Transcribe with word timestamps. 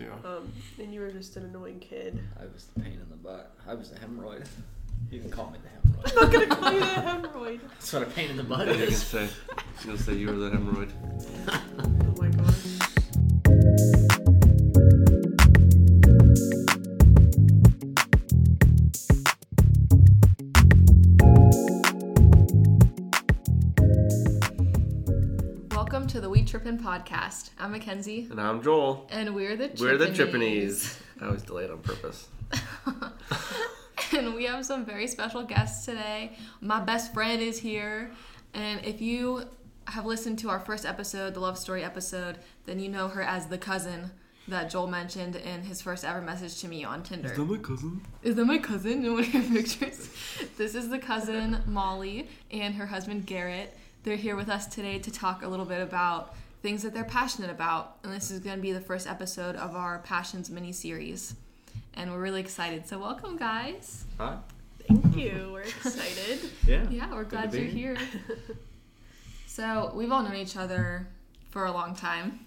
Yeah. 0.00 0.14
Um, 0.24 0.50
and 0.78 0.92
you 0.94 1.00
were 1.00 1.10
just 1.10 1.36
an 1.36 1.44
annoying 1.44 1.78
kid. 1.78 2.18
I 2.40 2.44
was 2.52 2.66
the 2.74 2.80
pain 2.80 2.94
in 2.94 3.08
the 3.10 3.16
butt. 3.16 3.54
I 3.68 3.74
was 3.74 3.90
the 3.90 3.98
hemorrhoid. 3.98 4.46
You 5.10 5.20
can 5.20 5.30
call 5.30 5.50
me 5.50 5.58
the 5.62 5.68
hemorrhoid. 5.88 6.10
I'm 6.10 6.14
not 6.16 6.32
gonna 6.32 6.46
call 6.56 6.72
you 6.72 6.78
a 6.80 6.82
hemorrhoid. 6.82 7.60
That's 7.68 7.92
what 7.92 8.02
a 8.02 8.06
pain 8.06 8.30
in 8.30 8.36
the 8.36 8.42
butt 8.44 8.66
You 8.68 8.74
can 8.74 8.82
is. 8.84 9.02
say, 9.02 9.24
you 9.24 9.88
can 9.90 9.98
say 9.98 10.14
you 10.14 10.26
were 10.28 10.32
the 10.34 10.50
hemorrhoid. 10.50 11.86
Trippin' 26.70 26.84
podcast. 26.86 27.50
I'm 27.58 27.72
Mackenzie, 27.72 28.28
And 28.30 28.40
I'm 28.40 28.62
Joel. 28.62 29.08
and 29.10 29.34
we're 29.34 29.56
the 29.56 29.72
We're 29.80 29.96
the 29.96 30.06
Trippinies. 30.06 31.00
Trippinies. 31.18 31.20
I 31.20 31.28
was 31.28 31.42
delayed 31.42 31.68
on 31.68 31.78
purpose. 31.78 32.28
and 34.16 34.34
we 34.34 34.44
have 34.44 34.64
some 34.64 34.84
very 34.84 35.08
special 35.08 35.42
guests 35.42 35.84
today. 35.84 36.36
My 36.60 36.78
best 36.78 37.12
friend 37.12 37.42
is 37.42 37.58
here, 37.58 38.12
and 38.54 38.84
if 38.84 39.00
you 39.00 39.46
have 39.88 40.06
listened 40.06 40.38
to 40.40 40.48
our 40.48 40.60
first 40.60 40.86
episode, 40.86 41.34
the 41.34 41.40
love 41.40 41.58
story 41.58 41.82
episode, 41.82 42.38
then 42.66 42.78
you 42.78 42.88
know 42.88 43.08
her 43.08 43.22
as 43.22 43.46
the 43.46 43.58
cousin 43.58 44.12
that 44.46 44.70
Joel 44.70 44.86
mentioned 44.86 45.34
in 45.34 45.62
his 45.62 45.82
first 45.82 46.04
ever 46.04 46.20
message 46.20 46.60
to 46.60 46.68
me 46.68 46.84
on 46.84 47.02
Tinder. 47.02 47.32
Is 47.32 47.36
that 47.36 47.44
my 47.46 47.56
cousin? 47.58 48.00
Is 48.22 48.36
that 48.36 48.44
my 48.44 48.58
cousin 48.58 49.04
in 49.04 49.12
one 49.14 49.24
of 49.24 49.34
your 49.34 49.42
pictures? 49.42 50.08
this 50.56 50.76
is 50.76 50.88
the 50.88 51.00
cousin 51.00 51.64
Molly 51.66 52.28
and 52.52 52.76
her 52.76 52.86
husband 52.86 53.26
Garrett. 53.26 53.76
They're 54.04 54.14
here 54.14 54.36
with 54.36 54.48
us 54.48 54.68
today 54.68 55.00
to 55.00 55.10
talk 55.10 55.42
a 55.42 55.48
little 55.48 55.66
bit 55.66 55.82
about 55.82 56.34
things 56.62 56.82
that 56.82 56.92
they're 56.94 57.04
passionate 57.04 57.50
about. 57.50 57.96
And 58.04 58.12
this 58.12 58.30
is 58.30 58.40
going 58.40 58.56
to 58.56 58.62
be 58.62 58.72
the 58.72 58.80
first 58.80 59.06
episode 59.06 59.56
of 59.56 59.74
our 59.74 59.98
Passions 60.00 60.50
mini 60.50 60.72
series. 60.72 61.34
And 61.94 62.10
we're 62.12 62.20
really 62.20 62.40
excited. 62.40 62.86
So, 62.86 62.98
welcome, 62.98 63.36
guys. 63.36 64.04
Hi. 64.18 64.36
Thank 64.86 65.16
you. 65.16 65.50
We're 65.52 65.62
excited. 65.62 66.50
Yeah. 66.66 66.86
Yeah, 66.90 67.12
we're 67.12 67.24
glad 67.24 67.52
you're 67.54 67.64
here. 67.64 67.96
so, 69.46 69.92
we've 69.94 70.10
all 70.12 70.22
known 70.22 70.36
each 70.36 70.56
other 70.56 71.06
for 71.50 71.66
a 71.66 71.72
long 71.72 71.94
time. 71.96 72.40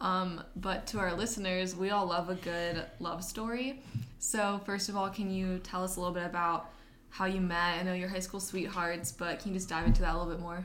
Um, 0.00 0.42
but 0.56 0.86
to 0.88 0.98
our 0.98 1.14
listeners, 1.14 1.74
we 1.74 1.90
all 1.90 2.06
love 2.06 2.28
a 2.28 2.34
good 2.34 2.84
love 3.00 3.24
story. 3.24 3.80
So, 4.18 4.60
first 4.66 4.88
of 4.88 4.96
all, 4.96 5.08
can 5.08 5.30
you 5.30 5.58
tell 5.58 5.84
us 5.84 5.96
a 5.96 6.00
little 6.00 6.14
bit 6.14 6.26
about 6.26 6.70
how 7.10 7.26
you 7.26 7.40
met? 7.40 7.78
I 7.78 7.82
know 7.84 7.94
you're 7.94 8.08
high 8.08 8.18
school 8.18 8.40
sweethearts, 8.40 9.12
but 9.12 9.38
can 9.38 9.52
you 9.52 9.58
just 9.58 9.68
dive 9.68 9.86
into 9.86 10.02
that 10.02 10.14
a 10.14 10.18
little 10.18 10.32
bit 10.32 10.40
more? 10.40 10.64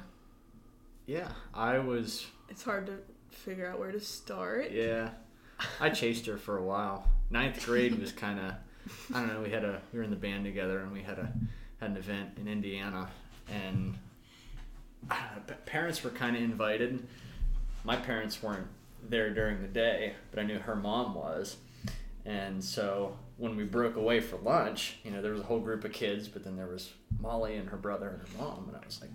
Yeah. 1.06 1.30
I 1.54 1.78
was. 1.80 2.26
It's 2.50 2.64
hard 2.64 2.88
to 2.88 2.98
figure 3.30 3.68
out 3.68 3.80
where 3.80 3.92
to 3.92 4.00
start. 4.00 4.72
Yeah. 4.72 5.10
I 5.80 5.90
chased 5.90 6.26
her 6.26 6.38
for 6.38 6.58
a 6.58 6.64
while. 6.64 7.08
Ninth 7.30 7.66
grade 7.66 8.00
was 8.00 8.12
kind 8.12 8.40
of. 8.40 8.54
I 9.14 9.20
don't 9.20 9.28
know. 9.28 9.42
We 9.42 9.50
had 9.52 9.64
a. 9.64 9.82
We 9.92 10.00
were 10.00 10.04
in 10.04 10.10
the 10.10 10.16
band 10.16 10.46
together, 10.46 10.80
and 10.80 10.92
we 10.92 11.04
had 11.04 11.20
a 11.20 11.32
had 11.80 11.92
an 11.92 11.98
event 11.98 12.32
in 12.38 12.48
Indiana, 12.48 13.10
and 13.50 13.98
uh, 15.10 15.16
parents 15.66 16.04
were 16.04 16.10
kind 16.10 16.36
of 16.36 16.42
invited. 16.42 17.06
My 17.84 17.96
parents 17.96 18.42
weren't 18.42 18.68
there 19.08 19.34
during 19.34 19.62
the 19.62 19.68
day, 19.68 20.14
but 20.32 20.40
I 20.40 20.44
knew 20.44 20.60
her 20.60 20.76
mom 20.76 21.14
was, 21.16 21.58
and 22.26 22.64
so 22.64 23.18
when 23.38 23.56
we 23.56 23.64
broke 23.64 23.96
away 23.96 24.20
for 24.20 24.38
lunch, 24.38 24.98
you 25.04 25.12
know, 25.12 25.22
there 25.22 25.32
was 25.32 25.40
a 25.40 25.46
whole 25.46 25.62
group 25.62 25.86
of 25.86 25.94
kids, 25.94 26.28
but 26.28 26.44
then 26.44 26.58
there 26.58 26.68
was 26.68 26.92
Molly 27.22 27.56
and 27.56 27.70
her 27.70 27.78
brother 27.78 28.10
and 28.10 28.22
her 28.22 28.44
mom, 28.44 28.66
and 28.68 28.76
I 28.76 28.86
was 28.86 29.00
like, 29.00 29.14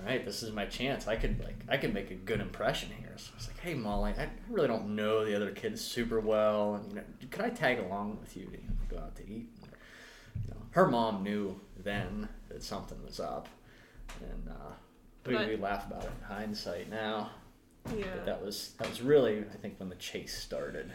all 0.00 0.06
right, 0.06 0.24
this 0.24 0.42
is 0.42 0.52
my 0.52 0.66
chance. 0.66 1.06
I 1.06 1.16
could 1.16 1.42
like 1.42 1.56
I 1.68 1.76
could 1.76 1.94
make 1.94 2.10
a 2.10 2.14
good 2.14 2.40
impression 2.40 2.90
here. 2.98 3.12
So 3.16 3.30
I 3.32 3.36
was 3.36 3.48
like, 3.48 3.60
hey 3.60 3.74
Molly, 3.74 4.12
I 4.18 4.28
really 4.48 4.68
don't 4.68 4.94
know 4.94 5.24
the 5.24 5.34
other 5.34 5.50
kids 5.50 5.80
super 5.80 6.20
well, 6.20 6.74
and 6.74 6.88
you 6.90 6.96
know, 6.96 7.04
could 7.30 7.44
I 7.44 7.50
tag 7.50 7.78
along 7.78 8.18
with 8.20 8.36
you 8.36 8.46
to 8.46 8.52
you 8.52 8.58
know, 8.58 8.74
go 8.88 8.98
out 8.98 9.16
to 9.16 9.22
eat? 9.22 9.48
You 10.44 10.50
know, 10.50 10.60
her 10.70 10.88
mom 10.88 11.22
knew 11.22 11.60
then 11.82 12.28
that 12.48 12.62
something 12.62 13.02
was 13.04 13.20
up, 13.20 13.48
and 14.20 14.48
uh, 14.48 14.72
we, 15.26 15.36
we 15.54 15.56
laugh 15.56 15.86
about 15.86 16.04
it 16.04 16.10
in 16.20 16.24
hindsight 16.36 16.90
now. 16.90 17.30
Yeah. 17.96 18.06
But 18.14 18.26
that 18.26 18.44
was 18.44 18.72
that 18.78 18.88
was 18.88 19.00
really 19.00 19.38
I 19.38 19.56
think 19.56 19.78
when 19.78 19.88
the 19.88 19.96
chase 19.96 20.36
started. 20.36 20.90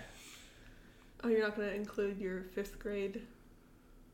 Oh, 1.24 1.28
you're 1.28 1.42
not 1.42 1.56
gonna 1.56 1.70
include 1.70 2.20
your 2.20 2.44
fifth 2.56 2.80
grade, 2.80 3.22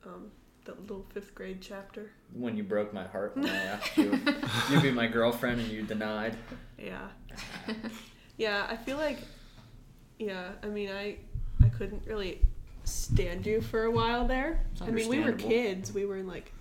um, 0.06 0.32
that 0.68 0.80
little 0.82 1.06
fifth 1.14 1.34
grade 1.34 1.58
chapter. 1.62 2.12
When 2.34 2.56
you 2.56 2.64
broke 2.64 2.94
my 2.94 3.06
heart 3.06 3.36
when 3.36 3.50
I 3.50 3.56
asked 3.64 3.98
you 3.98 4.20
you'd 4.70 4.84
be 4.84 4.92
my 4.92 5.08
girlfriend 5.08 5.60
and 5.60 5.70
you 5.70 5.82
denied. 5.82 6.38
Yeah. 6.78 7.08
yeah, 8.38 8.68
I 8.70 8.78
feel 8.78 8.98
like. 8.98 9.18
Yeah, 10.20 10.52
I 10.64 10.68
mean, 10.68 10.90
I 10.90 11.18
I 11.64 11.70
couldn't 11.70 12.04
really 12.06 12.42
stand 12.84 13.46
you 13.46 13.62
for 13.62 13.84
a 13.84 13.92
while 13.92 14.28
there. 14.28 14.66
I 14.82 14.90
mean, 14.92 15.08
we 15.10 15.20
were 15.20 15.34
kids. 15.34 15.94
We 15.94 16.06
were 16.06 16.18
in 16.18 16.28
like 16.28 16.52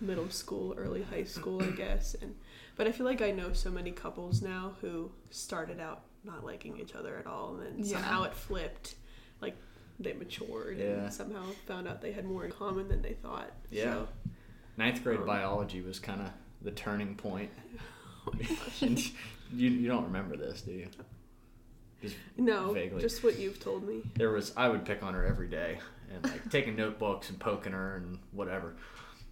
middle 0.00 0.30
school, 0.30 0.74
early 0.78 1.02
high 1.02 1.24
school, 1.24 1.62
I 1.62 1.70
guess. 1.70 2.14
And 2.20 2.34
but 2.76 2.86
I 2.86 2.92
feel 2.92 3.06
like 3.06 3.22
I 3.22 3.30
know 3.30 3.52
so 3.52 3.70
many 3.70 3.90
couples 3.90 4.42
now 4.42 4.74
who 4.80 5.10
started 5.30 5.80
out 5.80 6.02
not 6.24 6.44
liking 6.44 6.78
each 6.78 6.94
other 6.94 7.16
at 7.18 7.26
all, 7.26 7.56
and 7.56 7.66
then 7.66 7.84
Yeah. 7.84 7.94
somehow 7.96 8.22
it 8.24 8.34
flipped. 8.34 8.94
Like 9.40 9.56
they 10.00 10.12
matured 10.12 10.78
Yeah. 10.78 10.84
and 11.04 11.12
somehow 11.12 11.44
found 11.66 11.88
out 11.88 12.00
they 12.00 12.12
had 12.12 12.24
more 12.24 12.44
in 12.44 12.52
common 12.52 12.88
than 12.88 13.02
they 13.02 13.14
thought. 13.14 13.50
Yeah. 13.70 13.84
So, 13.84 14.08
Ninth 14.76 15.02
grade 15.02 15.18
Um, 15.20 15.26
biology 15.26 15.80
was 15.80 15.98
kind 15.98 16.20
of 16.22 16.30
the 16.62 16.70
turning 16.70 17.14
point. 17.16 17.50
oh. 18.28 18.32
And 18.80 18.98
you 19.52 19.70
you 19.70 19.88
don't 19.88 20.04
remember 20.04 20.36
this, 20.36 20.62
do 20.62 20.72
you? 20.72 20.88
Just 22.02 22.16
no, 22.36 22.72
Vaguely. 22.72 23.00
just 23.00 23.24
what 23.24 23.38
you've 23.40 23.58
told 23.58 23.86
me. 23.86 24.02
there 24.14 24.30
was 24.30 24.52
I 24.56 24.68
would 24.68 24.84
pick 24.84 25.02
on 25.02 25.14
her 25.14 25.24
every 25.26 25.48
day 25.48 25.78
and 26.14 26.22
like 26.24 26.48
taking 26.50 26.76
notebooks 26.76 27.28
and 27.28 27.40
poking 27.40 27.72
her 27.72 27.96
and 27.96 28.18
whatever. 28.30 28.76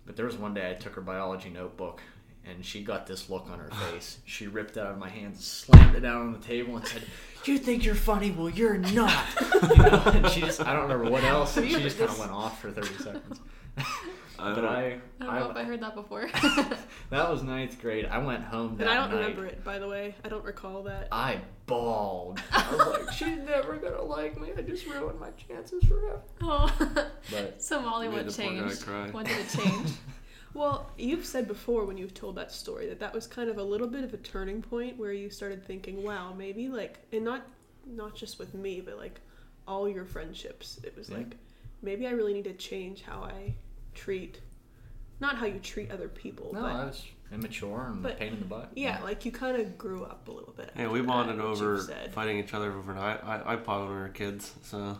But 0.04 0.16
there 0.16 0.26
was 0.26 0.36
one 0.36 0.52
day 0.54 0.70
I 0.70 0.74
took 0.74 0.94
her 0.94 1.00
biology 1.00 1.48
notebook 1.50 2.00
and 2.48 2.64
she 2.64 2.82
got 2.82 3.06
this 3.06 3.28
look 3.30 3.48
on 3.50 3.58
her 3.58 3.70
face. 3.90 4.18
She 4.24 4.46
ripped 4.46 4.76
it 4.76 4.80
out 4.80 4.92
of 4.92 4.98
my 4.98 5.08
hands, 5.08 5.44
slammed 5.46 5.96
it 5.96 6.00
down 6.00 6.20
on 6.22 6.32
the 6.32 6.38
table, 6.38 6.76
and 6.76 6.86
said, 6.86 7.02
"You 7.44 7.58
think 7.58 7.84
you're 7.84 7.94
funny? 7.94 8.30
Well, 8.30 8.48
you're 8.50 8.78
not." 8.78 9.24
You 9.76 9.76
know? 9.82 10.02
And 10.06 10.28
she 10.30 10.40
just 10.42 10.60
I 10.60 10.72
don't 10.72 10.82
remember 10.82 11.10
what 11.10 11.24
else. 11.24 11.56
And 11.56 11.68
she 11.68 11.80
just 11.80 11.98
kind 11.98 12.10
of 12.10 12.18
went 12.18 12.30
off 12.32 12.60
for 12.60 12.70
thirty 12.70 12.94
seconds. 13.02 13.40
I 14.38 14.52
But 14.52 14.54
don't- 14.56 14.64
I, 14.66 14.86
I 15.20 15.24
don't 15.24 15.40
know 15.40 15.50
if 15.50 15.56
I 15.56 15.64
heard 15.64 15.80
that 15.80 15.94
before. 15.94 16.28
that 17.10 17.30
was 17.30 17.42
ninth 17.42 17.80
grade. 17.80 18.04
I 18.04 18.18
went 18.18 18.44
home 18.44 18.76
that 18.76 18.82
And 18.86 18.90
I 18.90 18.94
don't 18.96 19.10
night. 19.10 19.20
remember 19.22 19.46
it, 19.46 19.64
by 19.64 19.78
the 19.78 19.88
way. 19.88 20.14
I 20.24 20.28
don't 20.28 20.44
recall 20.44 20.82
that. 20.82 21.08
I 21.10 21.40
bawled. 21.66 22.38
I 22.52 22.70
was 22.70 22.86
like, 23.06 23.12
she's 23.14 23.38
never 23.38 23.76
gonna 23.76 24.02
like 24.02 24.38
me. 24.38 24.50
I 24.56 24.60
just 24.60 24.86
ruined 24.86 25.18
my 25.18 25.30
chances 25.30 25.82
forever. 25.84 26.20
oh. 26.42 26.70
But 27.30 27.62
so, 27.62 27.80
Molly, 27.80 28.08
Made 28.08 28.16
what 28.16 28.26
the 28.26 28.42
poor 28.42 28.52
guy 28.52 28.68
changed? 28.68 29.14
When 29.14 29.24
did 29.24 29.38
it 29.38 29.48
change? 29.48 29.90
Well, 30.56 30.90
you've 30.96 31.26
said 31.26 31.46
before 31.46 31.84
when 31.84 31.98
you've 31.98 32.14
told 32.14 32.36
that 32.36 32.50
story 32.50 32.86
that 32.88 32.98
that 33.00 33.12
was 33.12 33.26
kind 33.26 33.50
of 33.50 33.58
a 33.58 33.62
little 33.62 33.86
bit 33.86 34.04
of 34.04 34.14
a 34.14 34.16
turning 34.16 34.62
point 34.62 34.96
where 34.96 35.12
you 35.12 35.28
started 35.28 35.62
thinking, 35.62 36.02
wow, 36.02 36.32
maybe 36.32 36.68
like, 36.68 36.98
and 37.12 37.24
not 37.24 37.42
not 37.84 38.16
just 38.16 38.38
with 38.38 38.54
me, 38.54 38.80
but 38.80 38.96
like 38.96 39.20
all 39.68 39.86
your 39.86 40.06
friendships. 40.06 40.80
It 40.82 40.96
was 40.96 41.10
Yeah. 41.10 41.18
like, 41.18 41.36
maybe 41.82 42.06
I 42.06 42.10
really 42.12 42.32
need 42.32 42.44
to 42.44 42.54
change 42.54 43.02
how 43.02 43.20
I 43.22 43.54
treat, 43.94 44.40
not 45.20 45.36
how 45.36 45.44
you 45.46 45.60
treat 45.60 45.90
other 45.92 46.08
people, 46.08 46.50
no, 46.54 46.62
but 46.62 46.70
I 46.72 46.84
was 46.86 47.04
immature 47.30 47.88
and 47.88 48.02
but- 48.02 48.18
pain 48.18 48.32
in 48.32 48.38
the 48.40 48.46
butt. 48.46 48.70
yeah, 48.74 49.02
like 49.04 49.24
you 49.26 49.32
kind 49.32 49.60
of 49.60 49.76
grew 49.76 50.04
up 50.04 50.26
a 50.26 50.32
little 50.32 50.54
bit. 50.54 50.70
Yeah, 50.74 50.88
we 50.88 51.02
bonded 51.02 51.36
what 51.38 51.50
you've 51.50 51.62
over 51.62 52.08
fighting 52.12 52.38
each 52.38 52.54
other 52.54 52.72
over 52.72 52.92
an 52.92 52.98
i- 52.98 53.52
i- 53.52 53.56
iPod 53.56 53.80
when 53.86 53.88
we 53.90 54.00
were 54.00 54.08
kids. 54.08 54.54
So 54.62 54.98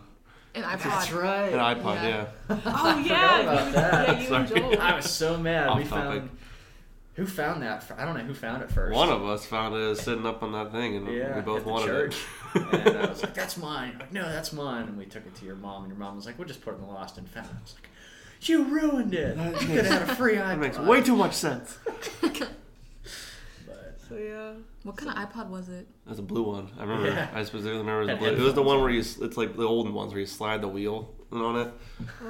And 0.57 0.65
iPod. 0.65 0.83
That's 0.83 1.11
right. 1.11 1.53
an 1.53 1.59
iPod, 1.59 1.95
Yeah. 1.95 2.27
yeah. 2.49 2.59
Oh 2.65 2.97
yeah, 3.05 3.39
about 3.41 3.73
that. 3.73 4.07
yeah, 4.07 4.19
you 4.27 4.35
and 4.35 4.47
Sorry. 4.49 4.59
Joel. 4.61 4.79
I 4.81 4.95
was 4.95 5.09
so 5.09 5.37
mad. 5.37 5.67
Off 5.69 5.77
we 5.77 5.83
topic. 5.83 6.21
found 6.21 6.29
who 7.15 7.25
found 7.25 7.63
that. 7.63 7.83
fir- 7.83 7.95
I 7.97 8.05
don't 8.05 8.15
know 8.17 8.23
who 8.23 8.33
found 8.33 8.61
it 8.63 8.71
first. 8.71 8.95
One 8.95 9.09
of 9.09 9.23
us 9.25 9.45
found 9.45 9.75
it 9.75 9.97
sitting 9.97 10.25
up 10.25 10.43
on 10.43 10.51
that 10.53 10.71
thing, 10.71 10.95
and 10.97 11.07
yeah, 11.11 11.35
we 11.35 11.41
both 11.41 11.59
at 11.59 11.63
the 11.65 11.69
wanted 11.71 11.85
church. 11.87 12.17
it. 12.55 12.61
and 12.87 12.97
I 12.97 13.09
was 13.09 13.23
like, 13.23 13.33
"That's 13.33 13.57
mine." 13.57 13.89
You're 13.91 13.99
like, 13.99 14.13
no, 14.13 14.23
that's 14.29 14.53
mine. 14.53 14.83
And 14.87 14.97
we 14.97 15.05
took 15.05 15.25
it 15.25 15.33
to 15.35 15.45
your 15.45 15.55
mom, 15.55 15.83
and 15.83 15.91
your 15.91 15.97
mom 15.99 16.15
was 16.15 16.25
like, 16.25 16.37
"We'll 16.37 16.47
just 16.47 16.61
put 16.61 16.73
it 16.73 16.77
in 16.77 16.81
the 16.85 16.91
lost 16.93 17.17
and 17.17 17.27
found." 17.29 17.47
I 17.47 17.61
was 17.61 17.73
like, 17.75 17.89
"You 18.41 18.63
ruined 18.65 19.13
it. 19.15 19.35
That 19.35 19.61
You 19.61 19.67
could 19.67 19.85
have 19.85 20.01
had 20.01 20.09
a 20.09 20.15
free 20.15 20.35
iPod." 20.35 20.47
that 20.47 20.59
makes 20.59 20.77
way 20.79 21.01
too 21.01 21.15
much 21.15 21.33
sense. 21.33 21.77
But 24.09 24.17
So 24.17 24.21
yeah, 24.23 24.53
What 24.83 24.97
kind 24.97 25.11
of 25.11 25.17
iPod 25.29 25.49
was 25.49 25.69
it? 25.69 25.87
It 26.05 26.09
was 26.09 26.19
a 26.19 26.23
blue 26.23 26.43
one. 26.43 26.69
I 26.77 26.81
remember. 26.83 27.07
Yeah. 27.09 27.29
I 27.33 27.43
specifically 27.43 27.79
remember 27.79 28.01
it 28.01 28.05
was 28.05 28.09
Had 28.09 28.19
blue. 28.19 28.29
It 28.29 28.39
was 28.45 28.53
the 28.53 28.63
one 28.63 28.81
where 28.81 28.89
you. 28.89 28.99
It's 28.99 29.37
like 29.37 29.55
the 29.55 29.63
olden 29.63 29.93
ones 29.93 30.11
where 30.13 30.19
you 30.19 30.25
slide 30.25 30.61
the 30.61 30.67
wheel 30.67 31.13
on 31.31 31.57
it. 31.59 31.71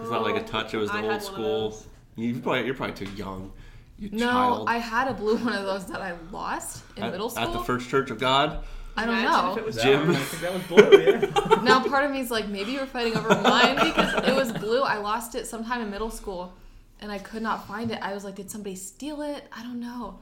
It's 0.02 0.10
not 0.10 0.24
like 0.24 0.36
a 0.36 0.44
Oh, 0.44 0.48
touch. 0.48 0.74
It 0.74 0.78
was 0.78 0.90
the 0.90 0.98
I 0.98 1.08
old 1.08 1.22
school. 1.22 1.78
You 2.16 2.40
probably 2.40 2.66
you're 2.66 2.74
probably 2.76 2.96
too 3.06 3.12
young. 3.14 3.52
You 4.00 4.10
No, 4.12 4.26
child. 4.28 4.70
I 4.70 4.78
had 4.78 5.08
a 5.08 5.14
blue 5.14 5.38
one 5.38 5.54
of 5.54 5.66
those 5.66 5.86
that 5.88 6.02
I 6.02 6.14
lost 6.32 6.84
in 6.96 7.04
at, 7.04 7.12
middle 7.12 7.30
school. 7.30 7.44
at 7.44 7.54
the 7.54 7.60
First 7.64 7.90
Church 7.90 8.10
of 8.12 8.20
God. 8.20 8.64
I 8.96 9.06
don't 9.06 9.16
Imagine 9.20 9.46
know. 9.46 9.52
if 9.52 9.58
it 9.60 9.66
was 9.66 9.76
that 9.76 9.84
Jim. 9.84 10.08
one? 10.08 10.16
I 10.16 10.20
think 10.20 10.42
that 10.42 10.54
was 10.54 10.64
blue. 10.64 11.52
Yeah. 11.58 11.62
now 11.62 11.84
part 11.88 12.04
of 12.06 12.12
me 12.12 12.20
is 12.20 12.32
like 12.32 12.48
maybe 12.48 12.72
you 12.72 12.80
were 12.80 12.86
fighting 12.88 13.16
over 13.16 13.30
mine 13.30 13.76
because 13.76 14.28
it 14.28 14.36
was 14.36 14.52
blue. 14.52 14.82
I 14.82 14.98
lost 14.98 15.36
it 15.36 15.46
sometime 15.46 15.82
in 15.82 15.92
middle 15.92 16.10
school, 16.10 16.54
and 17.02 17.12
I 17.12 17.20
could 17.20 17.44
not 17.44 17.68
find 17.68 17.92
it. 17.92 18.00
I 18.02 18.14
was 18.16 18.24
like, 18.24 18.34
did 18.36 18.50
somebody 18.50 18.76
steal 18.76 19.22
it? 19.22 19.44
I 19.56 19.62
don't 19.62 19.80
know. 19.80 20.20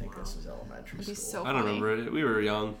I 0.00 0.02
think 0.04 0.16
this 0.16 0.34
was 0.36 0.46
elementary 0.46 0.98
It'd 1.00 1.08
be 1.08 1.14
school. 1.14 1.42
so 1.42 1.44
I 1.44 1.52
don't 1.52 1.62
funny. 1.64 1.80
remember 1.80 2.06
it. 2.06 2.12
We 2.12 2.24
were 2.24 2.40
young. 2.40 2.74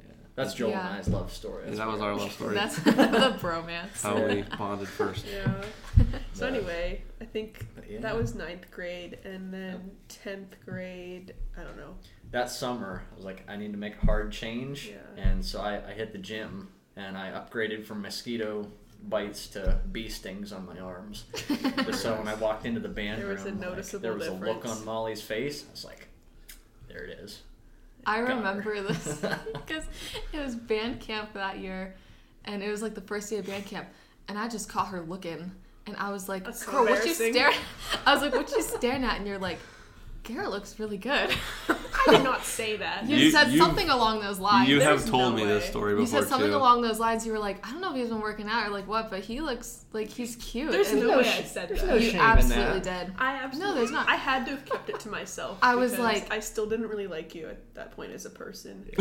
Yeah. 0.00 0.06
That's 0.36 0.54
Joel 0.54 0.70
Yeah. 0.70 0.88
and 0.88 0.98
I's 0.98 1.08
love 1.08 1.30
story. 1.32 1.64
Yeah, 1.64 1.66
That's 1.66 1.78
that 1.80 1.88
was 1.88 2.00
our 2.00 2.16
love 2.16 2.32
story. 2.32 2.54
That's 2.54 2.76
the 2.82 2.90
bromance. 3.40 4.02
How 4.02 4.16
we 4.26 4.42
bonded 4.56 4.88
first. 4.88 5.26
Yeah. 5.30 5.52
So 6.34 6.48
But- 6.48 6.54
anyway, 6.54 7.02
I 7.20 7.26
think 7.26 7.66
But 7.74 7.90
yeah. 7.90 8.00
that 8.00 8.16
was 8.16 8.34
ninth 8.34 8.70
grade, 8.70 9.18
and 9.24 9.52
then 9.52 9.90
tenth 10.08 10.56
grade. 10.64 11.34
I 11.58 11.62
don't 11.62 11.76
know. 11.76 11.94
that 12.30 12.48
summer, 12.50 13.02
I 13.12 13.14
was 13.16 13.24
like, 13.26 13.44
I 13.46 13.56
need 13.56 13.72
to 13.72 13.78
make 13.78 14.02
a 14.02 14.06
hard 14.06 14.32
change, 14.32 14.88
Yeah. 14.88 15.22
and 15.22 15.44
so 15.44 15.60
I, 15.60 15.86
I 15.86 15.92
hit 15.92 16.12
the 16.12 16.18
gym 16.18 16.68
and 16.96 17.18
I 17.18 17.30
upgraded 17.32 17.84
from 17.84 18.00
mosquito 18.00 18.66
bites 19.08 19.46
to 19.48 19.78
bee 19.92 20.08
stings 20.08 20.52
on 20.54 20.64
my 20.64 20.78
arms. 20.80 21.24
But 21.76 21.94
so 21.96 22.16
when 22.16 22.26
I 22.28 22.34
walked 22.34 22.64
into 22.64 22.80
the 22.80 22.88
band 22.88 23.20
There 23.20 23.28
was 23.28 23.42
a 23.42 23.44
room, 23.50 23.60
like, 23.60 23.68
noticeable 23.70 24.02
there 24.02 24.14
was 24.14 24.26
a 24.28 24.32
look 24.32 24.62
difference. 24.62 24.78
on 24.80 24.84
Molly's 24.86 25.20
face. 25.20 25.64
I 25.68 25.70
was 25.72 25.84
like, 25.84 26.08
there 26.92 27.04
it 27.04 27.18
is. 27.20 27.40
I 28.06 28.18
Got 28.20 28.28
her. 28.28 28.36
remember 28.36 28.82
this 28.82 29.20
because 29.52 29.84
it 30.32 30.38
was 30.38 30.54
band 30.56 31.00
camp 31.00 31.32
that 31.34 31.58
year, 31.58 31.94
and 32.44 32.62
it 32.62 32.70
was 32.70 32.82
like 32.82 32.94
the 32.94 33.00
first 33.00 33.30
day 33.30 33.38
of 33.38 33.46
band 33.46 33.66
camp, 33.66 33.88
and 34.28 34.38
I 34.38 34.48
just 34.48 34.68
caught 34.68 34.88
her 34.88 35.00
looking, 35.02 35.50
and 35.86 35.96
I 35.96 36.10
was 36.10 36.28
like, 36.28 36.44
That's 36.44 36.64
so 36.64 36.72
"Girl, 36.72 36.84
what 36.86 37.04
you 37.06 37.14
staring?" 37.14 37.56
I 38.06 38.12
was 38.12 38.22
like, 38.22 38.34
"What 38.34 38.50
you 38.50 38.62
staring 38.62 39.04
at?" 39.04 39.18
And 39.18 39.26
you're 39.26 39.38
like, 39.38 39.58
"Garrett 40.24 40.50
looks 40.50 40.78
really 40.78 40.96
good." 40.98 41.30
I 41.68 42.10
did 42.10 42.24
not 42.24 42.42
say 42.44 42.76
that. 42.78 43.06
You, 43.08 43.16
You- 43.16 43.30
said 43.30 43.52
you- 43.52 43.58
something 43.58 43.88
along 43.88 44.20
those 44.20 44.38
lines. 44.38 44.68
You 44.68 44.80
have 44.80 44.98
There's 44.98 45.10
told 45.10 45.34
no 45.34 45.38
me 45.38 45.44
this 45.44 45.64
way. 45.64 45.70
story 45.70 46.00
You 46.00 46.06
said 46.06 46.26
something 46.28 46.50
too. 46.50 46.56
along 46.56 46.82
those 46.82 46.98
lines. 46.98 47.24
You 47.26 47.32
were 47.32 47.38
like, 47.38 47.64
"I 47.66 47.70
don't 47.70 47.80
know 47.80 47.90
if 47.90 47.96
he's 47.96 48.08
been 48.08 48.20
working 48.20 48.48
out 48.48 48.66
or 48.66 48.70
like 48.70 48.88
what, 48.88 49.10
but 49.10 49.20
he 49.20 49.40
looks 49.40 49.84
like 49.92 50.08
he's 50.08 50.36
cute." 50.36 50.70
There's 50.72 50.90
And 50.90 51.00
no 51.00 51.08
no 51.12 51.18
way 51.18 51.28
I 51.28 51.42
said 51.42 51.68
that. 51.68 51.86
no 51.86 51.94
you 51.94 52.10
shame 52.10 52.20
in 52.20 52.26
absolutely 52.26 52.80
that. 52.80 53.06
did. 53.08 53.14
I 53.18 53.34
absolutely. 53.36 53.72
no. 53.74 53.78
there's 53.78 53.90
not. 53.92 54.08
I 54.08 54.16
had 54.16 54.44
to 54.46 54.52
have 54.52 54.64
kept 54.64 54.88
it 54.90 54.98
to 55.00 55.08
myself. 55.10 55.58
I 55.62 55.74
was 55.76 55.98
like- 55.98 56.32
I 56.32 56.40
still 56.40 56.66
didn't 56.66 56.88
really 56.88 57.06
like 57.06 57.34
you 57.34 57.48
at 57.48 57.74
that 57.74 57.92
point 57.94 58.12
as 58.12 58.24
a 58.26 58.30
person. 58.30 58.88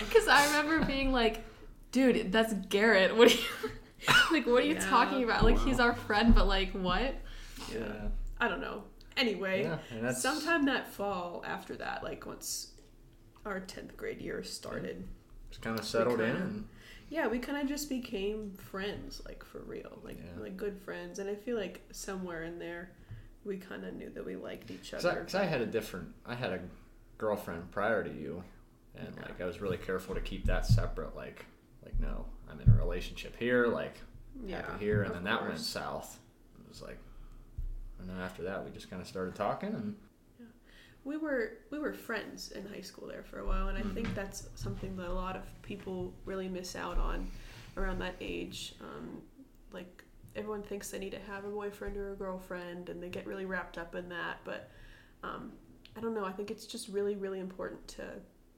Because 0.00 0.26
I 0.28 0.46
remember 0.46 0.84
being 0.86 1.12
like, 1.12 1.44
"Dude, 1.92 2.32
that's 2.32 2.52
Garrett. 2.70 3.16
What 3.16 3.28
are 3.30 3.34
you 3.34 3.42
like? 4.32 4.46
What 4.46 4.62
are 4.62 4.66
you 4.66 4.74
Yeah. 4.74 4.80
talking 4.88 5.22
about? 5.24 5.44
Like 5.44 5.58
he's 5.58 5.80
our 5.80 5.94
friend, 5.94 6.34
but 6.34 6.46
like 6.46 6.72
what?" 6.72 7.14
Yeah. 7.72 8.08
I 8.40 8.48
don't 8.48 8.60
know. 8.60 8.84
Anyway, 9.18 9.62
Yeah, 9.92 10.12
sometime 10.12 10.64
that 10.66 10.88
fall 10.88 11.42
after 11.46 11.76
that, 11.76 12.02
like 12.04 12.24
once 12.24 12.72
our 13.44 13.60
tenth 13.60 13.96
grade 13.96 14.20
year 14.20 14.42
started, 14.42 15.06
just 15.50 15.60
kind 15.62 15.78
of 15.78 15.84
settled 15.84 16.20
in. 16.20 16.26
kinda- 16.32 16.42
And, 16.46 16.68
yeah, 17.10 17.26
we 17.26 17.38
kind 17.38 17.58
of 17.58 17.66
just 17.68 17.88
became 17.88 18.52
friends, 18.52 19.20
like 19.26 19.44
for 19.44 19.58
real, 19.60 19.98
like 20.04 20.18
Yeah. 20.18 20.40
like 20.40 20.56
good 20.56 20.78
friends. 20.78 21.18
And 21.18 21.28
I 21.28 21.34
feel 21.34 21.56
like 21.56 21.82
somewhere 21.92 22.44
in 22.44 22.58
there, 22.58 22.92
we 23.44 23.56
kind 23.56 23.84
of 23.84 23.94
knew 23.94 24.10
that 24.10 24.24
we 24.24 24.36
liked 24.36 24.70
each 24.70 24.94
other. 24.94 25.22
Cause 25.24 25.34
I, 25.34 25.42
I 25.42 25.46
had 25.46 25.60
a 25.62 25.66
different, 25.66 26.14
I 26.26 26.34
had 26.34 26.52
a 26.52 26.60
girlfriend 27.16 27.70
prior 27.72 28.04
to 28.04 28.10
you, 28.12 28.44
and 28.94 29.14
Yeah. 29.16 29.22
like 29.22 29.40
I 29.40 29.46
was 29.46 29.60
really 29.60 29.78
careful 29.78 30.14
to 30.14 30.20
keep 30.20 30.44
that 30.46 30.64
separate. 30.66 31.16
Like, 31.16 31.46
like 31.84 31.98
no, 31.98 32.26
I'm 32.48 32.60
in 32.60 32.68
a 32.70 32.74
relationship 32.76 33.34
here, 33.36 33.66
like 33.66 33.96
yeah, 34.44 34.62
happy 34.62 34.84
here, 34.84 35.02
and 35.02 35.14
then 35.14 35.24
that 35.24 35.42
went 35.42 35.58
south. 35.58 36.20
It 36.60 36.68
was 36.68 36.82
like, 36.82 36.98
and 37.98 38.08
then 38.08 38.18
after 38.18 38.42
that, 38.44 38.64
we 38.64 38.70
just 38.70 38.90
kind 38.90 39.02
of 39.02 39.08
started 39.08 39.34
talking, 39.34 39.70
and 39.70 39.96
yeah. 40.38 40.46
we 41.04 41.16
were 41.16 41.58
we 41.70 41.78
were 41.78 41.92
friends 41.92 42.52
in 42.52 42.66
high 42.66 42.80
school 42.80 43.08
there 43.08 43.22
for 43.24 43.40
a 43.40 43.46
while, 43.46 43.68
and 43.68 43.78
I 43.78 43.82
Mm-hmm. 43.82 43.94
think 43.94 44.14
that's 44.14 44.48
something 44.54 44.96
that 44.96 45.08
a 45.08 45.12
lot 45.12 45.36
of 45.36 45.42
people 45.62 46.14
really 46.24 46.48
miss 46.48 46.76
out 46.76 46.98
on 46.98 47.30
around 47.76 47.98
that 48.00 48.14
age. 48.20 48.74
Um, 48.80 49.22
like 49.72 50.04
everyone 50.36 50.62
thinks 50.62 50.90
they 50.90 50.98
need 50.98 51.12
to 51.12 51.20
have 51.20 51.44
a 51.44 51.48
boyfriend 51.48 51.96
or 51.96 52.12
a 52.12 52.16
girlfriend, 52.16 52.88
and 52.88 53.02
they 53.02 53.08
get 53.08 53.26
really 53.26 53.44
wrapped 53.46 53.78
up 53.78 53.94
in 53.94 54.08
that. 54.10 54.38
But 54.44 54.70
um, 55.22 55.52
I 55.96 56.00
don't 56.00 56.14
know. 56.14 56.24
I 56.24 56.32
think 56.32 56.50
it's 56.50 56.66
just 56.66 56.88
really 56.88 57.16
really 57.16 57.40
important 57.40 57.86
to 57.88 58.04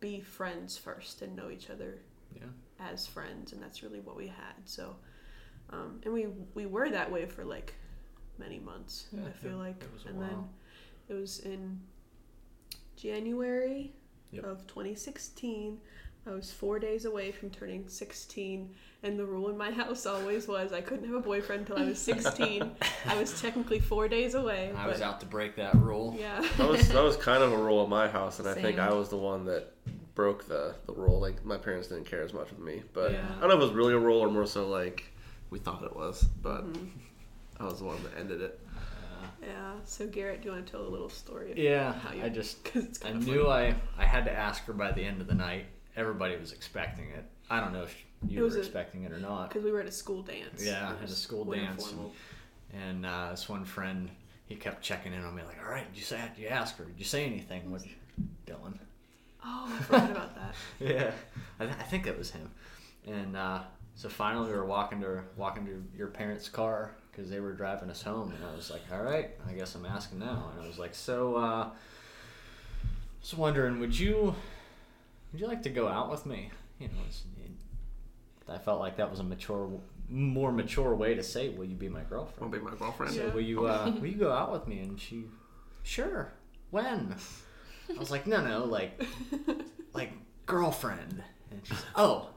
be 0.01 0.21
friends 0.21 0.79
first 0.79 1.23
and 1.23 1.37
know 1.37 1.51
each 1.51 1.71
other 1.71 1.99
yeah, 2.35 2.43
as 2.79 3.07
friends, 3.07 3.53
and 3.53 3.63
that's 3.63 3.83
really 3.83 4.01
what 4.01 4.17
we 4.17 4.27
had. 4.27 4.55
So, 4.65 4.97
um, 5.71 6.01
and 6.05 6.13
we 6.15 6.27
we 6.55 6.67
were 6.67 6.91
that 6.91 7.11
way 7.11 7.27
for 7.27 7.45
like 7.45 7.75
many 8.41 8.59
months. 8.59 9.07
Yeah, 9.13 9.21
I 9.29 9.33
feel 9.33 9.53
yeah, 9.53 9.57
like, 9.59 9.83
it 9.85 9.93
was 9.95 10.05
a 10.07 10.09
and 10.09 10.19
while. 10.19 10.29
then 10.29 11.17
it 11.17 11.21
was 11.21 11.39
in 11.41 11.81
January 12.97 13.93
Yep. 14.33 14.45
of 14.45 14.67
2016. 14.69 15.79
I 16.27 16.31
was 16.33 16.53
four 16.53 16.79
days 16.79 17.05
away 17.07 17.33
from 17.33 17.51
turning 17.51 17.89
16, 17.89 18.71
and 19.03 19.19
the 19.19 19.25
rule 19.25 19.49
in 19.49 19.57
my 19.57 19.71
house 19.83 20.07
always 20.07 20.47
was 20.47 20.73
I 20.73 20.81
couldn't 20.83 21.07
have 21.07 21.15
a 21.17 21.21
boyfriend 21.21 21.63
until 21.63 21.79
I 21.85 21.89
was 21.89 21.99
16. 21.99 22.71
I 23.07 23.19
was 23.19 23.41
technically 23.41 23.81
four 23.81 24.07
days 24.07 24.35
away. 24.35 24.71
I 24.77 24.85
but 24.85 24.93
was 24.93 25.01
out 25.01 25.19
to 25.21 25.27
break 25.27 25.57
that 25.57 25.75
rule. 25.77 26.15
Yeah. 26.19 26.47
That 26.59 26.69
was 26.69 26.89
that 26.91 27.03
was 27.03 27.17
kind 27.17 27.43
of 27.43 27.53
a 27.53 27.57
rule 27.57 27.83
in 27.83 27.91
my 27.91 28.07
house, 28.09 28.39
and 28.39 28.47
I 28.49 28.55
think 28.55 28.79
I 28.79 28.93
was 28.93 29.09
the 29.09 29.17
one 29.17 29.45
that 29.47 29.73
broke 30.15 30.47
the 30.47 30.75
the 30.87 30.93
rule. 30.93 31.19
Like 31.19 31.45
my 31.45 31.57
parents 31.57 31.89
didn't 31.89 32.05
care 32.05 32.23
as 32.23 32.33
much 32.35 32.51
with 32.51 32.61
me, 32.61 32.83
but 32.93 33.13
Yeah. 33.13 33.25
I 33.39 33.41
don't 33.41 33.49
know 33.49 33.57
if 33.57 33.63
it 33.63 33.65
was 33.65 33.73
really 33.73 33.95
a 33.95 33.99
rule 33.99 34.21
or 34.21 34.31
more 34.31 34.47
so 34.47 34.69
like 34.69 35.05
we 35.49 35.59
thought 35.59 35.83
it 35.83 35.97
was. 35.97 36.23
But 36.43 36.71
Mhm. 36.71 36.91
I 37.61 37.65
was 37.65 37.79
the 37.79 37.85
one 37.85 38.03
that 38.03 38.19
ended 38.19 38.41
it. 38.41 38.59
Yeah. 39.43 39.73
So 39.85 40.07
Garrett, 40.07 40.43
do 40.43 40.49
you 40.49 40.55
want 40.55 40.67
to 40.67 40.73
tell 40.73 40.83
a 40.83 40.89
little 40.89 41.09
story? 41.09 41.53
Yeah, 41.57 41.93
How 41.95 42.13
you- 42.13 42.23
I 42.25 42.29
just 42.29 42.63
Because 42.65 43.01
I 43.03 43.07
kind 43.11 43.17
of 43.17 43.27
knew 43.27 43.47
I 43.49 43.75
I 43.99 44.05
had 44.05 44.25
to 44.25 44.33
ask 44.33 44.65
her 44.65 44.73
by 44.73 44.93
the 44.93 45.03
end 45.05 45.21
of 45.21 45.27
the 45.27 45.35
night. 45.35 45.67
Everybody 45.97 46.37
was 46.37 46.53
expecting 46.53 47.07
it. 47.11 47.25
I 47.51 47.61
don't 47.61 47.73
know 47.73 47.83
if 47.83 47.95
you 48.29 48.43
was 48.43 48.55
were 48.55 48.61
a- 48.61 48.63
expecting 48.63 49.05
it 49.05 49.13
or 49.13 49.19
not. 49.19 49.49
because 49.49 49.65
we 49.65 49.73
were 49.73 49.81
at 49.81 49.87
a 49.87 49.93
school 49.93 50.23
dance. 50.23 50.65
Yeah, 50.65 50.93
at 51.03 51.09
a 51.09 51.13
school 51.13 51.45
dance. 51.45 51.83
informal. 51.85 52.13
And 52.73 53.05
uh, 53.05 53.31
this 53.33 53.49
one 53.49 53.65
friend, 53.65 54.09
he 54.47 54.55
kept 54.55 54.83
checking 54.83 55.13
in 55.13 55.25
on 55.25 55.35
me, 55.35 55.43
like, 55.43 55.59
"All 55.65 55.71
right, 55.71 55.87
did 55.91 55.99
you 55.99 56.05
say? 56.05 56.21
Did 56.37 56.43
you 56.43 56.49
ask 56.49 56.77
her? 56.79 56.85
Did 56.85 56.99
you 56.99 57.05
say 57.05 57.25
anything?" 57.25 57.71
What, 57.71 57.83
Dylan? 58.47 58.79
Oh, 59.45 59.73
I 59.75 59.83
forgot 59.83 60.11
about 60.11 60.35
that. 60.37 60.55
Yeah, 60.79 61.11
I, 61.59 61.65
th- 61.65 61.77
I 61.79 61.83
think 61.85 62.05
that 62.05 62.17
was 62.19 62.31
him. 62.31 62.51
And 63.07 63.37
uh, 63.37 63.61
so 63.97 64.09
finally, 64.09 64.49
we 64.51 64.55
were 64.57 64.67
walking 64.67 65.01
to 65.01 65.23
walking 65.37 65.65
to 65.67 65.83
your 65.97 66.09
parents' 66.09 66.49
car 66.49 66.95
because 67.11 67.31
they 67.31 67.41
were 67.41 67.53
driving 67.53 67.91
us 67.91 68.03
home, 68.03 68.33
and 68.33 68.45
I 68.45 68.55
was 68.55 68.71
like, 68.71 68.83
"All 68.93 69.03
right, 69.03 69.31
I 69.49 69.53
guess 69.53 69.75
I'm 69.75 69.87
asking 69.87 70.19
now." 70.21 70.51
And 70.55 70.63
I 70.65 70.67
was 70.67 70.79
like, 70.79 70.95
"So, 70.95 71.37
uh, 71.37 71.71
just 73.21 73.37
wondering, 73.37 73.81
would 73.81 73.99
you 73.99 74.35
would 75.33 75.41
you 75.41 75.47
like 75.47 75.63
to 75.65 75.71
go 75.71 75.89
out 75.89 76.11
with 76.11 76.27
me?" 76.27 76.51
You 76.79 76.89
know, 76.89 76.95
it's, 77.07 77.23
I 78.49 78.59
felt 78.59 78.81
like 78.81 78.97
that 78.97 79.11
was 79.11 79.21
a 79.21 79.25
mature, 79.25 79.71
more 80.09 80.51
mature 80.51 80.95
way 80.95 81.15
to 81.15 81.23
say, 81.23 81.51
"Will 81.51 81.67
you 81.67 81.77
be 81.77 81.89
my 81.89 82.03
girlfriend?" 82.03 82.53
Will 82.53 82.59
be 82.59 82.65
my 82.65 82.77
girlfriend? 82.77 83.15
So 83.15 83.27
Yeah. 83.27 83.33
will 83.33 83.41
you 83.41 83.67
uh, 83.67 83.93
will 84.01 84.07
you 84.09 84.17
go 84.17 84.33
out 84.33 84.53
with 84.53 84.67
me? 84.67 84.81
And 84.81 84.99
she, 85.01 85.25
sure. 85.83 86.33
When? 86.71 87.15
I 87.95 87.99
was 87.99 88.11
like, 88.11 88.27
no, 88.27 88.41
no, 88.41 88.65
like, 88.65 89.01
like 89.93 90.13
girlfriend. 90.47 91.23
And 91.51 91.61
she's, 91.65 91.83
oh, 91.97 92.29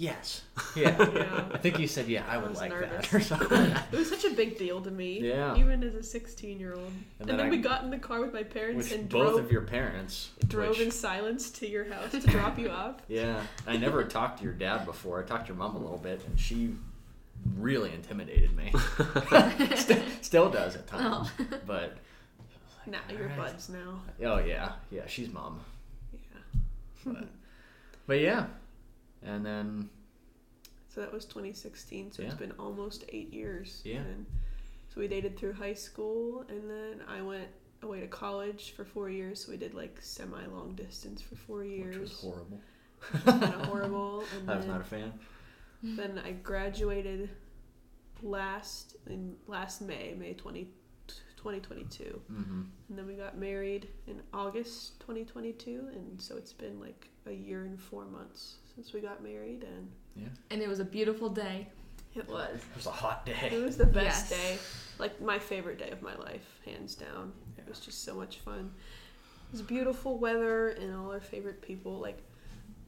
yes, 0.00 0.42
yeah. 0.74 0.96
Yeah. 1.14 1.48
I 1.52 1.58
think 1.58 1.78
you 1.78 1.86
said, 1.86 2.08
yeah, 2.08 2.24
I 2.28 2.34
I 2.34 2.38
would 2.38 2.50
was 2.50 2.58
like 2.58 2.70
nervous. 2.70 3.08
that 3.10 3.14
or 3.14 3.20
something. 3.20 3.72
It 3.92 3.96
was 3.96 4.08
such 4.08 4.24
a 4.24 4.30
big 4.34 4.56
deal 4.58 4.80
to 4.80 4.90
me. 4.90 5.20
Yeah. 5.20 5.56
Even 5.56 5.82
as 5.84 5.94
a 5.94 6.02
16 6.02 6.58
year 6.58 6.72
old. 6.74 6.86
And, 6.86 7.04
And 7.20 7.28
then, 7.28 7.36
then 7.36 7.46
I- 7.46 7.50
we 7.50 7.58
got 7.58 7.84
in 7.84 7.90
the 7.90 7.98
car 7.98 8.20
with 8.20 8.32
my 8.32 8.42
parents 8.42 8.90
With 8.90 8.98
and 8.98 9.08
both 9.08 9.32
drove, 9.34 9.44
of 9.44 9.52
your 9.52 9.62
parents. 9.62 10.30
drove 10.48 10.70
which- 10.70 10.80
in 10.80 10.90
silence 10.90 11.50
to 11.58 11.68
your 11.68 11.84
house 11.92 12.10
to 12.12 12.20
drop 12.20 12.58
you 12.58 12.70
off. 12.70 12.96
Yeah, 13.08 13.42
I 13.66 13.76
never 13.76 14.04
talked 14.04 14.38
to 14.38 14.44
your 14.44 14.54
dad 14.54 14.86
before. 14.86 15.22
I 15.22 15.26
talked 15.26 15.46
to 15.46 15.52
your 15.52 15.58
mom 15.58 15.76
a 15.76 15.78
little 15.78 15.98
bit, 15.98 16.22
and 16.26 16.38
she 16.40 16.74
really 17.58 17.92
intimidated 17.92 18.54
me. 18.56 18.72
still, 19.76 20.02
still 20.22 20.50
does 20.50 20.76
at 20.76 20.86
times, 20.86 21.28
oh. 21.40 21.46
but 21.66 21.96
Now 22.86 22.98
you're 23.10 23.22
Alright. 23.30 23.36
buds 23.52 23.68
now. 23.68 24.00
oh 24.24 24.38
yeah, 24.38 24.72
yeah, 24.90 25.06
she's 25.06 25.30
mom. 25.32 25.60
Yeah. 26.12 26.60
But, 27.04 27.24
but 28.06 28.20
yeah, 28.20 28.46
and 29.22 29.44
then 29.44 29.88
So 30.88 31.00
that 31.00 31.12
was 31.12 31.24
2016. 31.24 32.12
So 32.12 32.22
Yeah. 32.22 32.28
it's 32.28 32.36
been 32.38 32.52
almost 32.58 33.04
eight 33.10 33.32
years. 33.32 33.80
Yeah. 33.84 33.98
And 33.98 34.26
so 34.92 35.00
we 35.00 35.06
dated 35.08 35.38
through 35.38 35.52
high 35.52 35.74
school, 35.74 36.44
and 36.48 36.68
then 36.68 37.02
I 37.06 37.22
went 37.22 37.48
away 37.82 38.00
to 38.00 38.08
college 38.08 38.72
for 38.72 38.84
four 38.84 39.08
years. 39.08 39.44
So 39.44 39.52
we 39.52 39.56
did 39.56 39.72
like 39.74 39.98
semi 40.02 40.44
long 40.46 40.74
distance 40.74 41.22
for 41.22 41.36
four 41.36 41.64
years. 41.64 41.96
which 41.96 42.00
was 42.10 42.20
horrible. 42.20 42.60
kind 43.24 43.54
of 43.54 43.66
horrible. 43.66 44.24
And 44.38 44.50
I 44.50 44.56
was 44.56 44.66
not 44.66 44.80
a 44.80 44.84
fan. 44.84 45.12
then 45.82 46.18
I 46.24 46.32
graduated 46.32 47.30
last 48.22 48.96
in 49.06 49.36
last 49.46 49.80
May, 49.80 50.14
May 50.18 50.34
20, 50.34 50.68
2022. 51.40 52.20
Mm-hmm. 52.30 52.60
And 52.90 52.98
then 52.98 53.06
we 53.06 53.14
got 53.14 53.38
married 53.38 53.88
in 54.06 54.20
August 54.34 55.00
2022, 55.00 55.88
and 55.94 56.20
so 56.20 56.36
it's 56.36 56.52
been 56.52 56.78
like 56.78 57.08
a 57.26 57.32
year 57.32 57.64
and 57.64 57.80
four 57.80 58.04
months 58.04 58.56
since 58.74 58.92
we 58.92 59.00
got 59.00 59.22
married, 59.22 59.64
and 59.64 59.90
yeah. 60.16 60.28
And 60.50 60.60
it 60.60 60.68
was 60.68 60.80
a 60.80 60.84
beautiful 60.84 61.30
day. 61.30 61.66
it 62.14 62.28
was. 62.28 62.56
It 62.56 62.76
was 62.76 62.86
a 62.86 62.90
hot 62.90 63.24
day. 63.24 63.50
It 63.52 63.62
was 63.64 63.76
the 63.78 63.86
best 63.86 64.30
Yes. 64.30 64.40
day, 64.40 64.58
like 64.98 65.20
my 65.22 65.38
favorite 65.38 65.78
day 65.78 65.90
of 65.90 66.02
my 66.02 66.14
life, 66.16 66.60
hands 66.66 66.94
down. 66.94 67.32
It 67.56 67.66
was 67.66 67.80
just 67.80 68.04
so 68.04 68.14
much 68.14 68.38
fun. 68.40 68.70
It 69.48 69.52
was 69.52 69.62
beautiful 69.62 70.18
weather 70.18 70.68
and 70.70 70.94
all 70.94 71.10
our 71.10 71.20
favorite 71.20 71.62
people. 71.62 71.98
Like 71.98 72.18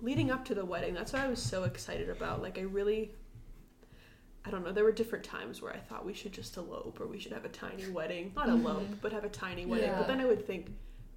leading 0.03 0.31
up 0.31 0.45
to 0.47 0.55
the 0.55 0.65
wedding, 0.65 0.93
that's 0.93 1.13
what 1.15 1.23
I 1.23 1.29
was 1.29 1.41
so 1.43 1.65
excited 1.65 2.11
about. 2.11 2.43
Like 2.43 2.59
I 2.59 2.63
really, 2.63 3.13
I 4.45 4.51
don't 4.51 4.65
know. 4.65 4.73
There 4.73 4.85
were 4.85 4.93
different 4.93 5.25
times 5.25 5.63
where 5.63 5.73
I 5.73 5.79
thought 5.79 6.05
we 6.05 6.15
should 6.15 6.33
just 6.33 6.57
elope 6.57 6.99
or 7.01 7.07
we 7.07 7.19
should 7.19 7.33
have 7.33 7.45
a 7.45 7.49
tiny 7.49 7.89
wedding, 7.93 8.33
not 8.35 8.49
elope, 8.49 8.89
but 9.01 9.13
have 9.13 9.25
a 9.25 9.29
tiny 9.29 9.67
wedding. 9.67 9.89
Yeah. 9.89 9.99
But 9.99 10.09
then 10.09 10.21
I 10.21 10.25
would 10.27 10.47
think, 10.47 10.71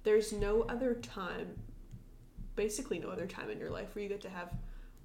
there's 0.04 0.32
no 0.32 0.62
other 0.62 0.94
time 0.94 1.48
basically 2.54 2.98
no 2.98 3.08
other 3.10 3.26
time 3.26 3.50
in 3.50 3.58
your 3.58 3.70
life 3.70 3.94
where 3.94 4.02
you 4.02 4.08
get 4.08 4.22
to 4.22 4.30
have 4.30 4.50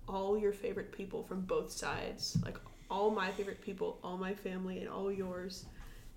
all 0.08 0.38
your 0.38 0.54
favorite 0.54 0.92
people 0.92 1.22
from 1.24 1.42
both 1.42 1.72
sides, 1.72 2.38
like 2.46 2.58
all 2.90 3.12
my 3.12 3.30
favorite 3.32 3.62
people, 3.62 4.00
all 4.04 4.18
my 4.18 4.34
family, 4.34 4.80
and 4.80 4.88
all 4.90 5.12
yours 5.12 5.66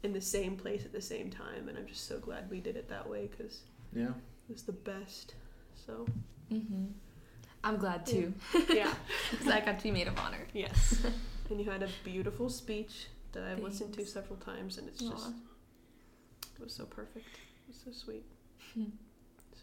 in 0.05 0.13
the 0.13 0.21
same 0.21 0.57
place 0.57 0.85
at 0.85 0.93
the 0.93 1.01
same 1.01 1.31
time. 1.31 1.69
And 1.69 1.77
I'm 1.77 1.87
just 1.87 2.07
so 2.07 2.19
glad 2.19 2.49
we 2.51 2.61
did 2.61 2.77
it 2.77 2.89
that 2.89 3.09
way 3.09 3.29
because 3.31 3.63
Yeah. 3.93 4.09
it 4.49 4.53
was 4.53 4.63
the 4.63 4.73
best. 4.73 5.35
So, 5.87 6.07
hmm 6.49 6.87
I'm 7.65 7.79
glad 7.79 8.05
too, 8.07 8.33
yeah, 8.73 8.93
because 9.31 9.49
I 9.49 9.61
got 9.61 9.79
to 9.79 9.83
be 9.83 9.91
maid 9.91 10.07
of 10.07 10.19
honor. 10.19 10.47
yes. 10.53 11.03
And 11.51 11.61
you 11.61 11.71
had 11.71 11.83
a 11.83 11.89
beautiful 12.05 12.49
speech 12.49 13.09
that 13.33 13.45
I've 13.45 13.61
listened 13.63 13.93
to 13.95 14.07
several 14.07 14.37
times, 14.37 14.79
and 14.79 14.89
it's 14.89 15.01
just 15.01 15.33
it 16.57 16.63
was 16.63 16.73
so 16.73 16.85
perfect. 16.85 17.27
It 17.27 17.69
was 17.69 17.81
so 17.85 17.91
sweet. 17.93 18.25
Hmm. 18.75 18.85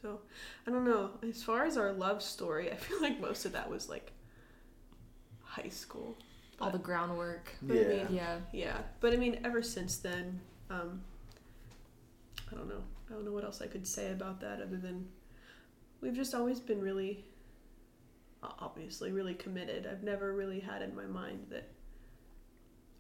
So, 0.02 0.20
I 0.68 0.72
don't 0.72 0.86
know. 0.86 1.12
As 1.28 1.44
far 1.44 1.66
as 1.66 1.78
our 1.78 1.92
love 1.92 2.22
story, 2.22 2.72
I 2.72 2.76
feel 2.88 3.02
like 3.02 3.20
most 3.20 3.46
of 3.46 3.52
that 3.54 3.70
was 3.70 3.90
like 3.90 4.12
high 5.44 5.70
school. 5.70 6.18
All 6.60 6.70
the 6.70 6.78
groundwork. 6.78 7.52
But 7.62 7.78
I 7.78 7.84
mean, 7.84 8.08
Yeah. 8.12 8.38
Yeah, 8.54 8.78
but 9.00 9.14
I 9.14 9.18
mean, 9.18 9.40
ever 9.44 9.64
since 9.64 9.98
then, 9.98 10.40
um, 10.70 11.02
I 12.52 12.56
don't 12.56 12.70
know. 12.70 12.84
I 13.10 13.14
don't 13.14 13.26
know 13.26 13.32
what 13.32 13.44
else 13.44 13.62
I 13.62 13.68
could 13.68 13.88
say 13.88 14.12
about 14.12 14.40
that 14.42 14.62
other 14.62 14.78
than 14.78 15.08
we've 16.02 16.14
just 16.14 16.36
always 16.36 16.60
been 16.60 16.80
really, 16.82 17.26
obviously, 18.44 19.12
really 19.12 19.34
committed. 19.36 19.88
I've 19.88 20.04
never 20.04 20.34
really 20.34 20.60
had 20.60 20.82
in 20.82 20.96
my 20.96 21.06
mind 21.06 21.48
that 21.50 21.68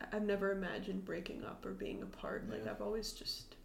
I- 0.02 0.16
I've 0.16 0.24
never 0.24 0.52
imagined 0.52 1.06
breaking 1.06 1.44
up 1.44 1.66
or 1.66 1.72
being 1.72 2.02
apart. 2.04 2.50
Like 2.50 2.66
Yeah. 2.66 2.72
I've 2.72 2.82
always 2.82 3.12
just 3.14 3.56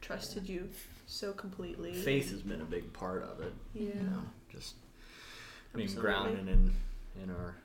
trusted 0.00 0.48
you 0.48 0.70
so 1.06 1.32
completely. 1.32 1.92
Faith 1.94 2.30
has 2.30 2.42
been 2.42 2.60
a 2.60 2.64
big 2.64 2.92
part 2.92 3.22
of 3.24 3.40
it. 3.40 3.52
Yeah. 3.74 3.94
You 3.94 4.02
know, 4.02 4.22
just 4.48 4.76
being 5.74 5.86
Absolutely. 5.88 6.10
grounded 6.12 6.48
in 6.48 6.74
in 7.22 7.30
our 7.30 7.56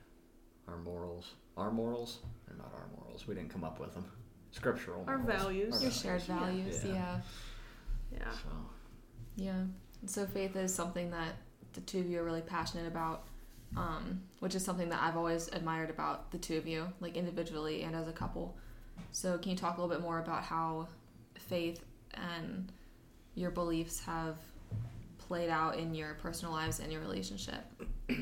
our 0.67 0.77
morals. 0.77 1.33
Our 1.57 1.71
morals? 1.71 2.19
They're 2.47 2.55
not 2.57 2.73
our 2.73 2.87
morals. 2.97 3.27
We 3.27 3.35
didn't 3.35 3.49
come 3.49 3.63
up 3.65 3.79
with 3.79 3.93
them. 3.93 4.09
Scriptural. 4.51 5.03
Our 5.07 5.17
morals. 5.17 5.41
values. 5.41 5.75
Our 5.75 5.81
Your 5.83 5.91
shared 5.91 6.21
values. 6.23 6.83
Yeah. 6.85 6.93
Yeah. 6.93 7.21
Yeah. 8.11 8.31
So 8.31 8.49
Yeah. 9.35 9.65
So 10.05 10.25
faith 10.25 10.55
is 10.55 10.73
something 10.73 11.11
that 11.11 11.35
the 11.73 11.81
two 11.81 11.99
of 11.99 12.07
you 12.07 12.19
are 12.19 12.23
really 12.23 12.41
passionate 12.41 12.87
about, 12.87 13.25
um, 13.75 14.21
which 14.39 14.55
is 14.55 14.63
something 14.63 14.89
that 14.89 15.01
I've 15.01 15.17
always 15.17 15.47
admired 15.49 15.89
about 15.89 16.31
the 16.31 16.37
two 16.37 16.57
of 16.57 16.67
you, 16.67 16.87
like 16.99 17.17
individually 17.17 17.83
and 17.83 17.95
as 17.95 18.07
a 18.07 18.11
couple. 18.13 18.57
So 19.11 19.37
can 19.37 19.51
you 19.51 19.57
talk 19.57 19.77
a 19.77 19.81
little 19.81 19.93
bit 19.95 20.01
more 20.01 20.19
about 20.19 20.43
how 20.43 20.87
faith 21.35 21.83
and 22.13 22.71
your 23.35 23.51
beliefs 23.51 23.99
have 24.05 24.35
played 25.17 25.49
out 25.49 25.77
in 25.77 25.95
your 25.95 26.15
personal 26.15 26.53
lives 26.53 26.79
and 26.79 26.91
your 26.91 27.01
relationship? 27.01 27.63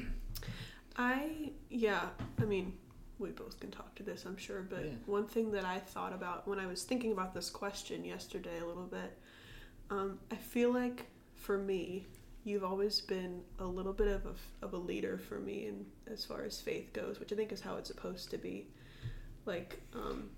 I 0.97 1.51
yeah, 1.69 2.09
I 2.39 2.45
mean, 2.45 2.73
we 3.19 3.29
both 3.29 3.59
can 3.59 3.71
talk 3.71 3.95
to 3.95 4.03
this, 4.03 4.25
I'm 4.25 4.37
sure, 4.37 4.61
but 4.61 4.85
Yeah. 4.85 4.91
one 5.05 5.25
thing 5.25 5.51
that 5.51 5.65
I 5.65 5.79
thought 5.79 6.13
about 6.13 6.47
when 6.47 6.59
I 6.59 6.67
was 6.67 6.83
thinking 6.83 7.11
about 7.11 7.33
this 7.33 7.49
question 7.49 8.03
yesterday 8.03 8.59
a 8.61 8.65
little 8.65 8.85
bit, 8.87 9.17
um, 9.89 10.19
I 10.31 10.35
feel 10.35 10.71
like 10.73 11.05
for 11.35 11.57
me, 11.57 12.05
you've 12.43 12.63
always 12.63 13.01
been 13.01 13.41
a 13.59 13.65
little 13.65 13.93
bit 13.93 14.07
of 14.07 14.25
a, 14.25 14.65
of 14.65 14.73
a 14.73 14.77
leader 14.77 15.17
for 15.17 15.39
me, 15.39 15.67
and 15.67 15.85
as 16.11 16.25
far 16.25 16.43
as 16.43 16.59
faith 16.59 16.91
goes, 16.93 17.19
which 17.19 17.31
I 17.31 17.35
think 17.35 17.51
is 17.51 17.61
how 17.61 17.77
it's 17.77 17.89
supposed 17.89 18.31
to 18.31 18.37
be. 18.37 18.67
Like, 19.45 19.81
um, 19.93 20.29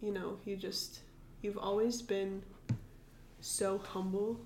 you 0.00 0.12
know, 0.12 0.38
you 0.44 0.56
just 0.56 1.00
you've 1.42 1.58
always 1.58 2.02
been 2.02 2.42
so 3.40 3.78
humble 3.78 4.40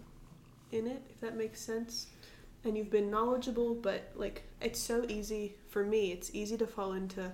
in 0.73 0.87
it, 0.87 1.03
if 1.11 1.21
that 1.21 1.37
makes 1.37 1.61
sense 1.61 2.07
and 2.65 2.77
you've 2.77 2.91
been 2.91 3.11
knowledgeable 3.11 3.75
but 3.75 4.13
like 4.17 4.43
it's 4.61 4.79
so 4.79 5.05
easy 5.09 5.57
for 5.69 5.85
me 5.85 6.13
it's 6.13 6.31
easy 6.35 6.57
to 6.57 6.67
fall 6.67 6.93
into 6.93 7.31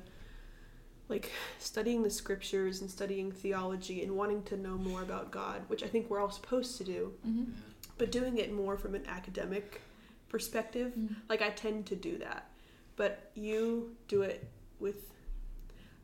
like 1.08 1.30
studying 1.58 2.02
the 2.02 2.10
scriptures 2.10 2.80
and 2.80 2.90
studying 2.90 3.30
theology 3.30 4.02
and 4.02 4.12
wanting 4.12 4.42
to 4.42 4.56
know 4.56 4.76
more 4.76 5.02
about 5.02 5.30
god 5.30 5.62
which 5.68 5.82
i 5.82 5.86
think 5.86 6.08
we're 6.08 6.20
all 6.20 6.30
supposed 6.30 6.76
to 6.78 6.84
do 6.84 7.12
Mm-hmm. 7.26 7.50
But 7.98 8.12
doing 8.12 8.38
it 8.38 8.52
more 8.52 8.76
from 8.76 8.94
an 8.94 9.04
academic 9.06 9.80
perspective 10.28 10.92
mm. 10.98 11.14
like 11.28 11.40
i 11.42 11.50
tend 11.50 11.86
to 11.86 11.94
do 11.94 12.18
that 12.18 12.50
but 12.96 13.30
you 13.34 13.94
do 14.08 14.22
it 14.22 14.48
with 14.80 15.10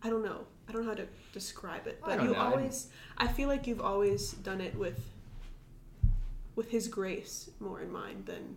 i 0.03 0.09
don't 0.11 0.25
know 0.25 0.47
i 0.69 0.73
don't 0.73 0.83
know 0.83 0.89
how 0.89 0.95
to 0.95 1.07
describe 1.33 1.87
it 1.87 2.01
but 2.05 2.23
you 2.23 2.31
know. 2.31 2.35
always 2.35 2.89
i 3.19 3.27
feel 3.27 3.49
like 3.49 3.67
you've 3.67 3.81
always 3.81 4.33
done 4.33 4.61
it 4.61 4.75
with 4.77 5.01
with 6.55 6.71
his 6.71 6.89
grace 6.89 7.51
more 7.61 7.81
in 7.81 7.91
mind 7.91 8.27
than 8.27 8.57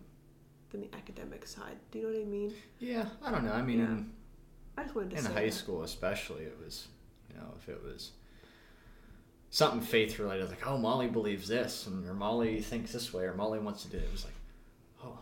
than 0.70 0.80
the 0.82 0.94
academic 0.96 1.46
side 1.46 1.76
do 1.90 1.98
you 1.98 2.04
know 2.04 2.12
what 2.12 2.20
i 2.20 2.24
mean 2.24 2.52
yeah, 2.78 3.06
I 3.24 3.30
don't 3.30 3.44
know. 3.44 3.52
I 3.52 3.62
mean, 3.62 3.78
Yeah. 3.78 3.84
in, 3.86 4.12
i 4.76 4.82
just 4.82 4.94
wanted 4.94 5.10
to 5.10 5.16
in 5.16 5.22
say 5.22 5.32
high 5.32 5.44
that. 5.46 5.52
school 5.54 5.82
especially, 5.82 6.42
it 6.42 6.58
was 6.62 6.88
you 7.30 7.36
know 7.40 7.54
if 7.58 7.68
it 7.68 7.82
was 7.82 8.12
something 9.50 9.80
faith 9.80 10.18
related, 10.18 10.48
like 10.48 10.66
oh 10.66 10.76
Molly 10.78 11.08
believes 11.08 11.48
this, 11.48 11.86
and 11.86 12.06
or 12.08 12.14
Molly 12.14 12.60
thinks 12.60 12.92
this 12.92 13.12
way, 13.12 13.24
or 13.24 13.34
Molly 13.34 13.58
wants 13.58 13.82
to 13.82 13.88
do 13.88 13.96
it. 13.96 14.04
It 14.04 14.12
was 14.12 14.24
like, 14.24 14.34
oh, 15.04 15.18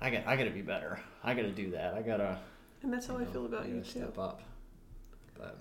I 0.00 0.10
got 0.10 0.26
I 0.26 0.36
got 0.36 0.44
to 0.44 0.50
be 0.50 0.62
better. 0.62 1.00
I 1.24 1.34
got 1.34 1.42
to 1.42 1.50
do 1.52 1.70
that. 1.72 1.94
I 1.94 2.02
gotta. 2.02 2.38
and 2.82 2.92
that's 2.92 3.06
how 3.06 3.18
you 3.18 3.24
i 3.24 3.26
feel 3.26 3.46
about 3.46 3.64
I 3.64 3.68
you 3.68 3.74
gotta 3.76 3.84
too 3.92 4.00
Step 4.00 4.18
up. 4.18 4.42
But 5.36 5.58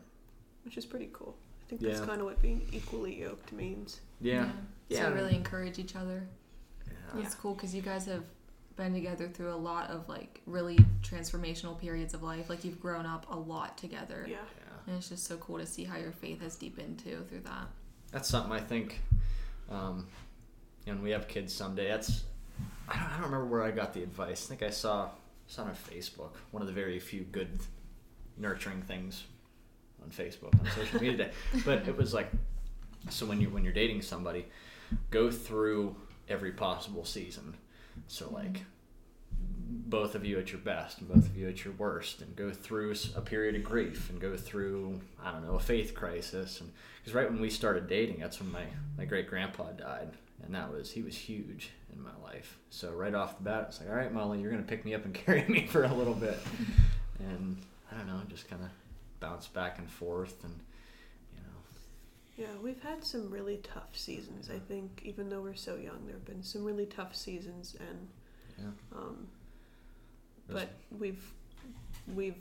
which 0.63 0.77
is 0.77 0.86
pretty 0.86 1.10
cool 1.13 1.36
i 1.63 1.70
think 1.70 1.82
that's 1.82 2.00
kind 2.01 2.20
of 2.20 2.25
what 2.25 2.41
being 2.41 2.62
equally 2.72 3.22
yoked 3.22 3.51
means 3.53 4.01
yeah, 4.22 4.46
So 4.89 4.96
Yeah. 4.96 5.13
really 5.13 5.36
encourage 5.36 5.79
each 5.79 5.96
other. 5.96 6.27
yeah. 6.88 7.22
It's 7.22 7.36
cool 7.36 7.53
because 7.53 7.74
you 7.75 7.82
guys 7.82 8.06
have 8.06 8.24
been 8.75 8.94
together 8.94 9.27
through 9.27 9.53
a 9.53 9.56
lot 9.56 9.89
of 9.89 10.08
like 10.10 10.41
really 10.46 10.77
transformational 11.03 11.79
periods 11.79 12.13
of 12.13 12.22
life. 12.24 12.50
Like 12.50 12.63
you've 12.65 12.79
grown 12.79 13.06
up 13.06 13.25
a 13.29 13.36
lot 13.38 13.77
together. 13.77 14.25
yeah 14.27 14.38
yeah. 14.38 14.66
And 14.88 14.96
it's 14.96 15.10
just 15.10 15.25
so 15.25 15.38
cool 15.38 15.58
to 15.58 15.65
see 15.65 15.84
how 15.84 15.98
your 15.98 16.13
faith 16.13 16.41
has 16.41 16.56
deepened 16.56 17.00
too 17.00 17.25
through 17.29 17.41
that. 17.41 17.67
that's 18.12 18.29
something 18.29 18.53
I 18.53 18.62
think, 18.62 19.01
um, 19.70 20.08
and 20.88 21.03
we 21.03 21.12
have 21.12 21.27
kids 21.27 21.53
someday. 21.53 21.89
That's 21.89 22.24
I 22.88 22.98
don't, 22.98 23.08
I 23.10 23.13
don't 23.15 23.25
remember 23.25 23.46
where 23.48 23.63
I 23.63 23.72
got 23.72 23.94
the 23.94 24.01
advice. 24.01 24.46
I 24.46 24.50
think 24.50 24.63
I 24.63 24.70
saw 24.70 25.10
it's 25.46 25.58
it 25.58 25.62
on 25.62 25.75
Facebook. 25.75 26.32
One 26.51 26.62
of 26.62 26.67
the 26.67 26.74
very 26.74 27.00
few 27.00 27.22
good 27.24 27.50
nurturing 28.38 28.82
things 28.82 29.24
on 30.01 30.10
Facebook 30.10 30.58
on 30.60 30.65
social 30.74 31.01
media 31.01 31.17
today. 31.17 31.32
But 31.65 31.88
it 31.88 31.98
was 31.98 32.13
like, 32.13 32.32
so 33.10 33.25
when 33.25 33.41
you 33.41 33.50
when 33.50 33.63
you're 33.65 33.74
dating 33.74 34.03
somebody, 34.03 34.46
go 35.12 35.29
through 35.29 35.96
every 36.29 36.51
possible 36.53 37.03
season. 37.03 37.56
So 38.08 38.29
like. 38.29 38.62
Both 39.89 40.15
of 40.15 40.25
you 40.25 40.38
at 40.38 40.51
your 40.51 40.62
best 40.62 41.00
and 41.00 41.08
both 41.08 41.25
of 41.25 41.38
you 41.38 41.48
at 41.48 41.63
your 41.63 41.74
worst, 41.74 42.22
and 42.22 42.36
go 42.36 42.51
through 42.51 42.94
a 43.15 43.22
period 43.22 43.56
of 43.56 43.63
grief, 43.63 44.10
and 44.10 44.20
go 44.20 44.36
through 44.36 45.00
I 45.24 45.32
don't 45.32 45.46
know 45.46 45.56
a 45.56 45.60
faith 45.60 45.94
crisis, 45.94 46.62
and 46.62 46.72
because 47.08 47.15
right 47.15 47.32
when 47.32 47.39
we 47.39 47.50
started 47.50 47.88
dating, 47.88 48.20
that's 48.20 48.41
when 48.41 48.51
my, 48.51 48.65
my 48.98 49.06
great 49.06 49.29
grandpa 49.29 49.72
died. 49.72 50.10
And 50.44 50.53
that 50.53 50.70
was, 50.70 50.91
he 50.91 51.01
was 51.01 51.15
huge 51.15 51.70
in 51.96 52.03
my 52.03 52.12
life. 52.22 52.58
So 52.70 52.91
right 52.91 53.13
off 53.13 53.38
the 53.38 53.46
bat, 53.46 53.67
it's 53.70 53.79
like, 53.79 53.89
all 53.89 53.96
right, 53.96 54.12
Molly, 54.13 54.41
you're 54.41 54.51
going 54.51 54.62
to 54.62 54.67
pick 54.67 54.84
me 54.84 54.94
up 54.94 55.06
and 55.06 55.13
carry 55.25 55.46
me 55.48 55.67
for 55.67 55.86
a 55.86 55.94
little 55.94 56.13
bit. 56.13 56.38
and 57.20 57.56
I 57.89 57.96
don't 57.98 58.08
know, 58.08 58.22
just 58.27 58.50
kind 58.50 58.62
of 58.62 58.70
bounce 59.22 59.48
back 59.48 59.79
and 59.79 59.89
forth. 59.89 60.44
And, 60.44 60.53
you 61.34 61.39
know, 61.39 62.50
Yeah, 62.50 62.62
we've 62.62 62.82
had 62.82 63.06
some 63.06 63.29
really 63.32 63.62
tough 63.63 63.94
seasons. 63.94 64.50
I 64.53 64.60
think, 64.60 65.01
even 65.06 65.29
though 65.29 65.39
we're 65.39 65.56
so 65.56 65.75
young, 65.75 66.06
there 66.06 66.15
have 66.15 66.25
been 66.25 66.44
some 66.44 66.65
really 66.65 66.88
tough 66.88 67.15
seasons, 67.15 67.77
and 67.79 68.08
yeah. 68.60 68.98
um, 68.98 69.27
but 70.50 70.70
we've 70.98 71.24
we've 72.13 72.38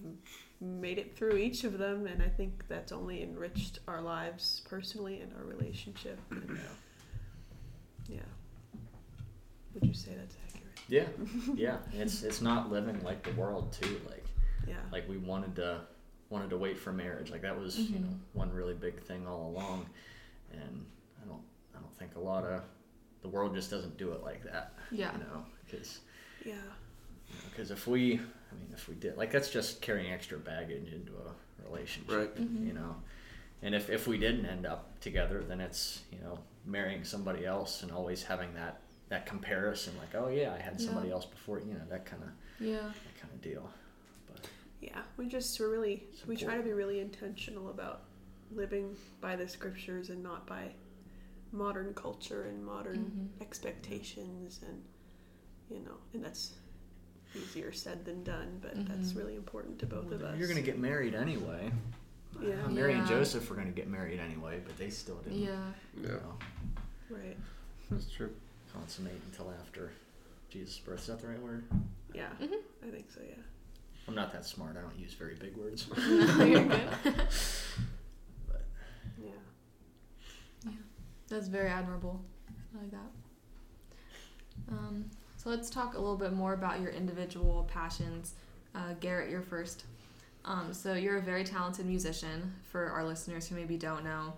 made 0.61 0.99
it 0.99 1.17
through 1.17 1.37
each 1.37 1.65
of 1.65 1.77
them, 1.79 2.07
and 2.07 2.23
I 2.23 2.29
think 2.29 2.65
that's 2.69 2.93
only 2.93 3.23
enriched 3.23 3.81
our 3.89 4.01
lives 4.01 4.63
personally 4.69 5.21
and 5.21 5.33
our 5.37 5.45
relationship. 5.45 6.19
And, 6.31 6.59
yeah, 8.09 8.21
would 9.75 9.85
you 9.85 9.95
say 9.95 10.13
that's 10.17 10.37
accurate? 10.47 10.79
Yeah. 10.89 11.07
Yeah. 11.57 11.79
It's, 11.93 12.23
it's 12.23 12.41
not 12.41 12.71
living 12.71 13.03
like 13.03 13.23
the 13.25 13.33
world, 13.33 13.73
too. 13.73 14.01
Like, 14.09 14.25
Yeah, 14.69 14.77
like 14.93 15.09
we 15.09 15.17
wanted 15.19 15.57
to 15.57 15.81
wanted 16.31 16.51
to 16.51 16.57
wait 16.59 16.77
for 16.77 16.93
marriage 16.93 17.31
like 17.31 17.43
that 17.43 17.57
was 17.57 17.79
you 17.79 18.01
know 18.01 18.09
Mhm. 18.09 18.19
one 18.33 18.53
really 18.53 18.75
big 18.75 19.01
thing 19.01 19.29
all 19.29 19.47
along 19.51 19.87
and 20.51 20.85
i 21.23 21.25
don't 21.29 21.41
i 21.73 21.79
don't 21.79 21.97
think 22.01 22.17
a 22.17 22.19
lot 22.19 22.43
of 22.45 22.63
the 23.23 23.29
world 23.29 23.55
just 23.55 23.71
doesn't 23.71 23.97
do 23.97 24.11
it 24.11 24.25
like 24.25 24.43
that 24.43 24.73
Yeah. 24.91 25.13
you 25.13 25.19
know 25.19 25.45
because 25.65 26.01
yeah, 26.45 26.55
because 27.50 27.71
if 27.71 27.87
we 27.87 28.14
i 28.14 28.54
mean 28.54 28.68
if 28.73 28.88
we 28.88 28.95
did 28.95 29.16
like 29.16 29.30
that's 29.30 29.50
just 29.50 29.80
carrying 29.80 30.12
extra 30.12 30.38
baggage 30.38 30.92
into 30.92 31.12
a 31.12 31.64
relationship 31.68 32.16
Right. 32.16 32.37
Mhm. 32.37 32.66
you 32.66 32.73
know 32.73 32.97
and 33.62 33.75
if 33.75 33.90
if 33.90 34.06
we 34.06 34.18
didn't 34.18 34.47
end 34.47 34.66
up 34.66 34.99
together 35.00 35.42
then 35.47 35.61
it's 35.61 36.02
you 36.12 36.18
know 36.21 36.38
marrying 36.64 37.04
somebody 37.04 37.45
else 37.47 37.83
and 37.83 37.90
always 37.92 38.23
having 38.23 38.52
that 38.54 38.80
that 39.09 39.25
comparison 39.26 39.95
like 39.99 40.14
oh 40.14 40.28
yeah 40.28 40.52
i 40.54 40.59
had 40.61 40.80
somebody 40.80 41.09
Yeah. 41.09 41.14
else 41.14 41.25
before 41.26 41.61
you 41.61 41.75
know 41.75 41.85
that 41.90 42.04
kind 42.06 42.23
of 42.23 42.30
Yeah. 42.64 42.78
that 42.78 43.21
kind 43.21 43.33
of 43.33 43.40
deal 43.42 43.71
but 44.26 44.49
yeah. 44.80 45.02
We 45.16 45.26
just 45.26 45.59
we're 45.59 45.71
really 45.71 46.04
we 46.26 46.37
try 46.37 46.56
to 46.56 46.62
be 46.62 46.73
really 46.73 47.00
intentional 47.00 47.71
about 47.71 48.02
living 48.52 48.97
by 49.21 49.35
the 49.37 49.49
scriptures 49.49 50.11
and 50.11 50.23
not 50.23 50.47
by 50.47 50.73
modern 51.52 51.95
culture 51.95 52.42
and 52.45 52.64
modern 52.64 53.30
Mhm. 53.38 53.42
expectations 53.42 54.61
and 54.66 54.83
you 55.71 55.80
know 55.85 55.97
and 56.12 56.25
that's 56.25 56.52
easier 57.37 57.73
said 57.73 58.05
than 58.05 58.23
done, 58.25 58.59
but 58.62 58.75
that's 58.87 59.12
Mhm. 59.12 59.16
really 59.16 59.35
important 59.37 59.78
to 59.81 59.87
both 59.87 60.11
of 60.12 60.23
us. 60.23 60.38
You're 60.38 60.49
gonna 60.49 60.62
get 60.62 60.78
married 60.78 61.14
anyway. 61.14 61.71
Yeah. 62.43 62.64
Uh, 62.64 62.69
Mary 62.69 62.95
and 62.95 63.07
Joseph 63.07 63.49
were 63.49 63.57
gonna 63.57 63.71
get 63.71 63.88
married 63.88 64.19
anyway, 64.21 64.61
but 64.64 64.76
they 64.76 64.90
still 64.90 65.16
didn't. 65.16 65.38
Yeah. 65.38 65.73
Yeah, 66.00 66.09
know, 66.09 66.38
right. 67.11 67.37
that's 67.90 68.11
true. 68.11 68.35
consummate 68.73 69.21
until 69.31 69.50
after 69.59 69.90
Jesus' 70.50 70.78
birth. 70.81 71.00
Is 71.00 71.07
that 71.07 71.19
the 71.21 71.28
right 71.28 71.40
word? 71.40 71.64
Yeah, 72.12 72.28
Mhm. 72.40 72.61
I 72.87 72.90
think 72.90 73.11
so. 73.11 73.21
Yeah. 73.26 73.35
I'm 74.07 74.14
not 74.14 74.33
that 74.33 74.45
smart. 74.45 74.76
I 74.76 74.83
don't 74.83 74.99
use 74.99 75.14
very 75.14 75.35
big 75.35 75.57
words. 75.57 75.88
no, 75.97 76.45
you're 76.45 76.64
good. 76.64 76.88
But 78.47 78.64
Yeah. 79.19 79.31
Yeah. 80.64 80.71
That's 81.28 81.49
very 81.49 81.69
admirable. 81.71 82.23
I 82.76 82.83
like 82.83 82.90
that. 82.90 83.11
Um, 84.69 85.11
so 85.47 85.50
let's 85.50 85.71
talk 85.71 85.95
a 85.95 85.99
little 85.99 86.17
bit 86.17 86.33
more 86.33 86.55
about 86.55 86.81
your 86.81 86.91
individual 86.91 87.69
passions. 87.73 88.35
Uh, 88.75 88.95
Garrett, 88.99 89.31
you're 89.31 89.43
first. 89.43 89.85
Um, 90.45 90.75
so 90.75 90.95
you're 90.95 91.19
a 91.19 91.23
very 91.23 91.45
talented 91.45 91.87
musician. 91.87 92.53
For 92.73 92.91
our 92.91 93.05
listeners 93.05 93.47
who 93.47 93.55
maybe 93.55 93.76
don't 93.76 94.03
know, 94.03 94.33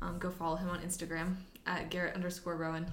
um, 0.00 0.18
go 0.18 0.30
follow 0.30 0.56
him 0.56 0.70
on 0.70 0.80
Instagram 0.80 1.34
at 1.66 1.90
Garrett 1.90 2.14
underscore 2.14 2.56
Rowan. 2.56 2.86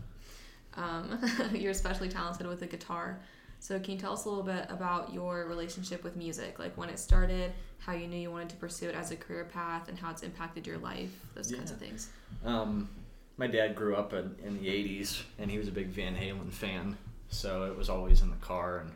Um, 0.75 1.22
you're 1.54 1.72
especially 1.72 2.10
talented 2.10 2.48
with 2.48 2.60
the 2.60 2.68
guitar. 2.68 3.22
So 3.62 3.80
can 3.80 3.94
you 3.94 3.98
tell 3.98 4.12
us 4.12 4.25
a 4.25 4.30
little 4.30 4.44
bit 4.44 4.66
about 4.68 5.13
your 5.13 5.46
relationship 5.46 6.04
with 6.04 6.18
music, 6.18 6.60
like 6.60 6.77
when 6.77 6.89
it 6.89 7.00
started, 7.00 7.54
how 7.80 7.94
you 7.94 8.08
knew 8.08 8.20
you 8.20 8.30
wanted 8.30 8.50
to 8.50 8.58
pursue 8.58 8.89
it 8.89 8.96
as 8.96 9.12
a 9.12 9.16
career 9.16 9.46
path, 9.46 9.88
and 9.88 9.98
how 9.98 10.12
it's 10.12 10.22
impacted 10.22 10.68
your 10.68 10.80
life, 10.80 11.12
those 11.34 11.50
kinds 11.50 11.72
of 11.72 11.77
things. 11.77 12.10
Um, 12.44 12.89
my 13.38 13.48
dad 13.48 13.74
grew 13.74 13.96
up 13.96 14.12
in, 14.12 14.36
in 14.44 14.62
the 14.62 14.68
80s 14.68 15.22
and 15.39 15.50
he 15.50 15.58
was 15.58 15.70
a 15.70 15.72
big 15.72 15.88
Van 15.88 16.13
Halen 16.13 16.51
fan. 16.51 16.98
So 17.29 17.65
it 17.65 17.77
was 17.77 17.89
always 17.89 18.22
in 18.22 18.29
the 18.29 18.38
car 18.38 18.79
and, 18.79 18.91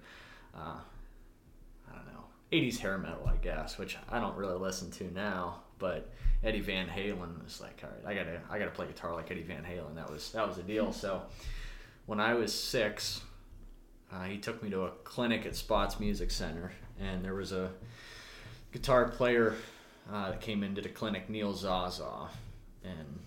uh, 0.56 0.80
I 1.90 1.96
don't 1.96 2.06
know, 2.08 2.24
80s 2.52 2.80
hair 2.80 2.98
metal, 2.98 3.28
I 3.28 3.38
guess, 3.38 3.78
which 3.78 3.98
I 4.10 4.20
don't 4.20 4.36
really 4.36 4.58
listen 4.58 4.92
to 4.92 5.14
now. 5.14 5.62
But 5.80 6.10
Eddie 6.44 6.62
Van 6.62 6.88
Halen 6.88 7.44
was 7.44 7.60
like, 7.62 7.82
all 7.84 7.90
right, 7.90 8.14
I 8.14 8.16
gotta, 8.16 8.40
I 8.50 8.60
gotta 8.60 8.72
play 8.72 8.88
guitar 8.88 9.14
like 9.14 9.32
Eddie 9.32 9.44
Van 9.44 9.64
Halen. 9.64 9.96
That 9.96 10.10
was, 10.12 10.32
that 10.32 10.48
was 10.48 10.58
the 10.58 10.64
deal. 10.64 10.94
So 10.94 11.24
when 12.06 12.20
I 12.20 12.34
was 12.34 12.54
six, 12.54 13.22
uh, 14.12 14.24
he 14.24 14.38
took 14.38 14.62
me 14.62 14.70
to 14.70 14.84
a 14.84 14.92
clinic 15.04 15.46
at 15.46 15.56
Spots 15.56 16.00
Music 16.00 16.32
Center 16.32 16.72
and 17.00 17.24
there 17.24 17.34
was 17.34 17.52
a 17.52 17.72
guitar 18.72 19.08
player 19.08 19.56
uh, 20.12 20.32
that 20.32 20.42
came 20.42 20.64
into 20.64 20.82
the 20.82 20.90
clinic, 20.90 21.30
Neil 21.30 21.54
Zaza, 21.54 22.30
and 22.84 23.20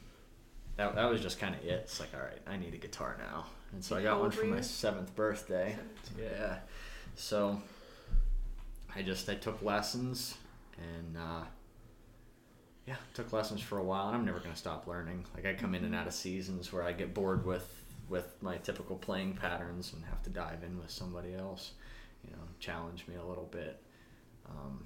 that, 0.76 0.94
that 0.94 1.11
was 1.11 1.20
just 1.20 1.38
kind 1.38 1.54
of 1.54 1.64
it. 1.64 1.80
It's 1.84 2.00
like, 2.00 2.11
all 2.14 2.20
right, 2.20 2.38
I 2.46 2.56
need 2.56 2.75
a 2.75 2.78
guitar 2.78 3.16
now, 3.18 3.46
and 3.75 3.85
so 3.85 3.97
I 3.97 4.02
got 4.02 4.21
one 4.21 4.31
for 4.31 4.47
my 4.47 4.61
seventh 4.61 5.14
birthday. 5.16 5.76
Yeah, 6.19 6.59
so 7.16 7.61
I 8.95 9.02
just 9.02 9.28
I 9.28 9.35
took 9.35 9.61
lessons 9.62 10.37
and 10.78 11.16
uh, 11.16 11.45
yeah, 12.87 12.97
took 13.14 13.33
lessons 13.33 13.61
for 13.61 13.78
a 13.78 13.83
while, 13.83 14.07
and 14.07 14.16
I'm 14.16 14.25
never 14.25 14.38
gonna 14.38 14.54
stop 14.54 14.87
learning. 14.87 15.26
Like 15.35 15.45
I 15.45 15.54
come 15.54 15.75
in 15.75 15.85
and 15.85 15.95
out 15.95 16.07
of 16.07 16.14
seasons 16.14 16.73
where 16.73 16.85
I 16.85 16.93
get 16.93 17.12
bored 17.14 17.45
with 17.45 17.69
with 18.09 18.37
my 18.40 18.59
typical 18.59 18.97
playing 18.97 19.35
patterns 19.35 19.93
and 19.93 20.04
have 20.04 20.23
to 20.23 20.31
dive 20.31 20.62
in 20.62 20.78
with 20.78 20.90
somebody 20.90 21.35
else, 21.35 21.73
you 22.23 22.31
know, 22.31 22.43
challenge 22.61 23.04
me 23.09 23.16
a 23.16 23.25
little 23.25 23.49
bit. 23.50 23.83
Um, 24.49 24.85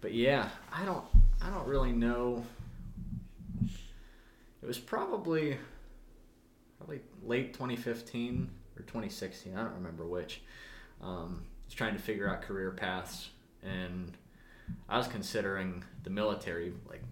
but 0.00 0.14
yeah, 0.14 0.48
I 0.72 0.84
don't 0.84 1.04
I 1.40 1.50
don't 1.50 1.66
really 1.68 1.92
know. 1.92 2.44
It 4.62 4.66
was 4.66 4.78
probably 4.78 5.58
probably 6.78 7.00
late 7.24 7.52
2015 7.54 8.50
or 8.78 8.82
2016. 8.82 9.56
I 9.56 9.62
don't 9.62 9.74
remember 9.74 10.06
which. 10.06 10.42
Um, 11.02 11.42
I 11.44 11.66
was 11.66 11.74
trying 11.74 11.94
to 11.94 12.00
figure 12.02 12.28
out 12.28 12.42
career 12.42 12.70
paths, 12.70 13.30
and 13.62 14.12
I 14.88 14.98
was 14.98 15.08
considering 15.08 15.82
the 16.04 16.10
military, 16.10 16.72
like 16.88 17.02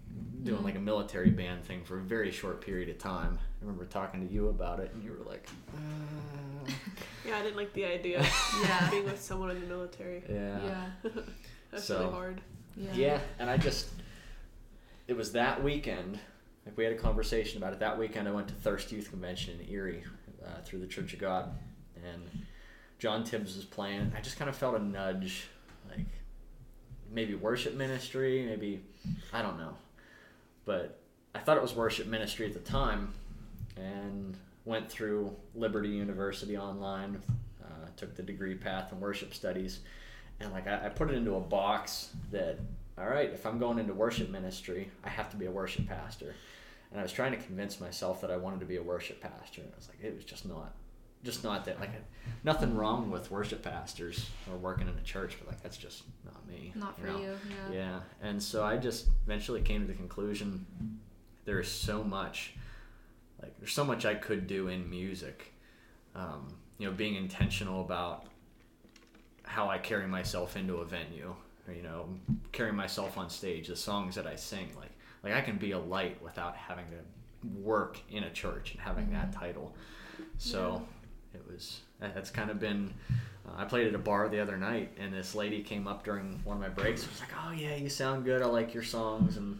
doing 0.43 0.63
like 0.63 0.75
a 0.75 0.79
military 0.79 1.29
band 1.29 1.65
thing 1.65 1.83
for 1.83 1.97
a 1.99 2.01
very 2.01 2.31
short 2.31 2.61
period 2.61 2.89
of 2.89 2.97
time. 2.97 3.37
I 3.41 3.65
remember 3.65 3.85
talking 3.85 4.25
to 4.27 4.33
you 4.33 4.47
about 4.49 4.79
it, 4.79 4.91
and 4.93 5.03
you 5.03 5.11
were 5.11 5.29
like, 5.29 5.47
uh, 5.75 6.71
Yeah, 7.27 7.37
I 7.37 7.41
didn't 7.41 7.57
like 7.57 7.73
the 7.73 7.85
idea 7.85 8.19
of 8.21 8.59
Yeah. 8.63 8.89
being 8.89 9.05
with 9.05 9.19
someone 9.21 9.49
in 9.51 9.59
the 9.61 9.67
military. 9.67 10.23
"Yeah, 10.29 10.59
Yeah. 10.63 11.11
That's 11.71 11.83
So- 11.85 11.99
really 11.99 12.11
hard. 12.13 12.41
Yeah. 12.77 12.93
Yeah, 12.93 13.19
and 13.39 13.49
I 13.49 13.57
just 13.57 13.87
it 15.07 15.15
was 15.15 15.31
that 15.33 15.63
weekend. 15.63 16.19
Like 16.65 16.77
we 16.77 16.83
had 16.83 16.93
a 16.93 16.97
conversation 16.97 17.57
about 17.57 17.73
it. 17.73 17.79
That 17.79 17.97
weekend, 17.97 18.27
I 18.27 18.31
went 18.31 18.47
to 18.47 18.53
Thirst 18.53 18.91
Youth 18.91 19.09
Convention 19.09 19.59
in 19.59 19.69
Erie 19.71 20.03
uh, 20.43 20.61
through 20.63 20.79
the 20.79 20.87
Church 20.87 21.13
of 21.13 21.19
God, 21.19 21.51
and 21.95 22.45
John 22.99 23.23
Tibbs 23.23 23.55
was 23.55 23.65
playing. 23.65 24.11
I 24.17 24.21
just 24.21 24.37
kind 24.37 24.49
of 24.49 24.55
felt 24.55 24.75
a 24.75 24.79
nudge, 24.79 25.47
like 25.89 26.07
maybe 27.11 27.35
worship 27.35 27.75
ministry, 27.75 28.43
maybe 28.45 28.81
I 29.31 29.41
don't 29.41 29.57
know, 29.57 29.75
but 30.65 30.99
I 31.35 31.39
thought 31.39 31.57
it 31.57 31.63
was 31.63 31.75
worship 31.75 32.07
ministry 32.07 32.47
at 32.47 32.53
the 32.53 32.59
time, 32.59 33.13
and 33.77 34.37
went 34.65 34.89
through 34.89 35.35
Liberty 35.53 35.89
University 35.89 36.57
online, 36.57 37.21
uh, 37.63 37.87
took 37.95 38.15
the 38.15 38.23
degree 38.23 38.55
path 38.55 38.91
in 38.91 38.99
worship 38.99 39.33
studies 39.33 39.81
and 40.39 40.51
like 40.51 40.67
I, 40.67 40.85
I 40.85 40.89
put 40.89 41.09
it 41.09 41.15
into 41.15 41.35
a 41.35 41.39
box 41.39 42.09
that 42.31 42.59
all 42.97 43.07
right 43.07 43.29
if 43.31 43.45
i'm 43.45 43.59
going 43.59 43.79
into 43.79 43.93
worship 43.93 44.29
ministry 44.29 44.89
i 45.03 45.09
have 45.09 45.29
to 45.31 45.37
be 45.37 45.45
a 45.45 45.51
worship 45.51 45.87
pastor 45.87 46.35
and 46.91 46.99
i 46.99 47.03
was 47.03 47.11
trying 47.11 47.31
to 47.31 47.37
convince 47.37 47.79
myself 47.79 48.21
that 48.21 48.31
i 48.31 48.37
wanted 48.37 48.59
to 48.59 48.65
be 48.65 48.77
a 48.77 48.83
worship 48.83 49.21
pastor 49.21 49.61
and 49.61 49.71
i 49.73 49.75
was 49.77 49.87
like 49.89 49.97
it 50.03 50.15
was 50.15 50.23
just 50.25 50.45
not 50.47 50.73
just 51.23 51.43
not 51.43 51.65
that 51.65 51.79
like 51.79 51.89
nothing 52.43 52.75
wrong 52.75 53.09
with 53.09 53.31
worship 53.31 53.63
pastors 53.63 54.29
or 54.51 54.57
working 54.57 54.87
in 54.87 54.93
a 54.95 55.01
church 55.01 55.37
but 55.39 55.47
like 55.47 55.61
that's 55.63 55.77
just 55.77 56.03
not 56.23 56.47
me 56.47 56.71
Not 56.75 56.99
for 56.99 57.07
know? 57.07 57.17
you. 57.17 57.37
Yeah. 57.71 57.73
yeah 57.73 57.99
and 58.21 58.41
so 58.41 58.63
i 58.63 58.77
just 58.77 59.07
eventually 59.25 59.61
came 59.61 59.81
to 59.81 59.87
the 59.87 59.93
conclusion 59.97 60.65
there 61.45 61.59
is 61.59 61.67
so 61.67 62.03
much 62.03 62.53
like 63.41 63.57
there's 63.59 63.73
so 63.73 63.83
much 63.83 64.05
i 64.05 64.13
could 64.13 64.45
do 64.47 64.67
in 64.67 64.87
music 64.89 65.51
um, 66.15 66.47
you 66.77 66.87
know 66.87 66.93
being 66.93 67.15
intentional 67.15 67.81
about 67.81 68.25
how 69.43 69.69
i 69.69 69.77
carry 69.77 70.07
myself 70.07 70.55
into 70.55 70.77
a 70.77 70.85
venue 70.85 71.35
or, 71.67 71.73
you 71.73 71.81
know 71.83 72.07
carry 72.51 72.71
myself 72.71 73.17
on 73.17 73.29
stage 73.29 73.67
the 73.67 73.75
songs 73.75 74.15
that 74.15 74.27
i 74.27 74.35
sing 74.35 74.67
like 74.77 74.91
like 75.25 75.33
i 75.33 75.41
can 75.41 75.57
be 75.57 75.71
a 75.71 75.79
light 75.79 76.21
without 76.23 76.55
having 76.55 76.85
to 76.85 77.47
work 77.61 77.99
in 78.09 78.23
a 78.23 78.31
church 78.31 78.71
and 78.71 78.79
having 78.81 79.11
that 79.11 79.31
title 79.33 79.75
so 80.37 80.81
it 81.33 81.41
was 81.51 81.81
that- 81.99 82.15
that's 82.15 82.31
kind 82.31 82.49
of 82.49 82.59
been 82.59 82.93
uh, 83.47 83.51
i 83.57 83.65
played 83.65 83.87
at 83.87 83.93
a 83.95 83.99
bar 83.99 84.29
the 84.29 84.39
other 84.39 84.57
night 84.57 84.91
and 84.97 85.13
this 85.13 85.35
lady 85.35 85.61
came 85.61 85.87
up 85.87 86.03
during 86.03 86.39
one 86.43 86.55
of 86.57 86.61
my 86.61 86.69
breaks 86.69 87.01
and 87.03 87.11
was 87.11 87.19
like 87.19 87.31
oh 87.45 87.51
yeah 87.51 87.75
you 87.75 87.89
sound 87.89 88.23
good 88.23 88.41
i 88.41 88.45
like 88.45 88.73
your 88.73 88.83
songs 88.83 89.35
and 89.37 89.59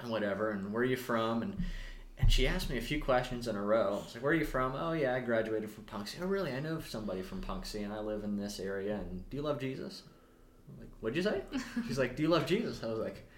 and 0.00 0.10
whatever 0.10 0.50
and 0.50 0.72
where 0.72 0.82
are 0.82 0.86
you 0.86 0.96
from 0.96 1.42
and 1.42 1.56
and 2.18 2.32
she 2.32 2.48
asked 2.48 2.70
me 2.70 2.78
a 2.78 2.80
few 2.80 2.98
questions 2.98 3.46
in 3.46 3.56
a 3.56 3.62
row. 3.62 3.88
I 3.88 3.90
was 4.04 4.14
like, 4.14 4.22
"Where 4.24 4.32
are 4.32 4.34
you 4.34 4.46
from?" 4.46 4.72
"Oh 4.74 4.94
yeah, 4.94 5.14
I 5.14 5.20
graduated 5.20 5.68
from 5.70 5.84
Punxsutawney." 5.84 6.22
"Oh 6.22 6.26
really? 6.26 6.50
I 6.50 6.60
know 6.60 6.80
somebody 6.80 7.20
from 7.20 7.42
Punxsutawney, 7.42 7.84
and 7.84 7.92
I 7.92 7.98
live 8.00 8.24
in 8.24 8.38
this 8.38 8.58
area." 8.58 8.94
And 8.94 9.28
do 9.28 9.36
you 9.36 9.42
love 9.42 9.60
Jesus? 9.60 10.02
I'm 10.66 10.80
like, 10.80 10.88
"What'd 11.00 11.14
you 11.14 11.22
say?" 11.22 11.42
She's 11.86 11.98
like, 11.98 12.16
"Do 12.16 12.22
you 12.22 12.30
love 12.30 12.46
Jesus?" 12.46 12.82
I 12.82 12.86
was 12.86 12.98
like, 13.00 13.28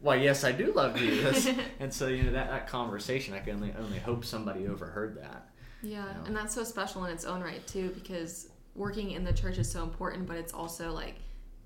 "Why, 0.00 0.16
yes, 0.16 0.44
I 0.44 0.52
do 0.52 0.72
love 0.72 0.96
Jesus." 0.96 1.48
and 1.80 1.92
so 1.92 2.08
you 2.08 2.24
know 2.24 2.32
that, 2.32 2.50
that 2.50 2.68
conversation, 2.68 3.34
I 3.34 3.40
can 3.40 3.56
only 3.56 3.74
only 3.78 3.98
hope 3.98 4.24
somebody 4.24 4.66
overheard 4.66 5.16
that. 5.20 5.50
Yeah, 5.82 6.04
know? 6.04 6.24
and 6.26 6.36
that's 6.36 6.54
so 6.54 6.64
special 6.64 7.04
in 7.04 7.12
its 7.12 7.24
own 7.24 7.40
right 7.40 7.64
too, 7.66 7.90
because 7.90 8.48
working 8.74 9.12
in 9.12 9.24
the 9.24 9.32
church 9.32 9.58
is 9.58 9.70
so 9.70 9.82
important, 9.82 10.26
but 10.26 10.36
it's 10.36 10.52
also 10.52 10.92
like 10.92 11.16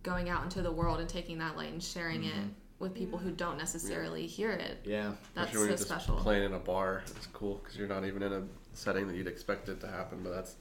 going 0.03 0.31
out 0.31 0.45
into 0.45 0.63
the 0.63 0.73
world 0.73 1.01
and 1.01 1.09
taking 1.09 1.39
that 1.39 1.57
light 1.57 1.73
and 1.73 1.83
sharing 1.83 2.25
it 2.25 2.35
mm-hmm. 2.35 2.49
with 2.79 2.95
people 2.95 3.19
who 3.19 3.31
don't 3.31 3.59
necessarily 3.59 4.27
hear 4.27 4.53
it. 4.53 4.79
Yeah, 4.85 5.13
That's 5.35 5.51
Especially 5.51 5.69
so 5.69 5.73
just 5.73 5.85
special. 5.85 6.17
Playing 6.17 6.45
in 6.45 6.55
a 6.55 6.59
bar, 6.59 7.03
it's 7.07 7.27
cool 7.27 7.61
because 7.63 7.77
you're 7.77 7.89
not 7.89 8.05
even 8.05 8.23
in 8.23 8.33
a 8.33 8.43
setting 8.73 9.07
that 9.09 9.17
you'd 9.17 9.27
expect 9.27 9.69
it 9.69 9.81
to 9.81 9.89
happen, 9.89 10.21
but 10.23 10.31
that's 10.33 10.55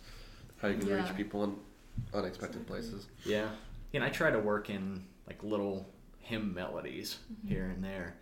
how 0.57 0.67
you 0.67 0.77
can 0.77 0.87
Yeah. 0.87 1.03
reach 1.03 1.15
people 1.15 1.43
in 1.43 1.55
unexpected 2.13 2.67
places. 2.67 3.07
Yeah. 3.23 3.49
And 3.93 4.03
I 4.03 4.09
try 4.09 4.31
to 4.31 4.39
work 4.39 4.69
in 4.69 5.05
like 5.27 5.43
little 5.43 5.87
hymn 6.29 6.53
melodies 6.53 7.17
here 7.47 7.65
and 7.65 7.83
there 7.83 8.15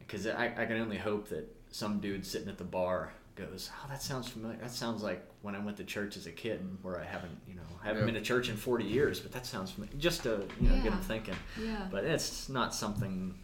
because 0.00 0.26
I, 0.26 0.46
I 0.56 0.66
can 0.66 0.76
only 0.78 0.98
hope 0.98 1.28
that 1.28 1.48
some 1.70 2.00
dude 2.00 2.26
sitting 2.26 2.48
at 2.48 2.58
the 2.58 2.64
bar 2.64 3.12
goes, 3.36 3.70
Oh, 3.82 3.86
that 3.88 4.02
sounds 4.02 4.28
familiar. 4.28 4.58
That 4.58 4.70
sounds 4.72 5.02
like 5.02 5.24
when 5.42 5.54
I 5.54 5.58
went 5.60 5.76
to 5.78 5.84
church 5.84 6.16
as 6.16 6.26
a 6.26 6.30
kid 6.32 6.60
and 6.60 6.78
where 6.82 7.00
I 7.00 7.04
haven't, 7.04 7.36
you 7.48 7.54
know, 7.54 7.62
I 7.82 7.86
haven't 7.86 8.02
Yeah. 8.02 8.06
been 8.06 8.14
to 8.14 8.20
church 8.22 8.48
in 8.48 8.56
40 8.56 8.84
years, 8.84 9.20
but 9.20 9.32
that 9.32 9.46
sounds 9.46 9.70
familiar. 9.70 9.96
Just 9.98 10.24
to, 10.24 10.44
you 10.60 10.68
know, 10.68 10.74
get 10.76 10.84
Yeah. 10.84 10.90
them 10.90 11.00
thinking. 11.02 11.34
Yeah. 11.62 11.88
But 11.90 12.04
it's 12.04 12.48
not 12.48 12.74
something 12.74 13.34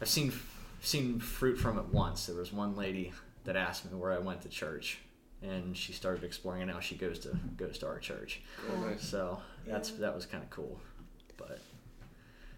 I've 0.00 0.08
seen 0.08 0.32
seen 0.82 1.18
fruit 1.20 1.56
from 1.58 1.78
it 1.78 1.86
once. 1.86 2.26
There 2.26 2.36
was 2.36 2.52
one 2.52 2.76
lady 2.76 3.12
that 3.44 3.56
asked 3.56 3.90
me 3.90 3.96
where 3.98 4.12
I 4.12 4.18
went 4.18 4.40
to 4.42 4.48
church. 4.48 4.98
And 5.42 5.76
she 5.76 5.92
started 5.92 6.24
exploring, 6.24 6.62
and 6.62 6.70
now 6.70 6.80
she 6.80 6.96
goes 6.96 7.18
to 7.20 7.36
goes 7.56 7.78
to 7.78 7.86
our 7.86 7.98
church. 7.98 8.40
Oh, 8.70 8.80
nice. 8.80 9.02
So 9.02 9.40
that's 9.66 9.90
Yeah. 9.90 9.96
that 10.00 10.14
was 10.14 10.24
kind 10.26 10.42
of 10.42 10.50
cool, 10.50 10.80
but 11.36 11.60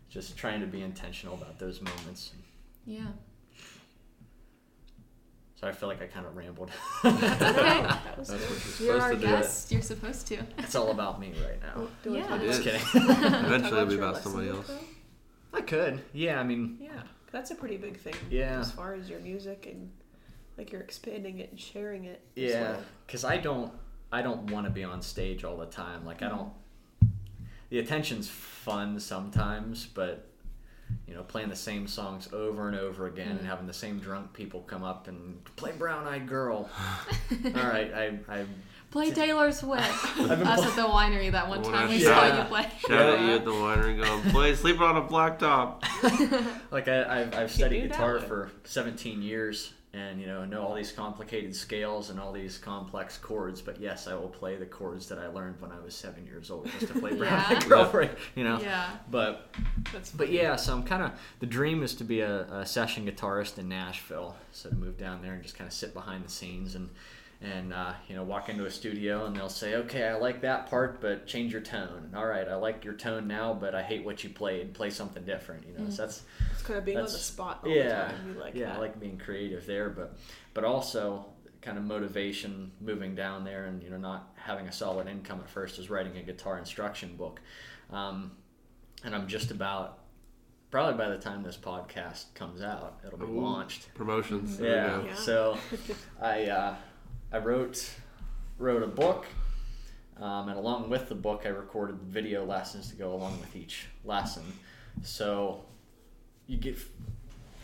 just 0.08 0.36
trying 0.36 0.60
to 0.60 0.66
be 0.66 0.82
intentional 0.82 1.34
about 1.34 1.58
those 1.58 1.80
moments. 1.80 2.32
Yeah. 2.86 3.06
So 5.60 5.66
I 5.66 5.72
feel 5.72 5.88
like 5.88 6.00
I 6.00 6.06
kind 6.06 6.24
of 6.24 6.36
rambled. 6.36 6.70
That's 7.02 7.16
okay. 7.16 7.82
That 7.82 8.16
was 8.18 8.28
That's 8.28 8.40
good. 8.40 8.50
what 8.50 8.80
you're 8.80 8.92
You're 8.92 9.00
supposed 9.00 9.02
our 9.02 9.10
to 9.10 9.16
do. 9.16 9.26
guest. 9.26 9.72
You're 9.72 9.82
supposed 9.82 10.26
to. 10.28 10.38
it's 10.58 10.74
all 10.76 10.90
about 10.92 11.18
me 11.20 11.32
right 11.44 11.60
now. 11.60 11.72
Well, 11.76 11.90
do 12.04 12.14
Yeah. 12.14 12.26
talk 12.28 12.40
It 12.40 12.46
Just 12.46 12.62
kidding. 12.62 12.80
Eventually, 12.94 13.80
it'll 13.80 13.86
be 13.86 13.96
about 13.96 14.22
somebody 14.22 14.50
else. 14.50 14.68
though? 14.68 14.78
I 15.52 15.62
could. 15.62 16.00
Yeah, 16.12 16.38
I 16.38 16.44
mean, 16.44 16.78
Yeah, 16.80 17.02
that's 17.32 17.50
a 17.50 17.56
pretty 17.56 17.76
big 17.76 17.98
thing. 17.98 18.14
Yeah. 18.30 18.60
As 18.60 18.70
far 18.70 18.94
as 18.94 19.10
your 19.10 19.18
music 19.18 19.66
and 19.68 19.90
like 20.56 20.70
you're 20.70 20.80
expanding 20.82 21.40
it 21.40 21.50
and 21.50 21.58
sharing 21.58 22.04
it. 22.04 22.22
as 22.36 22.42
yeah, 22.42 22.60
well. 22.72 22.80
because 23.06 23.24
I 23.24 23.36
don't, 23.38 23.72
I 24.12 24.22
don't 24.22 24.50
want 24.52 24.66
to 24.66 24.70
be 24.70 24.84
on 24.84 25.02
stage 25.02 25.42
all 25.42 25.56
the 25.56 25.66
time. 25.66 26.04
Like 26.06 26.22
I 26.22 26.26
mm. 26.26 26.36
don't. 26.36 26.52
The 27.70 27.78
attention's 27.78 28.28
fun 28.28 28.98
sometimes, 28.98 29.86
but 29.86 30.26
you 31.06 31.14
know, 31.14 31.22
playing 31.22 31.50
the 31.50 31.56
same 31.56 31.86
songs 31.86 32.32
over 32.32 32.68
and 32.68 32.76
over 32.76 33.06
again 33.06 33.32
and 33.32 33.40
mm. 33.40 33.46
having 33.46 33.66
the 33.66 33.74
same 33.74 33.98
drunk 33.98 34.32
people 34.32 34.60
come 34.62 34.82
up 34.82 35.06
and 35.06 35.44
play 35.56 35.72
Brown 35.72 36.06
Eyed 36.06 36.26
Girl. 36.26 36.70
all 37.30 37.52
right, 37.52 37.92
I, 37.92 38.18
I 38.28 38.46
Play 38.90 39.10
Taylor 39.10 39.52
Swift. 39.52 39.82
Us 40.18 40.66
at 40.66 40.76
the 40.76 40.88
winery 40.88 41.30
that 41.30 41.46
one 41.46 41.62
time 41.62 41.90
we 41.90 42.00
saw 42.00 42.38
you 42.38 42.44
play. 42.44 42.66
Shout 42.78 42.90
at 42.90 43.20
Yeah. 43.20 43.26
you 43.26 43.34
at 43.34 43.44
the 43.44 43.50
winery 43.50 44.02
going, 44.02 44.22
play 44.30 44.54
sleeping 44.54 44.82
on 44.82 44.96
a 44.96 45.02
blacktop. 45.02 45.82
like 46.70 46.88
I, 46.88 47.20
I've, 47.20 47.34
I've 47.34 47.52
studied 47.52 47.90
guitar 47.90 48.18
for 48.18 48.50
17 48.64 49.20
years 49.20 49.74
and 49.94 50.20
you 50.20 50.26
know 50.26 50.44
know 50.44 50.60
all 50.62 50.74
these 50.74 50.92
complicated 50.92 51.56
scales 51.56 52.10
and 52.10 52.20
all 52.20 52.30
these 52.30 52.58
complex 52.58 53.16
chords 53.16 53.62
but 53.62 53.80
yes 53.80 54.06
i 54.06 54.14
will 54.14 54.28
play 54.28 54.54
the 54.56 54.66
chords 54.66 55.08
that 55.08 55.18
i 55.18 55.26
learned 55.28 55.58
when 55.60 55.72
i 55.72 55.80
was 55.82 55.94
seven 55.94 56.26
years 56.26 56.50
old 56.50 56.68
just 56.78 56.92
to 56.92 56.98
play 57.00 57.14
brown 57.16 57.32
Yeah. 57.32 57.56
Eyed 57.56 57.68
girl 57.68 57.84
for 57.86 58.08
you 58.34 58.44
know 58.44 58.60
Yeah. 58.60 58.90
but 59.10 59.48
That's 59.92 60.10
but 60.10 60.30
yeah 60.30 60.56
so 60.56 60.74
i'm 60.74 60.82
kind 60.82 61.02
of 61.02 61.12
the 61.40 61.46
dream 61.46 61.82
is 61.82 61.94
to 61.94 62.04
be 62.04 62.20
a, 62.20 62.42
a 62.52 62.66
session 62.66 63.06
guitarist 63.06 63.56
in 63.58 63.68
nashville 63.68 64.36
so 64.52 64.68
to 64.68 64.74
move 64.74 64.98
down 64.98 65.22
there 65.22 65.32
and 65.32 65.42
just 65.42 65.56
kind 65.56 65.66
of 65.66 65.72
sit 65.72 65.94
behind 65.94 66.22
the 66.24 66.30
scenes 66.30 66.74
and 66.74 66.90
and 67.40 67.72
uh, 67.72 67.92
you 68.08 68.16
know 68.16 68.24
walk 68.24 68.48
into 68.48 68.64
a 68.64 68.70
studio 68.70 69.26
and 69.26 69.36
they'll 69.36 69.48
say 69.48 69.76
okay 69.76 70.08
i 70.08 70.16
like 70.16 70.40
that 70.40 70.68
part 70.68 71.00
but 71.00 71.26
change 71.26 71.52
your 71.52 71.62
tone 71.62 72.12
all 72.16 72.26
right 72.26 72.48
i 72.48 72.56
like 72.56 72.84
your 72.84 72.94
tone 72.94 73.28
now 73.28 73.54
but 73.54 73.76
i 73.76 73.82
hate 73.82 74.04
what 74.04 74.24
you 74.24 74.30
played 74.30 74.74
play 74.74 74.90
something 74.90 75.24
different 75.24 75.64
you 75.64 75.72
know 75.78 75.88
so 75.88 76.02
that's 76.02 76.24
it's 76.58 76.66
kind 76.66 76.78
of 76.78 76.84
being 76.84 76.98
on 76.98 77.04
the 77.04 77.10
spot 77.10 77.60
all 77.64 77.70
yeah, 77.70 77.84
the 77.84 78.12
time. 78.12 78.28
You 78.34 78.40
like 78.40 78.54
yeah, 78.54 78.66
that. 78.66 78.76
I 78.76 78.78
like 78.78 78.98
being 78.98 79.18
creative 79.18 79.64
there, 79.66 79.90
but 79.90 80.16
but 80.54 80.64
also 80.64 81.26
kind 81.62 81.78
of 81.78 81.84
motivation 81.84 82.72
moving 82.80 83.14
down 83.14 83.44
there 83.44 83.66
and 83.66 83.82
you 83.82 83.90
know 83.90 83.96
not 83.96 84.32
having 84.34 84.66
a 84.66 84.72
solid 84.72 85.06
income 85.06 85.40
at 85.40 85.48
first 85.48 85.78
is 85.78 85.88
writing 85.88 86.16
a 86.16 86.22
guitar 86.22 86.58
instruction 86.58 87.16
book, 87.16 87.40
um, 87.92 88.32
and 89.04 89.14
I'm 89.14 89.28
just 89.28 89.52
about 89.52 90.00
probably 90.72 90.98
by 90.98 91.08
the 91.08 91.18
time 91.18 91.44
this 91.44 91.56
podcast 91.56 92.34
comes 92.34 92.60
out, 92.60 92.98
it'll 93.06 93.18
be 93.18 93.24
Ooh. 93.24 93.40
launched. 93.40 93.94
Promotions. 93.94 94.58
There 94.58 94.74
Yeah. 94.74 95.04
Yeah. 95.04 95.14
So 95.14 95.58
I 96.20 96.46
uh, 96.46 96.74
I 97.32 97.38
wrote 97.38 97.90
wrote 98.58 98.82
a 98.82 98.86
book, 98.88 99.26
um, 100.20 100.48
and 100.48 100.58
along 100.58 100.90
with 100.90 101.08
the 101.08 101.14
book, 101.14 101.42
I 101.44 101.50
recorded 101.50 101.96
video 102.02 102.44
lessons 102.44 102.90
to 102.90 102.96
go 102.96 103.14
along 103.14 103.38
with 103.40 103.54
each 103.56 103.86
lesson. 104.04 104.42
So 105.02 105.64
you 106.46 106.56
get 106.56 106.78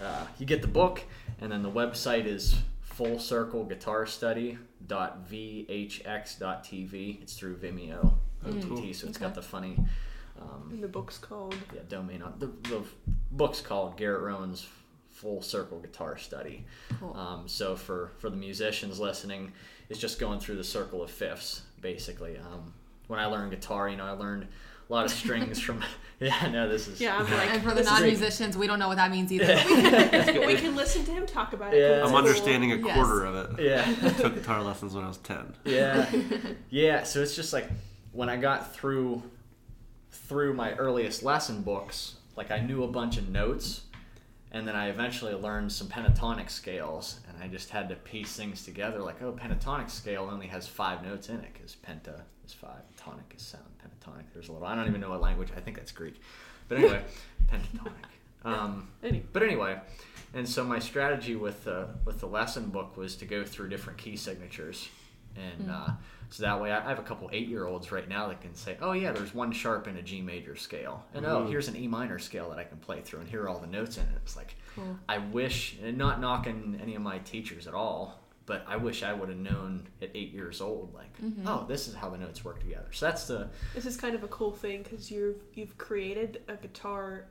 uh, 0.02 0.26
you 0.38 0.46
get 0.46 0.62
the 0.62 0.68
book, 0.68 1.02
and 1.40 1.50
then 1.50 1.62
the 1.62 1.70
website 1.70 2.26
is 2.26 2.56
full 2.82 3.18
circle 3.18 3.64
guitar 3.64 4.06
study 4.06 4.58
vhx.tv. 4.86 6.02
It's 7.22 7.34
through 7.34 7.56
Vimeo, 7.56 8.14
Mm. 8.44 8.88
OTT, 8.88 8.94
so 8.94 9.08
it's 9.08 9.16
got 9.16 9.34
the 9.34 9.40
funny. 9.42 9.78
Um, 10.38 10.68
and 10.70 10.82
the 10.82 10.88
book's 10.88 11.16
called 11.16 11.56
yeah, 11.74 11.80
domain 11.88 12.20
on 12.20 12.34
the, 12.38 12.48
the 12.68 12.82
book's 13.30 13.62
called 13.62 13.96
Garrett 13.96 14.20
Rowan's 14.22 14.66
Full 15.24 15.40
Circle 15.40 15.78
Guitar 15.80 16.18
Study. 16.18 16.66
Cool. 17.00 17.16
Um, 17.16 17.48
so 17.48 17.74
for 17.76 18.12
for 18.18 18.28
the 18.28 18.36
musicians 18.36 19.00
listening, 19.00 19.52
it's 19.88 19.98
just 19.98 20.20
going 20.20 20.38
through 20.38 20.56
the 20.56 20.64
circle 20.64 21.02
of 21.02 21.10
fifths 21.10 21.62
basically. 21.80 22.36
Um, 22.36 22.74
when 23.08 23.18
I 23.18 23.24
learned 23.26 23.50
guitar, 23.50 23.88
you 23.88 23.96
know, 23.96 24.04
I 24.04 24.10
learned 24.10 24.46
a 24.88 24.92
lot 24.92 25.06
of 25.06 25.10
strings 25.10 25.58
from. 25.58 25.82
Yeah, 26.20 26.46
no, 26.48 26.68
this 26.68 26.86
is. 26.88 27.00
Yeah, 27.00 27.18
I'm 27.18 27.30
like 27.30 27.50
and 27.52 27.62
for 27.62 27.74
the 27.74 27.82
non-musicians, 27.82 28.56
we 28.56 28.66
don't 28.68 28.78
know 28.78 28.86
what 28.88 28.96
that 28.98 29.10
means 29.10 29.32
either. 29.32 29.46
we 30.46 30.54
can 30.54 30.76
listen 30.76 31.04
to 31.06 31.10
him 31.10 31.26
talk 31.26 31.52
about 31.52 31.74
it. 31.74 31.80
Yeah. 31.80 31.88
'cause 32.00 32.02
I'm 32.02 32.08
cool. 32.10 32.16
understanding 32.18 32.72
a 32.72 32.76
Yes. 32.76 32.94
quarter 32.94 33.24
of 33.24 33.58
it. 33.58 33.62
Yeah. 33.64 33.84
I 34.02 34.08
took 34.10 34.34
guitar 34.36 34.62
lessons 34.62 34.94
when 34.94 35.04
I 35.04 35.08
was 35.08 35.18
10. 35.18 35.54
yeah 35.64 36.08
yeah 36.70 37.02
so 37.02 37.20
it's 37.20 37.34
just 37.34 37.52
like 37.52 37.68
when 38.12 38.28
i 38.28 38.36
got 38.36 38.74
through 38.74 39.22
through 40.12 40.54
my 40.54 40.72
earliest 40.74 41.22
lesson 41.24 41.62
books 41.62 42.14
like 42.36 42.50
i 42.52 42.60
knew 42.60 42.84
a 42.84 42.88
bunch 42.88 43.16
of 43.18 43.28
notes 43.28 43.82
and 44.54 44.66
then 44.66 44.74
i 44.74 44.88
eventually 44.88 45.34
learned 45.34 45.70
some 45.70 45.86
pentatonic 45.88 46.48
scales 46.48 47.20
and 47.28 47.36
i 47.42 47.46
just 47.46 47.68
had 47.68 47.90
to 47.90 47.94
piece 47.96 48.34
things 48.34 48.64
together 48.64 49.00
like 49.00 49.20
oh 49.20 49.32
pentatonic 49.32 49.90
scale 49.90 50.30
only 50.32 50.46
has 50.46 50.66
five 50.66 51.02
notes 51.02 51.28
in 51.28 51.36
it 51.36 51.52
because 51.52 51.76
penta 51.86 52.22
is 52.46 52.54
five 52.54 52.80
tonic 52.96 53.34
is 53.36 53.42
seven 53.42 53.66
pentatonic 53.82 54.24
there's 54.32 54.48
a 54.48 54.52
little 54.52 54.66
i 54.66 54.74
don't 54.74 54.88
even 54.88 55.00
know 55.00 55.10
what 55.10 55.20
language 55.20 55.50
i 55.54 55.60
think 55.60 55.76
that's 55.76 55.92
greek. 55.92 56.20
But 56.68 56.78
anyway 56.78 57.02
pentatonic. 57.52 58.14
Um, 58.44 58.88
but 59.32 59.42
anyway, 59.42 59.80
and 60.34 60.46
so 60.46 60.64
my 60.64 60.78
strategy 60.78 61.34
with 61.34 61.64
the 61.64 61.88
with 62.04 62.20
the 62.20 62.26
lesson 62.26 62.66
book 62.66 62.96
was 62.96 63.16
to 63.16 63.24
go 63.24 63.44
through 63.44 63.70
different 63.70 63.98
key 63.98 64.16
signatures, 64.16 64.88
and 65.36 65.70
uh, 65.70 65.88
so 66.30 66.42
that 66.42 66.60
way 66.60 66.72
I 66.72 66.80
have 66.88 66.98
a 66.98 67.02
couple 67.02 67.28
eight 67.32 67.48
year 67.48 67.66
olds 67.66 67.92
right 67.92 68.08
now 68.08 68.28
that 68.28 68.40
can 68.40 68.54
say, 68.54 68.76
oh 68.80 68.92
yeah, 68.92 69.12
there's 69.12 69.34
one 69.34 69.52
sharp 69.52 69.86
in 69.88 69.96
a 69.96 70.02
G 70.02 70.20
major 70.20 70.56
scale, 70.56 71.04
and 71.14 71.24
oh 71.26 71.46
here's 71.46 71.68
an 71.68 71.76
E 71.76 71.86
minor 71.88 72.18
scale 72.18 72.48
that 72.50 72.58
I 72.58 72.64
can 72.64 72.78
play 72.78 73.00
through, 73.02 73.20
and 73.20 73.28
here 73.28 73.42
are 73.44 73.48
all 73.48 73.58
the 73.58 73.66
notes 73.66 73.96
in 73.96 74.04
it. 74.04 74.10
It's 74.22 74.36
like 74.36 74.56
Cool. 74.74 74.98
I 75.08 75.18
wish, 75.18 75.76
and 75.82 75.96
not 75.96 76.20
knocking 76.20 76.78
any 76.82 76.96
of 76.96 77.02
my 77.02 77.18
teachers 77.18 77.68
at 77.68 77.74
all, 77.74 78.18
but 78.46 78.64
I 78.68 78.76
wish 78.76 79.02
I 79.04 79.12
would 79.12 79.28
have 79.28 79.38
known 79.38 79.86
at 80.02 80.10
eight 80.14 80.32
years 80.32 80.60
old, 80.60 80.92
like, 80.92 81.14
oh, 81.46 81.64
this 81.68 81.86
is 81.88 81.94
how 81.94 82.10
the 82.10 82.18
notes 82.18 82.44
work 82.44 82.58
together. 82.60 82.88
So 82.92 83.06
that's 83.06 83.26
the 83.28 83.48
This 83.74 83.86
is 83.86 83.96
kind 83.96 84.14
of 84.16 84.24
a 84.24 84.28
cool 84.28 84.50
thing 84.52 84.82
because 84.82 85.10
you've 85.10 85.40
you've 85.54 85.78
created 85.78 86.42
a 86.48 86.56
guitar 86.56 87.26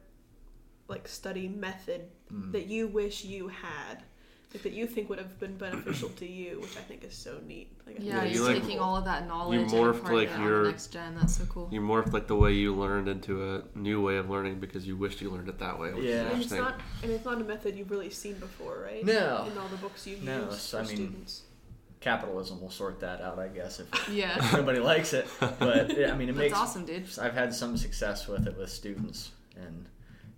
like 0.88 1.08
study 1.08 1.48
method 1.48 2.02
Mm. 2.34 2.52
that 2.54 2.66
you 2.66 2.88
wish 2.88 3.24
you 3.26 3.48
had, 3.50 4.02
like 4.54 4.64
that 4.64 4.74
you 4.74 4.86
think 4.86 5.10
would 5.10 5.18
have 5.18 5.40
been 5.40 5.58
beneficial 5.58 6.10
to 6.10 6.28
you, 6.28 6.60
which 6.62 6.78
I 6.78 6.82
think 6.82 7.04
is 7.04 7.16
so 7.16 7.40
neat. 7.48 7.72
Like, 7.88 8.00
I 8.00 8.04
Yeah, 8.04 8.16
Yeah, 8.18 8.24
you 8.26 8.36
you're 8.44 8.54
like- 8.54 8.62
taking 8.62 8.80
all 8.80 8.96
of 8.96 9.06
that 9.06 9.28
knowledge 9.28 9.62
and 9.62 9.72
morphed, 9.72 9.96
imparting 9.96 10.18
like, 10.30 10.38
your- 10.40 10.66
next 10.66 10.88
gen. 10.94 11.16
That's 11.16 11.36
so 11.38 11.46
cool. 11.46 11.70
You 11.72 11.82
morphed 11.82 12.14
like 12.14 12.28
the 12.28 12.36
way 12.36 12.54
you 12.54 12.76
learned 12.76 13.08
into 13.08 13.56
a 13.56 13.64
new 13.76 14.02
way 14.02 14.18
of 14.18 14.30
learning 14.30 14.60
because 14.60 14.86
you 14.86 14.96
wished 14.96 15.22
you 15.22 15.30
learned 15.32 15.50
it 15.50 15.58
that 15.60 15.80
way. 15.80 15.94
Which 15.94 16.04
Yeah. 16.06 16.28
Is 16.28 16.34
And 16.34 16.42
it's 16.44 16.52
not, 16.52 16.82
and 17.02 17.12
it's 17.12 17.26
not 17.26 17.42
a 17.42 17.44
method 17.44 17.76
you've 17.76 17.90
really 17.92 18.10
seen 18.12 18.36
before, 18.36 18.80
right? 18.84 19.04
No. 19.04 19.48
In 19.52 19.58
all 19.58 19.68
the 19.70 19.78
books 19.78 20.06
you've 20.06 20.22
No, 20.24 20.46
used 20.46 20.60
so, 20.60 20.78
for 20.78 20.84
I 20.84 20.88
mean, 20.88 20.96
students. 20.98 21.42
capitalism 22.00 22.62
will 22.62 22.70
sort 22.70 23.00
that 23.00 23.22
out, 23.22 23.40
I 23.40 23.48
guess, 23.48 23.80
if 23.80 23.88
Yeah. 24.12 24.36
nobody 24.54 24.80
likes 24.80 25.14
it. 25.14 25.28
But 25.40 25.98
yeah, 25.98 26.12
I 26.12 26.16
mean, 26.16 26.30
it 26.30 26.34
That's 26.34 26.38
makes 26.50 26.54
awesome, 26.58 26.86
dude. 26.86 27.06
I've 27.20 27.34
had 27.34 27.56
some 27.56 27.78
success 27.78 28.28
with 28.28 28.46
it 28.48 28.58
with 28.58 28.70
students, 28.70 29.32
and 29.32 29.34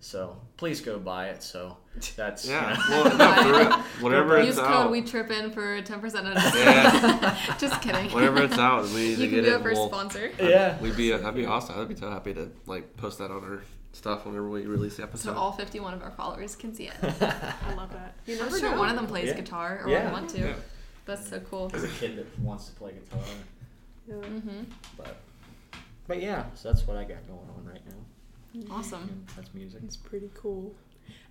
so 0.05 0.37
please 0.57 0.81
go 0.81 0.99
buy 0.99 1.29
it. 1.29 1.41
So 1.41 1.77
that's 2.15 2.47
Yeah. 2.47 2.71
you 2.71 2.89
know. 2.89 3.03
Well, 3.03 3.17
no, 3.17 3.43
for 3.43 3.51
real. 3.59 3.71
Whenever 4.01 4.43
Use 4.43 4.57
it's 4.57 4.67
code 4.67 4.91
we 4.91 5.01
trip 5.01 5.31
in 5.31 5.49
for 5.51 5.81
ten 5.81 5.99
percent 5.99 6.27
of 6.27 6.33
discount. 6.35 6.63
Yeah. 7.23 7.55
Just 7.59 7.81
kidding. 7.81 8.11
whenever 8.11 8.43
it's 8.43 8.57
out, 8.59 8.85
we 8.89 8.95
need 8.95 9.09
you 9.09 9.15
to 9.17 9.21
can 9.27 9.29
get 9.35 9.43
be 9.45 9.49
it. 9.49 9.53
our 9.53 9.59
first 9.63 9.79
we'll- 9.79 9.89
sponsor. 9.89 10.31
yeah. 10.39 10.79
We'd 10.79 10.95
be 10.95 11.09
that'd 11.11 11.33
be 11.33 11.45
awesome. 11.47 11.79
I'd 11.79 11.87
be 11.89 11.95
so 11.95 12.09
happy 12.11 12.33
to 12.35 12.51
like 12.67 12.95
post 12.97 13.17
that 13.19 13.31
on 13.31 13.43
our 13.43 13.63
stuff 13.93 14.25
whenever 14.25 14.47
we 14.49 14.65
release 14.67 14.97
the 14.97 15.03
episode. 15.03 15.31
So 15.31 15.37
all 15.37 15.53
51 15.53 15.93
of 15.95 16.03
our 16.03 16.11
followers 16.11 16.55
can 16.55 16.75
see 16.75 16.87
it. 16.87 16.95
I 17.03 17.73
love 17.75 17.91
that. 17.93 18.13
You 18.27 18.35
I'm 18.35 18.43
never 18.45 18.59
sure 18.59 18.77
one 18.77 18.89
of 18.89 18.95
them 18.97 19.07
plays 19.07 19.27
Yeah. 19.29 19.33
guitar 19.35 19.81
or 19.83 19.89
Yeah. 19.89 20.11
want 20.11 20.29
to. 20.31 20.39
Yeah. 20.39 20.53
That's 21.05 21.27
so 21.29 21.39
cool. 21.39 21.71
As 21.73 21.83
a 21.83 21.87
kid 21.87 22.17
that 22.17 22.39
wants 22.39 22.65
to 22.67 22.73
play 22.75 22.91
guitar, 22.93 23.23
Yeah. 24.07 24.15
hmm 24.15 24.63
but 24.97 25.15
but 26.07 26.21
yeah, 26.21 26.43
so 26.53 26.69
that's 26.71 26.85
what 26.85 26.97
I 26.97 27.03
got 27.05 27.25
going 27.27 27.39
on 27.57 27.65
right 27.65 27.81
now. 27.87 27.95
Awesome. 28.71 29.25
That's 29.35 29.53
music. 29.53 29.81
It's 29.83 29.97
pretty 29.97 30.29
cool. 30.33 30.73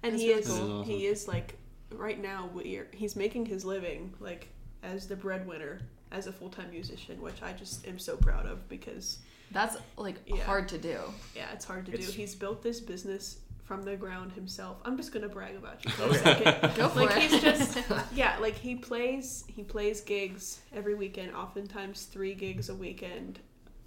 And 0.02 0.12
That's 0.12 0.22
he 0.22 0.28
really 0.28 0.40
is 0.40 0.46
cool. 0.48 0.56
That 0.56 0.62
is 0.64 0.70
awesome. 0.70 0.84
he 0.92 1.06
is 1.06 1.28
like 1.28 1.54
right 1.92 2.20
now 2.20 2.50
we're 2.52 2.86
he's 2.92 3.16
making 3.16 3.46
his 3.46 3.64
living 3.64 4.12
like 4.20 4.48
as 4.82 5.06
the 5.06 5.16
breadwinner 5.16 5.80
as 6.12 6.26
a 6.26 6.32
full 6.32 6.50
time 6.50 6.70
musician, 6.70 7.20
which 7.20 7.42
I 7.42 7.52
just 7.52 7.86
am 7.86 7.98
so 7.98 8.16
proud 8.16 8.46
of 8.46 8.68
because 8.68 9.18
That's 9.50 9.76
like 9.96 10.16
Yeah. 10.26 10.42
hard 10.44 10.68
to 10.70 10.78
do. 10.78 10.98
yeah, 11.34 11.52
it's 11.52 11.64
hard 11.64 11.86
to 11.86 11.92
It's- 11.92 12.10
do. 12.10 12.12
He's 12.16 12.34
built 12.34 12.62
this 12.62 12.80
business 12.80 13.38
from 13.64 13.82
the 13.82 13.96
ground 13.96 14.30
himself. 14.32 14.76
I'm 14.84 14.96
just 14.96 15.10
gonna 15.12 15.28
brag 15.28 15.56
about 15.56 15.82
you 15.84 15.90
for 15.92 16.02
a 16.02 16.06
Okay. 16.06 16.18
second. 16.44 16.74
Go 16.76 16.88
for 16.90 17.00
like 17.06 17.16
it. 17.16 17.30
he's 17.30 17.40
just 17.40 17.78
yeah, 18.14 18.36
like 18.38 18.54
he 18.56 18.74
plays 18.74 19.44
he 19.48 19.62
plays 19.62 20.00
gigs 20.02 20.60
every 20.74 20.94
weekend, 20.94 21.34
oftentimes 21.34 22.02
three 22.04 22.34
gigs 22.34 22.68
a 22.68 22.74
weekend, 22.74 23.38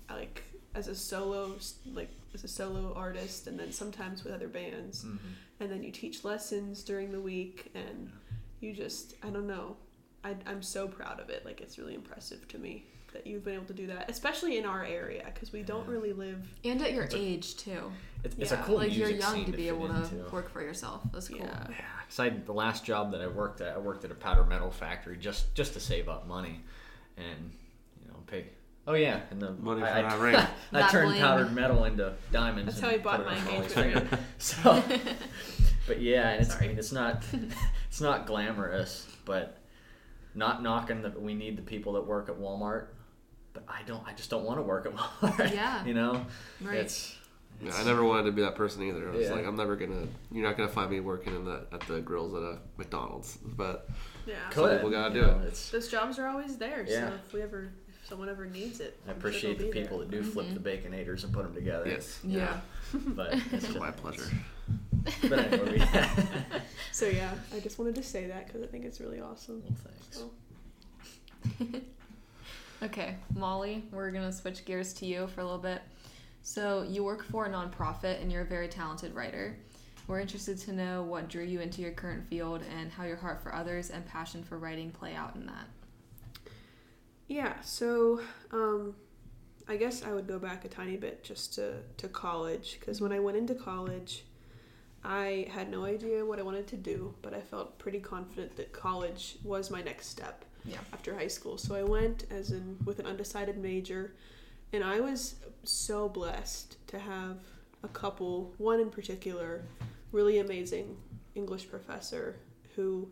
like 0.10 0.43
as 0.73 0.88
a 0.88 0.95
solo 0.95 1.52
like 1.93 2.10
as 2.38 2.43
a 2.43 2.47
solo 2.47 2.93
artist, 2.93 3.47
and 3.47 3.60
then 3.60 3.71
sometimes 3.71 4.23
with 4.23 4.32
other 4.34 4.47
bands 4.47 5.04
Mhm. 5.06 5.17
and 5.60 5.71
then 5.71 5.82
you 5.84 5.91
teach 5.91 6.23
lessons 6.23 6.84
during 6.84 7.12
the 7.12 7.19
week 7.19 7.71
and 7.73 8.12
you 8.60 8.73
just 8.73 9.15
i 9.23 9.30
don't 9.30 9.47
know 9.47 9.76
I, 10.23 10.36
i'm 10.45 10.62
so 10.62 10.88
proud 10.88 11.19
of 11.19 11.30
it 11.30 11.45
like 11.45 11.62
it's 11.62 11.78
really 11.80 11.95
impressive 11.95 12.47
to 12.50 12.60
me 12.60 12.86
that 13.13 13.26
you've 13.26 13.43
been 13.43 13.56
able 13.56 13.65
to 13.65 13.73
do 13.73 13.88
that, 13.88 14.12
especially 14.12 14.58
in 14.58 14.65
our 14.65 14.84
area 14.84 15.23
because 15.34 15.52
we 15.54 15.63
don't 15.63 15.88
really 15.88 16.12
live. 16.12 16.45
And 16.65 16.82
at 16.82 16.91
your 16.93 17.08
age 17.15 17.56
too. 17.56 17.89
It's, 18.23 18.36
it's 18.38 18.52
Yeah, 18.52 18.62
a 18.62 18.65
cool 18.65 18.76
like 18.76 18.89
music 18.89 19.00
you're 19.08 19.17
young 19.19 19.34
scene 19.36 19.45
to 19.45 19.52
be 19.54 19.63
fit 19.63 19.67
able 19.69 19.88
to 19.88 19.95
into. 19.95 20.30
work 20.30 20.50
for 20.52 20.62
yourself. 20.62 21.02
That's 21.13 21.30
cool. 21.30 21.38
Yeah. 21.39 21.67
Yeah, 21.69 21.86
'cause 22.10 22.19
I 22.19 22.30
the 22.30 22.54
last 22.54 22.84
job 22.84 23.13
that 23.13 23.21
I 23.21 23.28
worked 23.28 23.62
at, 23.62 23.76
I 23.76 23.80
worked 23.80 24.04
at 24.04 24.12
a 24.12 24.15
powder 24.15 24.43
metal 24.43 24.69
factory 24.69 25.17
just 25.17 25.56
just 25.56 25.71
to 25.73 25.80
save 25.80 26.10
up 26.10 26.28
money, 26.28 26.60
and 27.15 27.52
you 28.04 28.08
know 28.12 28.17
pay. 28.28 28.47
Oh 28.89 28.93
yeah, 28.93 29.19
and 29.32 29.41
the 29.41 29.52
Money 29.52 29.84
I, 29.84 29.86
for 29.86 29.93
I, 29.93 30.02
that 30.04 30.19
ring. 30.19 30.36
I 30.73 30.89
turned 30.89 31.10
bling. 31.10 31.21
powdered 31.21 31.54
metal 31.54 31.84
into 31.84 32.13
diamonds. 32.32 32.65
That's 32.65 32.78
and 32.78 32.86
how 32.86 32.91
he 32.93 32.97
bought 33.00 33.26
my 33.26 33.38
engagement 33.38 34.10
ring. 34.12 34.19
So, 34.38 34.82
but 35.88 36.02
yeah, 36.02 36.30
and 36.30 36.41
it's 36.41 36.56
I 36.56 36.62
mean 36.67 36.78
it's 36.80 36.93
not 36.93 37.23
it's 37.89 38.00
not 38.02 38.26
glamorous, 38.26 39.06
but 39.26 39.58
not 40.36 40.63
knocking 40.63 41.02
that 41.02 41.21
we 41.21 41.34
need 41.34 41.58
the 41.58 41.63
people 41.63 41.93
that 41.93 42.08
work 42.08 42.30
at 42.30 42.36
Walmart. 42.36 42.88
But 43.54 43.65
I 43.67 43.82
don't. 43.86 44.08
I 44.08 44.13
just 44.13 44.30
don't 44.30 44.45
want 44.45 44.60
to 44.60 44.63
work 44.63 44.86
at 44.86 44.93
Walmart. 44.95 45.54
Yeah. 45.54 45.84
you 45.84 45.93
know, 45.93 46.26
Right. 46.62 46.78
it's. 46.78 47.15
Yeah, 47.60 47.73
I 47.76 47.84
never 47.86 48.04
wanted 48.04 48.26
to 48.26 48.32
be 48.34 48.43
that 48.43 48.54
person 48.54 48.84
either. 48.84 49.10
I 49.10 49.15
was 49.15 49.28
Yeah. 49.28 49.34
like, 49.34 49.47
I'm 49.47 49.56
never 49.56 49.76
gonna. 49.76 50.08
You're 50.32 50.47
not 50.47 50.56
gonna 50.58 50.69
find 50.69 50.91
me 50.91 51.00
working 51.00 51.36
in 51.36 51.43
the 51.43 51.65
at 51.73 51.82
the 51.88 52.00
grills 52.02 52.36
at 52.36 52.41
a 52.43 52.60
McDonald's. 52.78 53.38
But 53.43 53.89
Yeah. 54.28 54.36
Some 54.52 54.63
could, 54.65 54.78
people 54.78 54.91
gotta 54.91 55.13
do 55.13 55.21
know, 55.23 55.39
it. 55.43 55.69
Those 55.71 55.88
jobs 55.89 56.19
are 56.19 56.28
always 56.28 56.58
there. 56.58 56.86
Yeah. 56.88 57.10
So 57.10 57.15
if 57.26 57.34
we 57.34 57.41
ever, 57.41 57.71
if 57.87 57.87
someone 58.08 58.30
ever 58.30 58.46
needs 58.46 58.80
it, 58.80 59.00
I 59.06 59.12
I'm 59.12 59.20
sure 59.20 59.30
appreciate 59.30 59.58
they'll 59.60 59.67
the 59.72 59.82
people 59.82 59.98
there. 60.00 60.08
that 60.08 60.12
do 60.12 60.22
mm-hmm. 60.22 60.32
flip 60.32 60.54
the 60.54 60.60
baconators 60.60 61.24
and 61.24 61.34
put 61.34 61.43
them 61.43 61.54
together. 61.54 61.88
yes, 61.88 62.20
Yeah. 62.24 62.60
but 62.93 63.34
it's 63.34 63.43
it's 63.54 63.67
just, 63.67 63.80
my 63.80 63.91
pleasure. 63.91 64.30
But 65.24 65.54
anyway, 65.54 65.80
we, 65.80 66.60
So 66.91 67.08
yeah, 67.08 67.34
I 67.56 67.60
just 67.60 67.78
wanted 67.80 67.96
to 67.96 68.04
say 68.04 68.28
that 68.28 68.48
because 68.48 68.63
I 68.63 68.67
think 68.67 68.86
it's 68.86 69.00
really 69.00 69.20
awesome. 69.20 69.63
Well, 69.63 69.78
thanks. 69.84 70.17
So. 71.72 71.80
Okay, 72.84 73.15
Molly, 73.36 73.84
we're 73.91 74.12
gonna 74.12 74.32
switch 74.32 74.63
gears 74.63 74.93
to 74.93 75.08
you 75.08 75.26
for 75.26 75.41
a 75.41 75.43
little 75.43 75.58
bit. 75.58 75.82
So 76.43 76.84
you 76.88 77.04
work 77.04 77.24
for 77.24 77.48
a 77.48 77.50
nonprofit 77.50 78.22
and 78.22 78.32
you're 78.32 78.43
a 78.43 78.46
very 78.46 78.67
talented 78.67 79.15
writer. 79.15 79.58
We're 80.08 80.20
interested 80.20 80.60
to 80.60 80.74
know 80.74 81.02
what 81.02 81.28
drew 81.28 81.43
you 81.43 81.60
into 81.60 81.82
your 81.82 81.91
current 81.91 82.28
field 82.28 82.62
and 82.78 82.91
how 82.91 83.04
your 83.06 83.17
heart 83.17 83.41
for 83.41 83.54
others 83.54 83.89
and 83.89 84.06
passion 84.06 84.43
for 84.43 84.60
writing 84.60 84.91
play 84.91 85.15
out 85.15 85.36
in 85.36 85.48
that. 85.48 85.67
Yeah, 87.28 87.60
so 87.62 88.22
um, 88.52 88.96
I 89.68 89.76
guess 89.76 90.04
I 90.04 90.13
would 90.13 90.28
go 90.28 90.40
back 90.40 90.63
a 90.66 90.70
tiny 90.70 90.96
bit 90.96 91.24
just 91.24 91.54
to, 91.56 91.76
to 91.98 92.08
college 92.08 92.78
because 92.80 93.02
when 93.02 93.12
I 93.12 93.20
went 93.20 93.38
into 93.38 93.54
college, 93.54 94.24
I 95.04 95.48
had 95.52 95.70
no 95.70 95.86
idea 95.86 96.26
what 96.26 96.40
I 96.40 96.42
wanted 96.42 96.68
to 96.68 96.78
do, 96.78 97.13
but 97.22 97.34
I 97.34 97.42
felt 97.42 97.78
pretty 97.80 98.00
confident 98.00 98.56
that 98.56 98.72
college 98.74 99.38
was 99.44 99.70
my 99.70 99.82
next 99.82 100.08
step 100.08 100.46
Yeah. 100.66 100.80
after 100.94 101.16
high 101.16 101.28
school. 101.28 101.58
So 101.58 101.76
I 101.76 101.84
went 101.84 102.26
as 102.32 102.52
in 102.52 102.78
with 102.86 103.00
an 103.00 103.06
undecided 103.06 103.58
major, 103.58 104.13
and 104.74 104.84
I 104.84 105.00
was 105.00 105.36
so 105.63 106.10
blessed 106.10 106.78
to 106.88 107.00
have 107.00 107.38
a 107.84 107.88
couple, 107.90 108.54
one 108.58 108.80
in 108.80 108.90
particular, 108.90 109.63
really 110.12 110.40
amazing 110.40 110.98
English 111.36 111.70
professor 111.70 112.38
who 112.76 113.08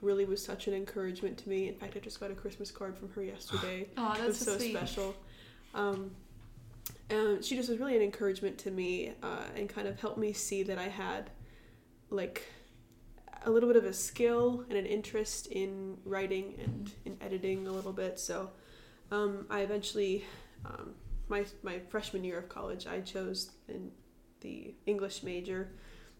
really 0.00 0.24
was 0.24 0.42
such 0.44 0.68
an 0.68 0.74
encouragement 0.74 1.38
to 1.38 1.48
me. 1.48 1.68
In 1.68 1.74
fact, 1.74 1.96
I 1.96 2.00
just 2.00 2.20
got 2.20 2.30
a 2.30 2.34
Christmas 2.34 2.70
card 2.70 2.96
from 2.96 3.10
her 3.12 3.22
yesterday. 3.22 3.88
Oh, 3.96 4.12
it 4.12 4.18
that's 4.18 4.26
was 4.26 4.38
so, 4.38 4.58
special. 4.58 5.16
Um, 5.74 6.12
and 7.10 7.44
she 7.44 7.56
just 7.56 7.68
was 7.68 7.78
really 7.78 7.96
an 7.96 8.02
encouragement 8.02 8.58
to 8.58 8.70
me 8.70 9.12
uh, 9.22 9.44
and 9.56 9.68
kind 9.68 9.88
of 9.88 9.98
helped 10.00 10.18
me 10.18 10.32
see 10.32 10.62
that 10.62 10.78
I 10.78 10.88
had 10.88 11.30
like 12.10 12.42
a 13.44 13.50
little 13.50 13.68
bit 13.68 13.76
of 13.76 13.84
a 13.84 13.92
skill 13.92 14.64
and 14.68 14.78
an 14.78 14.86
interest 14.86 15.46
in 15.48 15.96
writing 16.04 16.54
and 16.64 16.90
in 17.04 17.16
editing 17.20 17.66
a 17.66 17.72
little 17.72 17.92
bit. 17.92 18.18
So 18.18 18.50
um, 19.10 19.46
I 19.50 19.60
eventually, 19.60 20.24
um, 20.64 20.94
my 21.28 21.44
my 21.62 21.78
freshman 21.88 22.24
year 22.24 22.38
of 22.38 22.48
college, 22.48 22.86
I 22.86 23.00
chose 23.00 23.52
in 23.68 23.90
the 24.40 24.74
English 24.86 25.22
major, 25.22 25.70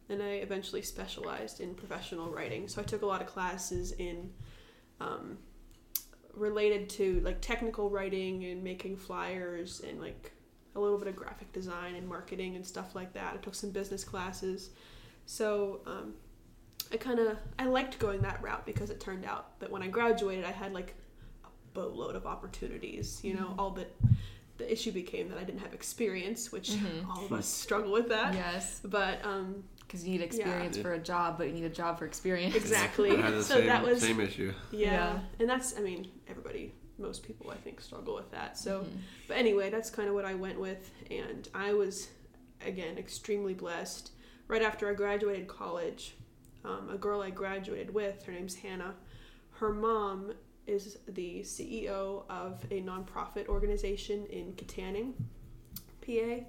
and 0.08 0.22
I 0.22 0.34
eventually 0.36 0.82
specialized 0.82 1.60
in 1.60 1.74
professional 1.74 2.30
writing. 2.30 2.68
So 2.68 2.80
I 2.80 2.84
took 2.84 3.02
a 3.02 3.06
lot 3.06 3.20
of 3.20 3.26
classes 3.26 3.92
in. 3.92 4.30
Um, 5.00 5.38
related 6.34 6.88
to 6.88 7.20
like 7.24 7.40
technical 7.40 7.90
writing 7.90 8.44
and 8.44 8.62
making 8.62 8.96
flyers 8.96 9.80
and 9.80 10.00
like 10.00 10.30
a 10.76 10.80
little 10.80 10.98
bit 10.98 11.08
of 11.08 11.16
graphic 11.16 11.52
design 11.52 11.96
and 11.96 12.06
marketing 12.06 12.54
and 12.54 12.64
stuff 12.64 12.94
like 12.94 13.12
that. 13.12 13.34
I 13.34 13.36
took 13.38 13.54
some 13.56 13.70
business 13.70 14.04
classes. 14.04 14.70
So 15.26 15.80
um, 15.86 16.14
I 16.92 16.96
kind 16.96 17.18
of 17.18 17.38
I 17.58 17.64
liked 17.66 17.98
going 17.98 18.20
that 18.22 18.40
route 18.40 18.64
because 18.66 18.90
it 18.90 19.00
turned 19.00 19.24
out 19.24 19.58
that 19.58 19.70
when 19.70 19.82
I 19.82 19.88
graduated, 19.88 20.44
I 20.44 20.52
had 20.52 20.72
like 20.72 20.94
a 21.44 21.48
boatload 21.74 22.14
of 22.14 22.24
opportunities. 22.26 23.20
You 23.24 23.34
know, 23.34 23.46
Mhm. 23.46 23.58
all 23.58 23.70
that 23.72 23.92
the 24.58 24.70
issue 24.72 24.92
became 24.92 25.28
that 25.30 25.38
I 25.38 25.44
didn't 25.44 25.60
have 25.60 25.74
experience, 25.74 26.52
which 26.52 26.70
Mhm. 26.70 27.08
all 27.08 27.24
of 27.24 27.32
us 27.32 27.46
struggle 27.48 27.90
with 27.92 28.08
that. 28.10 28.34
Yes, 28.34 28.80
But 28.84 29.24
um, 29.24 29.64
because 29.88 30.04
you 30.04 30.10
need 30.12 30.20
experience 30.20 30.76
Yeah. 30.76 30.82
for 30.82 30.92
a 30.92 30.98
job, 30.98 31.38
but 31.38 31.48
you 31.48 31.54
need 31.54 31.64
a 31.64 31.70
job 31.70 31.98
for 31.98 32.04
experience. 32.04 32.54
Exactly. 32.54 33.10
I 33.10 33.22
had 33.22 33.32
the 33.32 33.42
So 33.42 33.54
same, 33.56 33.66
that 33.66 33.82
was- 33.82 34.00
the 34.00 34.06
same 34.06 34.20
issue. 34.20 34.52
yeah. 34.70 34.92
Yeah. 34.92 35.20
and 35.40 35.48
that's 35.48 35.76
I 35.76 35.80
mean 35.80 36.10
everybody, 36.28 36.74
most 36.98 37.22
people 37.22 37.50
I 37.50 37.56
think 37.56 37.80
struggle 37.80 38.14
with 38.14 38.30
that. 38.32 38.58
So. 38.58 38.82
Mhm. 38.82 38.98
But 39.28 39.38
anyway, 39.38 39.70
that's 39.70 39.88
kind 39.90 40.08
of 40.08 40.14
what 40.14 40.24
I 40.26 40.34
went 40.34 40.60
with, 40.60 40.90
and 41.10 41.48
I 41.54 41.72
was, 41.72 42.08
again, 42.60 42.98
extremely 42.98 43.54
blessed. 43.54 44.12
Right 44.46 44.62
after 44.62 44.88
I 44.90 44.94
graduated 44.94 45.48
college, 45.48 46.14
um, 46.64 46.90
a 46.90 46.98
girl 46.98 47.20
I 47.22 47.30
graduated 47.30 47.94
with, 47.94 48.24
her 48.24 48.32
name's 48.32 48.56
Hannah, 48.56 48.94
her 49.52 49.72
mom 49.72 50.32
is 50.66 50.98
the 51.06 51.42
CEO 51.44 52.24
of 52.28 52.62
a 52.70 52.82
nonprofit 52.82 53.46
organization 53.48 54.26
in 54.26 54.52
Kittanning, 54.54 55.14
PA, 56.02 56.44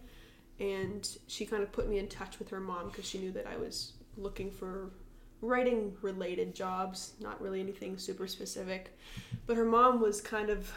and 0.60 1.18
she 1.28 1.46
kind 1.46 1.64
of 1.64 1.72
put 1.72 1.88
me 1.88 2.00
in 2.00 2.08
touch 2.08 2.40
with 2.40 2.50
her 2.50 2.60
mom 2.60 2.90
because 2.90 3.06
she 3.06 3.18
knew 3.18 3.32
that 3.32 3.48
I 3.48 3.58
was 3.58 3.94
looking 4.18 4.52
for 4.52 4.92
writing 5.42 5.96
related 6.02 6.54
jobs, 6.54 7.14
not 7.20 7.42
really 7.42 7.62
anything 7.62 7.98
super 7.98 8.28
specific. 8.28 8.98
But 9.46 9.56
her 9.58 9.66
mom 9.66 10.02
was 10.02 10.22
kind 10.22 10.50
of 10.50 10.72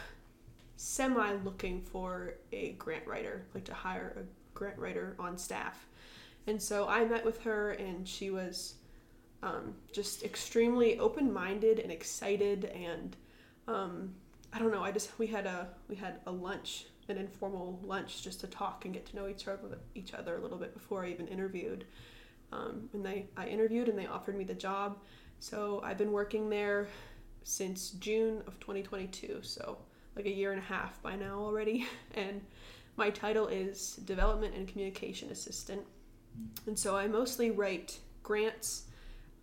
semi 0.77 1.33
looking 1.43 1.81
for 1.81 2.35
a 2.51 2.71
grant 2.73 3.05
writer, 3.05 3.45
like 3.53 3.65
to 3.65 3.73
hire 3.73 4.15
a 4.17 4.57
grant 4.57 4.77
writer 4.77 5.15
on 5.19 5.37
staff. 5.37 5.87
And 6.47 6.61
so 6.61 6.87
I 6.87 7.05
met 7.05 7.23
with 7.23 7.41
her, 7.43 7.71
and 7.71 8.07
she 8.07 8.29
was 8.29 8.75
um, 9.41 9.75
just 9.91 10.23
extremely 10.23 10.99
open 10.99 11.31
minded 11.31 11.79
and 11.79 11.91
excited. 11.91 12.65
And 12.65 13.15
um, 13.67 14.13
I 14.51 14.59
don't 14.59 14.71
know, 14.71 14.83
I 14.83 14.91
just 14.91 15.17
we 15.19 15.27
had 15.27 15.45
a 15.45 15.69
we 15.89 15.95
had 15.95 16.19
a 16.25 16.31
lunch, 16.31 16.85
an 17.09 17.17
informal 17.17 17.79
lunch, 17.83 18.23
just 18.23 18.39
to 18.41 18.47
talk 18.47 18.85
and 18.85 18.93
get 18.93 19.05
to 19.07 19.15
know 19.15 19.27
each 19.27 19.47
other 19.47 19.79
each 19.95 20.13
other 20.13 20.37
a 20.37 20.41
little 20.41 20.57
bit 20.57 20.73
before 20.73 21.05
I 21.05 21.09
even 21.09 21.27
interviewed. 21.27 21.85
Um, 22.51 22.89
and 22.93 23.05
they 23.05 23.27
I 23.35 23.47
interviewed, 23.47 23.89
and 23.89 23.97
they 23.97 24.07
offered 24.07 24.37
me 24.37 24.43
the 24.43 24.53
job. 24.53 24.97
So 25.39 25.81
I've 25.83 25.97
been 25.97 26.11
working 26.11 26.49
there 26.49 26.87
since 27.43 27.91
June 27.91 28.41
of 28.47 28.59
2022. 28.59 29.39
So 29.41 29.77
like 30.15 30.25
a 30.25 30.31
year 30.31 30.51
and 30.51 30.61
a 30.61 30.65
half 30.65 31.01
by 31.01 31.15
now 31.15 31.39
already. 31.39 31.87
And 32.15 32.41
my 32.95 33.09
title 33.09 33.47
is 33.47 33.95
Development 34.05 34.53
and 34.55 34.67
Communication 34.67 35.31
Assistant. 35.31 35.81
And 36.67 36.77
so 36.77 36.95
I 36.95 37.07
mostly 37.07 37.49
write 37.49 37.97
grants 38.21 38.83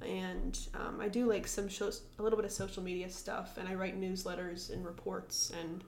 and 0.03 0.59
um, 0.75 1.01
I 1.01 1.09
do 1.09 1.27
like 1.27 1.47
some 1.47 1.69
shows, 1.69 2.03
a 2.19 2.23
little 2.23 2.37
bit 2.37 2.47
of 2.47 2.53
social 2.53 2.83
media 2.83 3.11
stuff, 3.11 3.59
and 3.59 3.69
I 3.69 3.75
write 3.75 4.01
newsletters 4.01 4.73
and 4.73 4.85
reports 4.85 5.53
and 5.61 5.85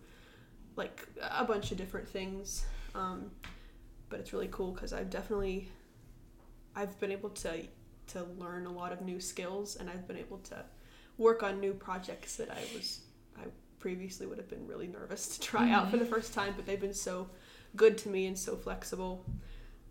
like 0.77 1.07
a 1.31 1.45
bunch 1.45 1.71
of 1.71 1.79
different 1.79 2.09
things. 2.09 2.65
Um, 2.95 3.31
but 4.09 4.21
it's 4.21 4.33
really 4.33 4.49
cool 4.51 4.73
because 4.73 4.93
I've 4.93 5.11
definitely, 5.11 5.69
I've 6.77 6.99
been 7.01 7.13
able 7.13 7.31
to 7.31 7.65
to 8.09 8.25
learn 8.39 8.67
a 8.67 8.73
lot 8.73 8.93
of 8.93 9.01
new 9.01 9.21
skills, 9.21 9.77
and 9.77 9.89
I've 9.89 10.07
been 10.07 10.19
able 10.19 10.39
to 10.39 10.65
work 11.19 11.43
on 11.43 11.61
new 11.61 11.73
projects 11.73 12.37
that 12.37 12.51
I 12.51 12.61
was 12.75 13.01
I 13.39 13.45
previously 13.79 14.27
would 14.27 14.39
have 14.39 14.49
been 14.49 14.67
really 14.67 14.87
nervous 14.87 15.37
to 15.37 15.41
try 15.41 15.71
out 15.71 15.91
for 15.91 15.97
the 15.97 16.05
first 16.05 16.35
time, 16.35 16.53
but 16.57 16.67
they've 16.67 16.81
been 16.81 16.95
so 16.95 17.29
good 17.77 17.97
to 17.99 18.09
me 18.09 18.27
and 18.27 18.39
so 18.39 18.57
flexible 18.57 19.25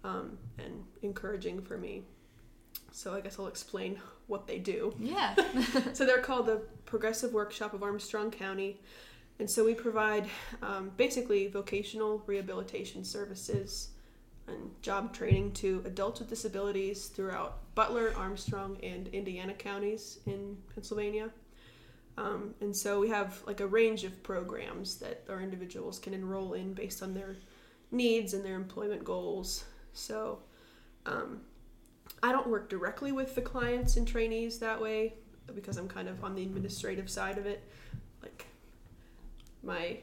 um, 0.04 0.38
and 0.58 0.84
encouraging 1.02 1.62
for 1.62 1.78
me. 1.78 2.04
So 2.92 3.14
I 3.14 3.22
guess 3.22 3.40
I'll 3.40 3.48
explain 3.48 4.00
what 4.28 4.48
they 4.48 4.60
do. 4.60 4.94
Yeah. 5.00 5.36
So 5.94 6.06
they're 6.06 6.22
called 6.22 6.46
the 6.46 6.62
Progressive 6.86 7.34
Workshop 7.34 7.74
of 7.74 7.84
Armstrong 7.84 8.32
County. 8.32 8.80
And 9.42 9.50
so 9.50 9.66
we 9.66 9.74
provide 9.74 10.28
um, 10.62 10.92
basically 10.98 11.48
vocational 11.48 12.22
rehabilitation 12.28 13.04
services 13.04 13.90
and 14.48 14.70
job 14.84 15.16
training 15.16 15.54
to 15.54 15.82
adults 15.84 16.20
with 16.20 16.30
disabilities 16.30 17.08
throughout 17.08 17.58
Butler, 17.74 18.14
Armstrong, 18.16 18.78
and 18.84 19.08
Indiana 19.08 19.56
counties 19.56 20.20
in 20.28 20.58
Pennsylvania. 20.76 21.32
Um, 22.20 22.54
and 22.62 22.76
so 22.76 23.00
we 23.00 23.10
have 23.10 23.42
like 23.48 23.62
a 23.62 23.66
range 23.66 24.04
of 24.04 24.22
programs 24.22 24.98
that 24.98 25.24
our 25.28 25.42
individuals 25.42 25.98
can 25.98 26.14
enroll 26.14 26.54
in 26.54 26.76
based 26.76 27.02
on 27.02 27.16
their 27.16 27.36
needs 27.90 28.36
and 28.36 28.46
their 28.46 28.56
employment 28.56 29.04
goals. 29.04 29.66
So 29.94 30.38
um, 31.08 31.42
I 32.22 32.32
don't 32.32 32.46
work 32.46 32.70
directly 32.70 33.12
with 33.12 33.34
the 33.34 33.42
clients 33.42 33.98
and 33.98 34.08
trainees 34.08 34.60
that 34.60 34.80
way 34.80 35.16
because 35.56 35.78
I'm 35.78 35.88
kind 35.88 36.08
of 36.08 36.24
on 36.24 36.36
the 36.36 36.44
administrative 36.44 37.10
side 37.10 37.40
of 37.40 37.48
it. 37.48 37.68
Like 38.22 38.46
my 39.64 39.98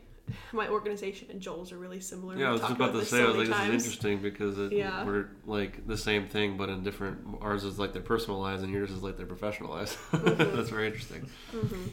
my 0.52 0.68
organization 0.68 1.28
and 1.30 1.40
Joel's 1.40 1.72
are 1.72 1.78
really 1.78 2.00
similar. 2.00 2.36
Yeah, 2.36 2.48
I 2.48 2.52
was 2.52 2.60
just 2.60 2.68
talked 2.76 2.80
about 2.80 2.92
to 3.00 3.06
say, 3.06 3.18
I 3.22 3.32
so 3.32 3.38
was 3.38 3.48
like, 3.48 3.48
many 3.48 3.48
this 3.48 3.56
is 3.56 3.56
times. 3.56 3.84
interesting 3.86 4.18
because 4.18 4.58
it, 4.58 4.72
Yeah. 4.72 5.04
we're 5.06 5.28
like 5.46 5.86
the 5.86 5.96
same 5.96 6.28
thing, 6.28 6.58
but 6.58 6.68
in 6.68 6.82
different. 6.82 7.18
Ours 7.40 7.64
is 7.64 7.78
like 7.78 7.94
their 7.94 8.02
personal 8.02 8.38
lives, 8.38 8.62
and 8.62 8.70
yours 8.70 8.90
is 8.90 9.02
like 9.02 9.16
their 9.16 9.26
professional 9.26 9.70
lives. 9.70 9.96
Mhm. 10.12 10.54
That's 10.56 10.68
very 10.68 10.86
interesting. 10.86 11.28
hmm 11.50 11.86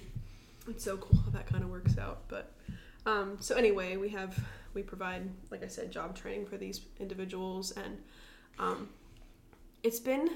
It's 0.68 0.84
so 0.84 0.98
cool 0.98 1.20
how 1.24 1.32
that 1.32 1.48
kind 1.48 1.64
of 1.64 1.70
works 1.70 1.98
out. 1.98 2.28
But 2.28 2.52
um, 3.06 3.38
so 3.40 3.56
anyway, 3.56 3.96
we 3.98 4.10
have 4.10 4.38
we 4.74 4.82
provide, 4.84 5.30
like 5.50 5.64
I 5.64 5.68
said, 5.68 5.90
job 5.90 6.18
training 6.18 6.46
for 6.48 6.58
these 6.58 6.82
individuals, 7.00 7.72
and 7.72 7.98
um, 8.60 8.90
it's 9.84 10.02
been 10.02 10.30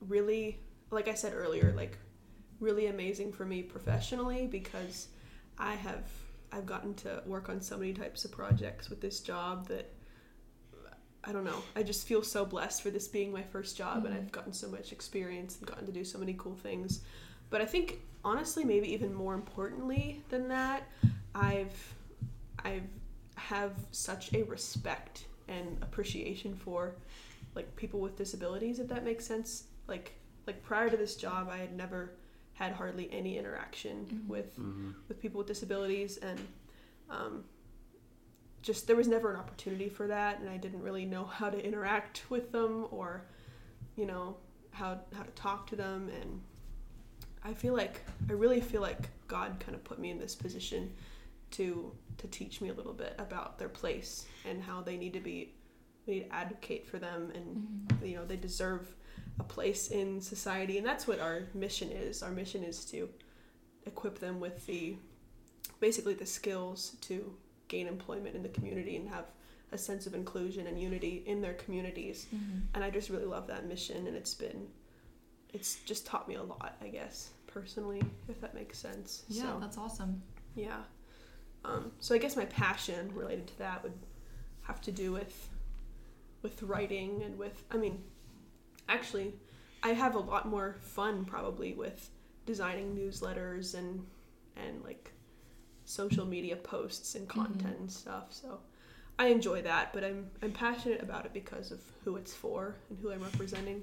really, 0.00 0.58
like 0.90 1.08
I 1.08 1.14
said 1.14 1.32
earlier, 1.32 1.72
like 1.74 1.96
really 2.60 2.86
amazing 2.88 3.32
for 3.32 3.46
me 3.46 3.62
professionally 3.62 4.46
because 4.46 5.08
I 5.58 5.74
have 5.76 6.02
I've 6.52 6.66
gotten 6.66 6.94
to 6.96 7.22
work 7.26 7.48
on 7.48 7.60
so 7.60 7.78
many 7.78 7.92
types 7.94 8.24
of 8.24 8.32
projects 8.32 8.90
with 8.90 9.00
this 9.00 9.20
job 9.20 9.68
that 9.68 9.90
I 11.24 11.32
don't 11.32 11.44
know. 11.44 11.62
I 11.76 11.82
just 11.84 12.06
feel 12.06 12.22
so 12.22 12.44
blessed 12.44 12.82
for 12.82 12.90
this 12.90 13.06
being 13.06 13.32
my 13.32 13.42
first 13.42 13.76
job, 13.76 14.04
and 14.04 14.14
Mhm. 14.14 14.18
I've 14.18 14.32
gotten 14.32 14.52
so 14.52 14.68
much 14.68 14.92
experience 14.92 15.58
and 15.58 15.66
gotten 15.66 15.86
to 15.86 15.92
do 15.92 16.04
so 16.04 16.18
many 16.18 16.34
cool 16.34 16.56
things. 16.56 17.00
But 17.48 17.60
I 17.60 17.66
think 17.66 18.00
honestly, 18.24 18.64
maybe 18.64 18.92
even 18.92 19.14
more 19.14 19.34
importantly 19.34 20.22
than 20.30 20.48
that, 20.48 20.88
I've 21.34 21.94
I've 22.64 22.88
have 23.36 23.72
such 23.92 24.32
a 24.34 24.42
respect 24.44 25.26
and 25.48 25.78
appreciation 25.82 26.54
for 26.54 26.94
like 27.54 27.74
people 27.76 28.00
with 28.00 28.16
disabilities, 28.16 28.78
if 28.78 28.88
that 28.88 29.04
makes 29.04 29.24
sense. 29.26 29.64
Like 29.86 30.12
like 30.46 30.62
prior 30.62 30.90
to 30.90 30.96
this 30.96 31.16
job, 31.16 31.48
I 31.48 31.58
had 31.58 31.76
never 31.76 32.14
had 32.62 32.72
hardly 32.72 33.10
any 33.12 33.36
interaction 33.38 34.06
Mhm. 34.06 34.26
with 34.28 34.54
hmm 34.56 34.90
with 35.08 35.20
people 35.20 35.38
with 35.38 35.46
disabilities 35.48 36.16
and 36.18 36.38
um, 37.10 37.44
just 38.62 38.86
there 38.86 38.94
was 38.96 39.08
never 39.08 39.30
an 39.32 39.36
opportunity 39.40 39.88
for 39.88 40.06
that 40.06 40.38
and 40.40 40.48
i 40.48 40.56
didn't 40.56 40.82
really 40.82 41.04
know 41.04 41.24
how 41.24 41.50
to 41.50 41.58
interact 41.64 42.22
with 42.30 42.52
them 42.52 42.86
or 42.90 43.26
you 43.96 44.06
know 44.06 44.36
how 44.70 45.00
how 45.12 45.22
to 45.22 45.30
talk 45.32 45.66
to 45.66 45.76
them 45.76 46.08
and 46.20 46.40
i 47.44 47.52
feel 47.52 47.74
like 47.74 48.00
i 48.30 48.32
really 48.32 48.60
feel 48.60 48.80
like 48.80 49.08
god 49.28 49.56
kind 49.60 49.74
of 49.74 49.82
put 49.84 49.98
me 49.98 50.10
in 50.10 50.18
this 50.18 50.34
position 50.34 50.92
to 51.50 51.92
to 52.16 52.28
teach 52.28 52.60
me 52.60 52.68
a 52.68 52.74
little 52.74 52.92
bit 52.94 53.14
about 53.18 53.58
their 53.58 53.68
place 53.68 54.26
and 54.48 54.62
how 54.62 54.80
they 54.80 54.96
need 54.96 55.12
to 55.12 55.20
be 55.20 55.52
we 56.06 56.14
need 56.14 56.20
to 56.28 56.34
advocate 56.34 56.86
for 56.86 56.98
them 56.98 57.30
and 57.34 57.46
Mhm. 57.88 58.08
you 58.08 58.16
know 58.16 58.24
they 58.24 58.36
deserve 58.36 58.94
a 59.40 59.44
place 59.44 59.88
in 59.88 60.20
society 60.20 60.78
and 60.78 60.86
that's 60.86 61.06
what 61.06 61.18
our 61.20 61.44
mission 61.54 61.90
is 61.90 62.22
our 62.22 62.30
mission 62.30 62.62
is 62.62 62.84
to 62.84 63.08
equip 63.86 64.18
them 64.18 64.40
with 64.40 64.64
the 64.66 64.96
basically 65.80 66.14
the 66.14 66.26
skills 66.26 66.96
to 67.00 67.34
gain 67.68 67.86
employment 67.86 68.36
in 68.36 68.42
the 68.42 68.48
community 68.50 68.96
and 68.96 69.08
have 69.08 69.24
a 69.72 69.78
sense 69.78 70.06
of 70.06 70.14
inclusion 70.14 70.66
and 70.66 70.78
unity 70.80 71.22
in 71.26 71.40
their 71.40 71.54
communities 71.54 72.26
Mhm. 72.34 72.62
and 72.74 72.84
i 72.84 72.90
just 72.90 73.08
really 73.08 73.24
love 73.24 73.46
that 73.46 73.66
mission 73.66 74.06
and 74.06 74.16
it's 74.16 74.34
been 74.34 74.68
it's 75.52 75.76
just 75.84 76.06
taught 76.06 76.28
me 76.28 76.34
a 76.34 76.42
lot 76.42 76.76
i 76.82 76.88
guess 76.88 77.30
personally 77.46 78.02
if 78.28 78.40
that 78.40 78.54
makes 78.54 78.78
sense 78.78 79.24
Yeah, 79.28 79.52
so 79.54 79.60
that's 79.60 79.78
awesome. 79.78 80.22
yeah. 80.54 80.82
Um, 81.64 81.92
so 82.00 82.12
I 82.14 82.18
guess 82.18 82.34
my 82.36 82.46
passion 82.46 83.14
related 83.14 83.46
to 83.48 83.58
that 83.60 83.84
would 83.84 83.92
have 84.62 84.80
to 84.82 84.90
do 84.92 85.12
with 85.12 85.48
with 86.42 86.60
writing 86.64 87.22
and 87.22 87.38
with 87.38 87.62
I 87.70 87.76
mean 87.76 88.02
actually 88.88 89.34
I 89.82 89.90
have 89.90 90.14
a 90.14 90.18
lot 90.18 90.48
more 90.48 90.76
fun 90.80 91.24
probably 91.24 91.74
with 91.74 92.10
designing 92.46 92.96
newsletters 92.96 93.74
and 93.74 94.04
and 94.56 94.82
like 94.84 95.12
social 95.84 96.26
media 96.26 96.56
posts 96.56 97.14
and 97.14 97.28
mm-hmm. 97.28 97.42
content 97.42 97.76
and 97.80 97.90
stuff. 97.90 98.26
So 98.30 98.60
I 99.18 99.26
enjoy 99.26 99.62
that, 99.62 99.92
but 99.92 100.04
I'm 100.04 100.30
I'm 100.42 100.52
passionate 100.52 101.02
about 101.02 101.26
it 101.26 101.32
because 101.32 101.70
of 101.70 101.80
who 102.04 102.16
it's 102.16 102.34
for 102.34 102.76
and 102.90 102.98
who 103.00 103.10
I'm 103.10 103.22
representing. 103.22 103.82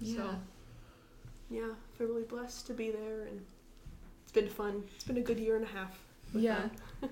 Yeah. 0.00 0.16
So 0.16 0.36
yeah, 1.50 1.70
I 1.72 1.98
feel 1.98 2.08
really 2.08 2.22
blessed 2.22 2.66
to 2.68 2.74
be 2.74 2.90
there 2.90 3.22
and 3.22 3.40
it's 4.22 4.32
been 4.32 4.48
fun. 4.48 4.84
It's 4.94 5.04
been 5.04 5.18
a 5.18 5.22
good 5.22 5.38
year 5.38 5.56
and 5.56 5.64
a 5.64 5.68
half. 5.68 5.98
Yeah. 6.34 6.68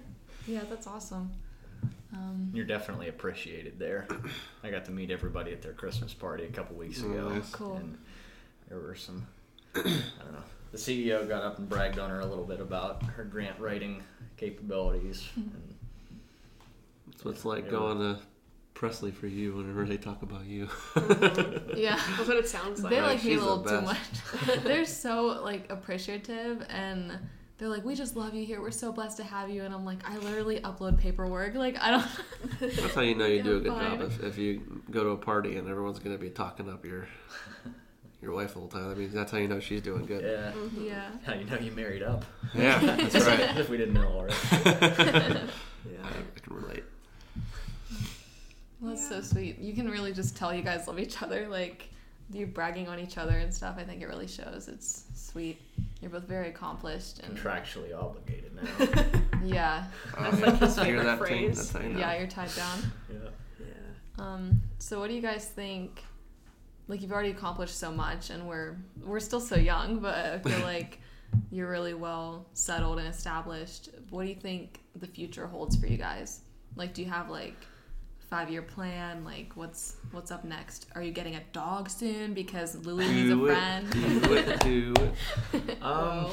Yeah, 0.47 0.63
that's 0.69 0.87
awesome. 0.87 1.31
Um, 2.13 2.51
You're 2.53 2.65
definitely 2.67 3.09
appreciated 3.09 3.79
there. 3.79 4.09
I 4.65 4.71
got 4.71 4.85
to 4.87 4.91
meet 4.91 5.11
everybody 5.11 5.53
at 5.53 5.63
their 5.63 5.73
Christmas 5.73 6.13
party 6.13 6.45
a 6.45 6.49
couple 6.49 6.77
weeks 6.77 7.01
ago. 7.01 7.29
nice. 7.29 7.51
Cool. 7.51 7.77
And 7.77 7.99
there 8.69 8.79
were 8.79 8.95
some, 8.97 9.27
I 9.75 9.81
don't 9.83 10.33
know. 10.33 10.43
The 10.73 10.79
CEO 10.79 11.29
got 11.29 11.43
up 11.43 11.59
and 11.59 11.69
bragged 11.69 11.99
on 11.99 12.11
her 12.11 12.21
a 12.21 12.27
little 12.27 12.45
bit 12.45 12.61
about 12.61 13.03
her 13.05 13.25
grant 13.25 13.59
writing 13.61 14.03
capabilities. 14.37 15.29
and 15.37 15.53
That's 17.09 17.25
what 17.25 17.35
it's 17.35 17.45
like 17.45 17.65
Yeah. 17.67 17.71
going 17.71 17.99
to 17.99 18.19
Presley 18.75 19.11
for 19.11 19.27
you 19.27 19.55
whenever 19.55 19.85
they 19.85 19.97
talk 19.99 20.23
about 20.23 20.47
you. 20.47 20.67
Mhm. 20.95 21.77
yeah. 21.77 22.01
That's 22.17 22.29
what 22.29 22.37
it 22.39 22.49
sounds 22.49 22.83
like. 22.83 22.91
they 22.91 23.01
Right, 23.01 23.15
like 23.15 23.25
me 23.25 23.35
a 23.35 23.41
little 23.41 23.63
too 23.65 23.81
much. 23.83 23.99
they're 24.65 24.85
so 24.85 25.41
like 25.45 25.71
appreciative 25.71 26.65
and 26.71 27.19
they're 27.61 27.69
like, 27.69 27.85
"We 27.85 27.95
just 27.95 28.17
love 28.17 28.35
you 28.35 28.45
here. 28.45 28.61
We're 28.61 28.71
so 28.73 28.91
blessed 28.91 29.19
to 29.19 29.23
have 29.23 29.49
you." 29.51 29.63
And 29.65 29.73
I'm 29.73 29.85
like, 29.85 29.99
"I 30.11 30.17
literally 30.17 30.59
upload 30.61 30.99
paperwork. 30.99 31.55
Like, 31.55 31.79
I 31.81 31.91
don't." 31.91 32.09
That's 32.61 32.95
how 32.95 33.03
you 33.03 33.15
know 33.15 33.27
you 33.27 33.43
do 33.43 33.59
a 33.59 33.61
good 33.61 33.73
fine. 33.73 33.99
job. 33.99 34.01
If, 34.11 34.23
if 34.25 34.39
you 34.39 34.83
go 34.91 35.05
to 35.05 35.11
a 35.11 35.17
party 35.17 35.57
and 35.59 35.69
everyone's 35.69 35.99
going 36.01 36.17
to 36.17 36.21
be 36.21 36.31
talking 36.31 36.69
up 36.69 36.85
your 36.85 37.07
your 38.23 38.33
wife 38.33 38.57
all 38.57 38.67
the 38.67 38.77
whole 38.79 38.83
time, 38.83 38.91
I 38.91 38.95
mean, 38.95 39.13
that's 39.13 39.31
how 39.33 39.39
you 39.39 39.47
know 39.49 39.61
she's 39.61 39.83
doing 39.83 40.07
good. 40.07 40.25
yeah. 40.25 40.53
Mhm. 40.53 40.87
yeah. 40.87 41.11
How 41.25 41.35
you 41.35 41.45
know 41.45 41.59
you 41.59 41.71
married 41.73 42.03
up? 42.03 42.25
Yeah, 42.55 42.79
that's 42.97 43.27
right. 43.27 43.57
if 43.59 43.69
we 43.69 43.77
didn't 43.77 43.95
know 43.95 44.09
already. 44.09 44.35
Yeah. 45.91 45.97
I 46.05 46.41
can 46.41 46.55
relate. 46.55 46.85
Well, 48.81 48.91
that's 48.91 49.09
so 49.09 49.23
sweet. 49.23 49.59
You 49.59 49.73
can 49.73 49.89
really 49.91 50.13
just 50.13 50.37
tell 50.37 50.55
you 50.55 50.63
guys 50.63 50.87
love 50.87 50.99
each 50.99 51.23
other. 51.23 51.49
Like, 51.49 51.89
you 52.33 52.47
bragging 52.47 52.87
on 52.89 52.99
each 52.99 53.17
other 53.19 53.39
and 53.39 53.53
stuff. 53.53 53.77
I 53.79 53.85
think 53.85 54.03
it 54.03 54.07
really 54.07 54.27
shows. 54.27 54.69
It's 54.69 55.05
sweet. 55.15 55.59
You're 56.01 56.11
both 56.11 56.25
very 56.25 56.49
accomplished 56.49 57.21
and 57.21 57.37
Contractually 57.37 57.95
obligated 57.95 58.55
now. 58.55 59.21
yeah, 59.45 59.85
That's 60.19 60.41
like 60.41 60.59
his 60.59 60.79
favorite 60.79 61.05
that 61.05 61.19
phrase. 61.19 61.57
That's 61.57 61.73
how 61.73 61.81
you 61.81 61.95
know. 61.95 61.99
yeah, 61.99 62.19
you're 62.19 62.27
tied 62.27 62.55
down. 62.57 62.93
yeah. 63.11 63.29
Yeah. 63.61 64.25
Um, 64.25 64.63
so 64.79 64.99
what 64.99 65.09
do 65.09 65.15
you 65.15 65.21
guys 65.21 65.47
think? 65.47 66.03
Like 66.89 67.03
you've 67.03 67.13
already 67.13 67.31
accomplished 67.31 67.79
so 67.79 67.93
much, 67.93 68.31
and 68.31 68.49
we're 68.49 68.77
we're 69.05 69.21
still 69.21 69.41
so 69.41 69.57
young, 69.57 69.99
but 69.99 70.15
I 70.17 70.39
feel 70.39 70.59
like 70.65 71.01
you're 71.51 71.71
really 71.71 71.95
well 71.95 72.47
settled 72.55 72.99
and 72.99 73.07
established. 73.07 73.91
What 74.09 74.23
do 74.23 74.29
you 74.31 74.35
think 74.35 74.81
the 74.97 75.07
future 75.07 75.47
holds 75.47 75.77
for 75.77 75.87
you 75.87 75.99
guys? 75.99 76.41
Like, 76.77 76.95
do 76.95 77.03
you 77.03 77.11
have 77.11 77.29
like 77.29 77.57
five 78.31 78.49
year 78.51 78.63
plan? 78.63 79.25
Like, 79.25 79.53
what's 79.57 79.97
what's 80.13 80.31
up 80.31 80.45
next? 80.45 80.87
Are 80.95 81.03
you 81.03 81.11
getting 81.13 81.35
a 81.35 81.43
dog 81.53 81.91
soon 81.91 82.33
because 82.33 82.77
Lily 82.87 83.09
needs 83.09 83.31
a 83.31 83.45
it, 83.45 83.47
friend? 83.47 83.91
do 83.91 84.35
it, 84.35 84.61
do 84.61 84.95
it. 85.53 85.79
Um, 85.83 86.31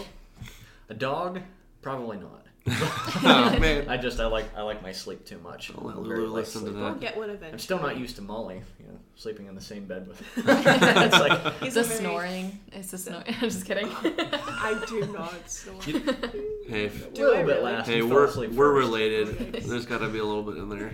a 0.89 0.93
dog? 0.93 1.41
Probably 1.81 2.17
not. 2.17 2.46
oh, 3.23 3.57
man. 3.61 3.87
I 3.89 3.97
just 3.97 4.19
I 4.19 4.27
like 4.27 4.45
I 4.55 4.61
like 4.61 4.81
my 4.83 4.91
sleep 4.91 5.25
too 5.25 5.39
much. 5.39 5.71
I'll 5.75 5.85
let 5.85 5.97
I'm 5.97 6.03
a 6.03 6.07
very 6.07 6.19
Lulu 6.19 6.31
light 6.31 6.39
listen 6.39 6.65
to 6.65 6.71
that. 6.71 6.79
We'll 6.79 6.95
get 6.95 7.17
one 7.17 7.29
eventually. 7.29 7.53
I'm 7.53 7.59
still 7.59 7.79
not 7.79 7.97
used 7.97 8.15
to 8.17 8.21
Molly, 8.21 8.61
you 8.79 8.87
know, 8.87 8.99
sleeping 9.15 9.47
in 9.47 9.55
the 9.55 9.61
same 9.61 9.85
bed 9.85 10.07
with. 10.07 10.21
it's 10.37 11.19
like 11.19 11.53
He's 11.61 11.75
the 11.75 11.81
a 11.81 11.83
very- 11.83 11.99
snoring. 11.99 12.59
It's 12.73 12.91
the 12.91 12.97
snoring. 12.97 13.25
I'm 13.27 13.49
just 13.49 13.65
kidding. 13.65 13.89
I 13.89 14.83
do 14.87 15.05
not 15.13 15.49
snore. 15.49 15.81
Hey, 15.81 16.85
if- 16.85 17.13
Do 17.13 17.27
a 17.27 17.29
little 17.29 17.43
bit 17.43 17.47
really? 17.47 17.61
last. 17.61 17.87
hey, 17.87 17.97
You 17.97 18.07
fell 18.07 18.17
we're 18.17 18.25
asleep 18.25 18.51
we're 18.51 18.73
first. 18.75 18.87
related. 18.87 19.53
There's 19.63 19.85
got 19.85 19.99
to 19.99 20.09
be 20.09 20.19
a 20.19 20.25
little 20.25 20.43
bit 20.43 20.57
in 20.57 20.69
there. 20.69 20.91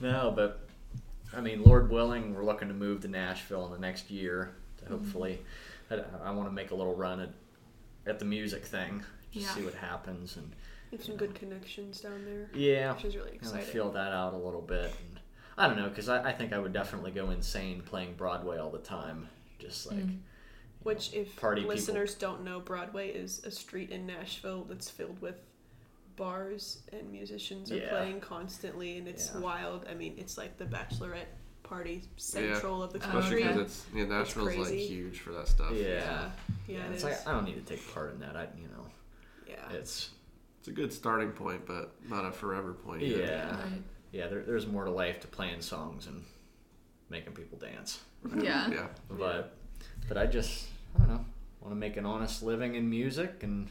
No, 0.00 0.32
but 0.34 0.60
I 1.36 1.40
mean, 1.40 1.62
Lord 1.64 1.90
willing, 1.90 2.34
we're 2.34 2.44
looking 2.44 2.68
to 2.68 2.74
move 2.74 3.02
to 3.02 3.08
Nashville 3.08 3.66
in 3.66 3.72
the 3.72 3.78
next 3.78 4.10
year. 4.10 4.54
To 4.78 4.84
mm-hmm. 4.84 4.94
hopefully, 4.94 5.40
I, 5.90 6.00
I 6.24 6.30
want 6.30 6.48
to 6.48 6.52
make 6.52 6.70
a 6.70 6.74
little 6.74 6.94
run 6.94 7.20
at 7.20 7.30
at 8.06 8.18
the 8.20 8.24
music 8.24 8.64
thing, 8.64 9.02
just 9.40 9.46
Yeah. 9.48 9.54
see 9.54 9.64
what 9.64 9.74
happens, 9.74 10.36
and 10.36 10.52
You 10.92 10.98
have 10.98 11.06
some 11.06 11.16
good 11.16 11.34
connections 11.34 12.00
down 12.00 12.24
there, 12.24 12.48
yeah, 12.54 12.92
which 12.94 13.04
is 13.04 13.16
really 13.16 13.30
kind 13.30 13.40
of 13.42 13.46
exciting. 13.48 13.66
feel 13.72 13.90
that 13.92 14.12
out 14.12 14.34
a 14.34 14.36
little 14.38 14.62
bit. 14.62 14.84
And 15.08 15.20
I 15.58 15.66
don't 15.66 15.76
know, 15.76 15.88
because 15.88 16.08
I, 16.08 16.28
I 16.30 16.32
think 16.32 16.52
I 16.52 16.58
would 16.58 16.72
definitely 16.72 17.10
go 17.10 17.30
insane 17.30 17.82
playing 17.82 18.14
Broadway 18.14 18.58
all 18.58 18.70
the 18.70 18.78
time, 18.78 19.28
just 19.58 19.86
like. 19.86 19.96
Mm. 19.96 20.00
you 20.00 20.06
know, 20.12 20.18
Which, 20.82 21.12
if 21.14 21.34
party 21.34 21.62
people. 21.62 21.74
listeners 21.74 22.14
don't 22.14 22.44
know, 22.44 22.60
Broadway 22.60 23.08
is 23.10 23.42
a 23.44 23.50
street 23.50 23.90
in 23.90 24.06
Nashville 24.06 24.62
that's 24.64 24.88
filled 24.88 25.20
with 25.20 25.34
bars 26.16 26.78
and 26.92 27.10
musicians 27.10 27.70
are 27.72 27.76
Yeah. 27.76 27.90
playing 27.90 28.20
constantly, 28.20 28.96
and 28.98 29.08
it's 29.08 29.30
Yeah. 29.34 29.40
wild. 29.40 29.84
I 29.88 29.94
mean, 29.94 30.14
it's 30.16 30.38
like 30.38 30.56
the 30.56 30.64
bachelorette 30.64 31.26
party 31.62 32.02
central 32.16 32.82
of 32.82 32.92
the 32.92 33.00
Oh, 33.00 33.08
Especially 33.18 33.42
country. 33.42 33.62
because 33.64 33.84
it's 33.84 33.94
yeah, 33.94 34.04
Nashville's 34.04 34.56
like 34.56 34.72
huge 34.72 35.18
for 35.18 35.32
that 35.32 35.48
stuff. 35.48 35.72
Yeah. 35.72 35.82
yeah, 35.82 36.30
yeah, 36.68 36.86
it 36.86 36.92
it's 36.92 36.98
is. 36.98 37.04
like 37.04 37.26
I 37.26 37.32
don't 37.32 37.44
need 37.44 37.56
to 37.66 37.74
take 37.76 37.92
part 37.92 38.12
in 38.14 38.20
that. 38.20 38.36
I, 38.36 38.46
you 38.56 38.68
know, 38.68 38.85
yeah. 38.85 38.85
It's 39.72 40.10
It's 40.60 40.68
a 40.68 40.72
good 40.72 40.92
starting 40.92 41.30
point, 41.32 41.66
but 41.66 41.94
not 42.08 42.24
a 42.24 42.32
forever 42.32 42.72
point. 42.72 43.02
yeah. 43.02 43.50
Right. 43.50 43.82
yeah. 44.12 44.26
There, 44.28 44.42
there's 44.42 44.66
more 44.66 44.84
to 44.84 44.90
life 44.90 45.20
to 45.20 45.26
playing 45.28 45.60
songs 45.62 46.06
and 46.06 46.24
making 47.10 47.32
people 47.34 47.58
dance. 47.58 48.00
Yeah. 48.36 48.68
Yeah. 48.70 48.86
But 49.10 49.54
but 50.08 50.16
I 50.18 50.26
just 50.26 50.66
I 50.94 50.98
don't 51.00 51.08
know 51.08 51.24
want 51.60 51.72
to 51.74 51.76
make 51.80 51.96
an 51.96 52.06
honest 52.06 52.42
living 52.42 52.74
in 52.76 52.88
music 52.88 53.42
and 53.42 53.68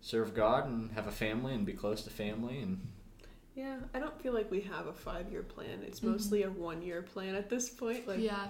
serve 0.00 0.34
God 0.34 0.66
and 0.66 0.90
have 0.92 1.06
a 1.06 1.12
family 1.12 1.52
and 1.54 1.66
be 1.66 1.72
close 1.72 2.02
to 2.02 2.10
family 2.10 2.60
and 2.60 2.80
Yeah, 3.54 3.76
I 3.92 3.98
don't 3.98 4.18
feel 4.22 4.32
like 4.32 4.50
we 4.50 4.60
have 4.62 4.86
a 4.86 4.92
five 4.92 5.30
year 5.32 5.42
plan. 5.42 5.82
It's 5.86 6.00
Mhm. 6.00 6.10
mostly 6.12 6.42
a 6.44 6.50
one 6.50 6.80
year 6.82 7.02
plan 7.02 7.34
at 7.34 7.48
this 7.50 7.68
point. 7.68 8.06
Like 8.06 8.20
yeah. 8.20 8.48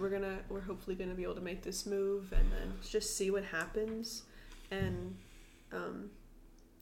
we're 0.00 0.08
gonna 0.10 0.38
we're 0.48 0.60
hopefully 0.62 0.96
gonna 0.96 1.14
be 1.14 1.22
able 1.24 1.34
to 1.34 1.40
make 1.42 1.62
this 1.62 1.84
move 1.86 2.32
and 2.32 2.50
then 2.52 2.72
just 2.88 3.16
see 3.16 3.30
what 3.30 3.44
happens 3.44 4.22
and 4.70 5.14
um 5.72 6.10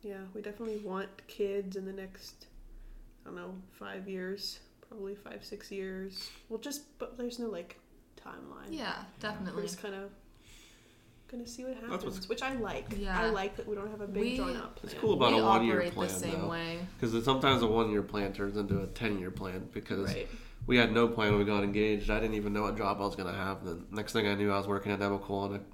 yeah, 0.02 0.18
we 0.34 0.42
definitely 0.42 0.78
want 0.78 1.08
kids 1.28 1.76
in 1.76 1.84
the 1.86 1.92
next 1.92 2.46
I 3.24 3.28
don't 3.30 3.36
know, 3.36 3.54
five 3.78 4.06
years, 4.08 4.60
probably 4.88 5.14
five, 5.14 5.44
six 5.44 5.70
years. 5.70 6.30
Well 6.48 6.58
just 6.58 6.98
but 6.98 7.16
there's 7.16 7.38
no 7.38 7.46
like 7.48 7.78
timeline. 8.22 8.68
Yeah, 8.70 8.96
definitely. 9.20 9.62
We're 9.62 9.68
just 9.68 9.80
kinda 9.80 10.08
gonna 11.30 11.46
see 11.46 11.64
what 11.64 11.76
happens. 11.76 12.28
Which 12.28 12.42
I 12.42 12.54
like. 12.54 12.86
Yeah. 12.98 13.18
I 13.18 13.30
like 13.30 13.56
that 13.56 13.66
we 13.66 13.74
don't 13.74 13.90
have 13.90 14.02
a 14.02 14.06
big 14.06 14.22
We- 14.22 14.36
drawn 14.36 14.56
out 14.56 14.76
plan. 14.76 14.92
It's 14.92 15.00
cool 15.00 15.14
about 15.14 15.32
we 15.32 15.38
a 15.40 15.44
one 15.44 15.64
year 15.66 15.90
plan 15.90 16.08
the 16.08 16.14
same 16.14 16.40
though. 16.42 16.48
way. 16.48 16.78
Because 17.00 17.24
sometimes 17.24 17.62
a 17.62 17.66
one 17.66 17.90
year 17.90 18.02
plan 18.02 18.32
turns 18.32 18.56
into 18.56 18.82
a 18.82 18.86
10 18.88 19.18
year 19.18 19.30
plan 19.30 19.68
because 19.72 20.08
Right. 20.14 20.28
we 20.66 20.76
had 20.76 20.92
no 20.92 21.08
plan 21.08 21.30
when 21.30 21.38
we 21.38 21.44
got 21.46 21.64
engaged. 21.64 22.10
I 22.10 22.20
didn't 22.20 22.36
even 22.36 22.52
know 22.52 22.62
what 22.62 22.76
job 22.76 22.98
I 23.00 23.04
was 23.06 23.16
going 23.16 23.32
to 23.32 23.34
have. 23.38 23.64
The 23.64 23.80
next 23.90 24.12
thing 24.12 24.28
I 24.28 24.34
knew, 24.34 24.52
I 24.52 24.58
was 24.58 24.66
working 24.68 24.92
at 24.92 25.00
Democol 25.00 25.46
and 25.54 25.64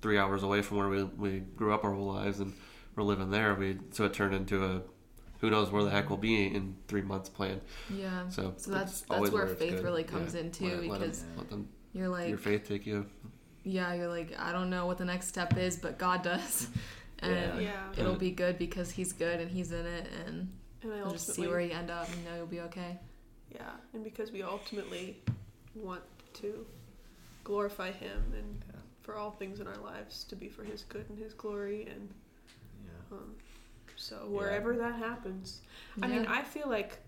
three 0.00 0.18
hours 0.18 0.42
away 0.42 0.62
from 0.62 0.76
where 0.78 0.88
we, 0.88 1.04
we 1.04 1.38
grew 1.40 1.72
up 1.72 1.84
our 1.84 1.92
whole 1.92 2.06
lives 2.12 2.40
and 2.40 2.52
we're 2.96 3.02
living 3.02 3.30
there. 3.30 3.54
We 3.54 3.78
So 3.90 4.04
it 4.04 4.12
turned 4.14 4.34
into 4.34 4.64
a 4.64 4.82
who 5.40 5.50
knows 5.50 5.70
where 5.70 5.84
the 5.84 5.90
heck 5.90 6.08
we'll 6.08 6.18
be 6.18 6.46
in 6.46 6.74
three 6.88 7.02
months 7.02 7.28
plan. 7.28 7.60
Yeah. 7.90 8.28
So, 8.28 8.54
So 8.56 8.70
that's- 8.72 9.00
that's 9.02 9.10
always 9.10 9.30
where 9.30 9.46
faith 9.46 9.76
good. 9.76 9.84
really 9.84 10.02
comes 10.02 10.34
in, 10.34 10.50
too, 10.50 10.64
let, 10.64 10.72
let 10.72 10.82
'em- 10.82 10.98
because 11.00 11.24
let 11.36 11.48
them, 11.50 11.68
You're 11.92 12.08
like, 12.08 12.28
your 12.28 12.38
faith 12.38 12.66
take 12.66 12.86
you. 12.86 13.06
yeah, 13.62 13.94
you're 13.94 14.08
like, 14.08 14.34
I 14.36 14.50
don't 14.50 14.68
know 14.68 14.86
what 14.86 14.98
the 14.98 15.04
next 15.04 15.28
step 15.28 15.56
is, 15.56 15.76
but 15.76 15.98
God 15.98 16.22
does. 16.22 16.68
And 17.20 17.60
Yeah. 17.62 17.92
it'll 17.96 18.14
be 18.14 18.30
good 18.30 18.58
because 18.58 18.92
He's 18.92 19.12
good 19.12 19.40
and 19.40 19.50
He's 19.50 19.72
in 19.72 19.84
it, 19.86 20.06
and 20.24 20.48
And 20.84 20.92
I 20.92 20.98
you'll 20.98 21.10
just 21.10 21.34
see 21.34 21.48
where 21.48 21.60
you 21.60 21.72
end 21.72 21.90
up, 21.90 22.06
and 22.08 22.16
you 22.18 22.30
know 22.30 22.36
you'll 22.36 22.46
be 22.46 22.60
okay. 22.60 22.96
Yeah, 23.52 23.70
and 23.92 24.04
because 24.04 24.30
we 24.30 24.42
ultimately 24.44 25.20
want 25.74 26.02
to 26.34 26.64
glorify 27.42 27.90
Him 27.90 28.22
and 28.36 28.62
Yeah. 28.67 28.67
For 29.08 29.16
all 29.16 29.30
things 29.30 29.58
in 29.58 29.66
our 29.66 29.78
lives 29.78 30.24
to 30.24 30.36
be 30.36 30.50
for 30.50 30.62
His 30.64 30.82
good 30.82 31.06
and 31.08 31.18
His 31.18 31.32
glory, 31.32 31.86
and 31.90 32.10
yeah. 32.84 33.16
um, 33.16 33.34
so 33.96 34.16
wherever 34.28 34.76
that 34.76 34.96
happens, 34.96 35.62
I 36.02 36.08
mean, 36.08 36.26
I 36.26 36.42
feel 36.42 36.68
like 36.68 36.98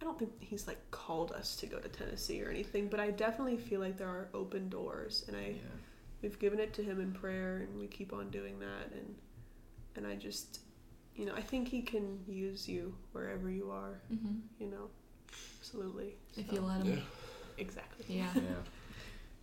I 0.00 0.04
don't 0.04 0.16
think 0.16 0.30
He's 0.38 0.68
like 0.68 0.78
called 0.92 1.32
us 1.32 1.56
to 1.56 1.66
go 1.66 1.78
to 1.80 1.88
Tennessee 1.88 2.40
or 2.40 2.50
anything, 2.50 2.86
but 2.86 3.00
I 3.00 3.10
definitely 3.10 3.56
feel 3.56 3.80
like 3.80 3.98
there 3.98 4.06
are 4.06 4.28
open 4.32 4.68
doors, 4.68 5.24
and 5.26 5.36
I 5.36 5.40
yeah. 5.56 5.74
we've 6.22 6.38
given 6.38 6.60
it 6.60 6.72
to 6.74 6.84
Him 6.84 7.00
in 7.00 7.10
prayer, 7.10 7.66
and 7.68 7.80
we 7.80 7.88
keep 7.88 8.12
on 8.12 8.30
doing 8.30 8.60
that, 8.60 8.92
and 8.96 9.12
and 9.96 10.06
I 10.06 10.14
just, 10.14 10.60
you 11.16 11.26
know, 11.26 11.34
I 11.34 11.40
think 11.40 11.66
He 11.66 11.82
can 11.82 12.20
use 12.28 12.68
you 12.68 12.94
wherever 13.10 13.50
you 13.50 13.72
are, 13.72 13.98
hmm 14.08 14.36
you 14.60 14.68
know, 14.68 14.88
absolutely. 15.58 16.14
If 16.36 16.46
So- 16.48 16.52
you 16.54 16.60
let 16.60 16.84
Him. 16.84 17.02
exactly. 17.58 18.04
Yeah. 18.08 18.28
yeah. 18.36 18.42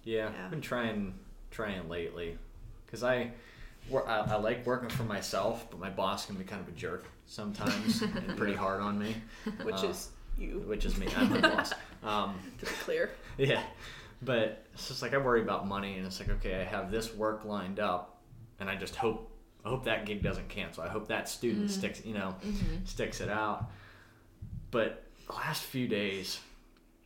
Yeah, 0.05 0.29
Yeah. 0.33 0.45
I've 0.45 0.51
been 0.51 0.61
trying 0.61 1.13
trying 1.51 1.87
lately 1.89 2.37
because 2.85 3.03
I, 3.03 3.31
I 3.93 3.99
I 4.07 4.35
like 4.37 4.65
working 4.65 4.89
for 4.89 5.03
myself, 5.03 5.67
but 5.71 5.79
my 5.79 5.89
boss 5.89 6.25
can 6.25 6.35
be 6.35 6.43
kind 6.43 6.61
of 6.61 6.67
a 6.67 6.71
jerk 6.77 7.05
sometimes 7.27 8.01
and 8.01 8.35
pretty 8.37 8.53
hard 8.55 8.81
on 8.81 8.99
me, 8.99 9.15
which 9.63 9.83
Uh, 9.83 9.87
is 9.87 10.09
you, 10.37 10.63
which 10.67 10.85
is 10.85 10.97
me. 10.97 11.07
I'm 11.17 11.29
the 11.29 11.39
boss. 11.39 11.73
Um, 12.03 12.35
to 12.59 12.65
be 12.65 12.71
clear. 12.83 13.11
yeah, 13.37 13.61
but 14.21 14.65
it's 14.73 14.87
just 14.87 15.01
like 15.01 15.13
I 15.13 15.17
worry 15.17 15.41
about 15.41 15.67
money, 15.67 15.97
and 15.97 16.05
it's 16.05 16.19
like 16.19 16.29
okay, 16.29 16.55
I 16.61 16.63
have 16.63 16.91
this 16.91 17.13
work 17.15 17.45
lined 17.45 17.79
up, 17.79 18.21
and 18.59 18.69
I 18.69 18.75
just 18.75 18.95
hope 18.95 19.31
I 19.65 19.69
hope 19.69 19.83
that 19.85 20.05
gig 20.05 20.23
doesn't 20.23 20.47
cancel. 20.49 20.83
I 20.83 20.87
hope 20.89 21.07
that 21.09 21.27
student 21.27 21.67
Mhm. 21.67 21.71
sticks, 21.71 22.05
you 22.05 22.13
know, 22.13 22.31
hmm 22.41 22.85
sticks 22.85 23.19
it 23.21 23.29
out. 23.29 23.69
But 24.71 25.03
the 25.27 25.33
last 25.33 25.63
few 25.63 25.87
days, 25.87 26.39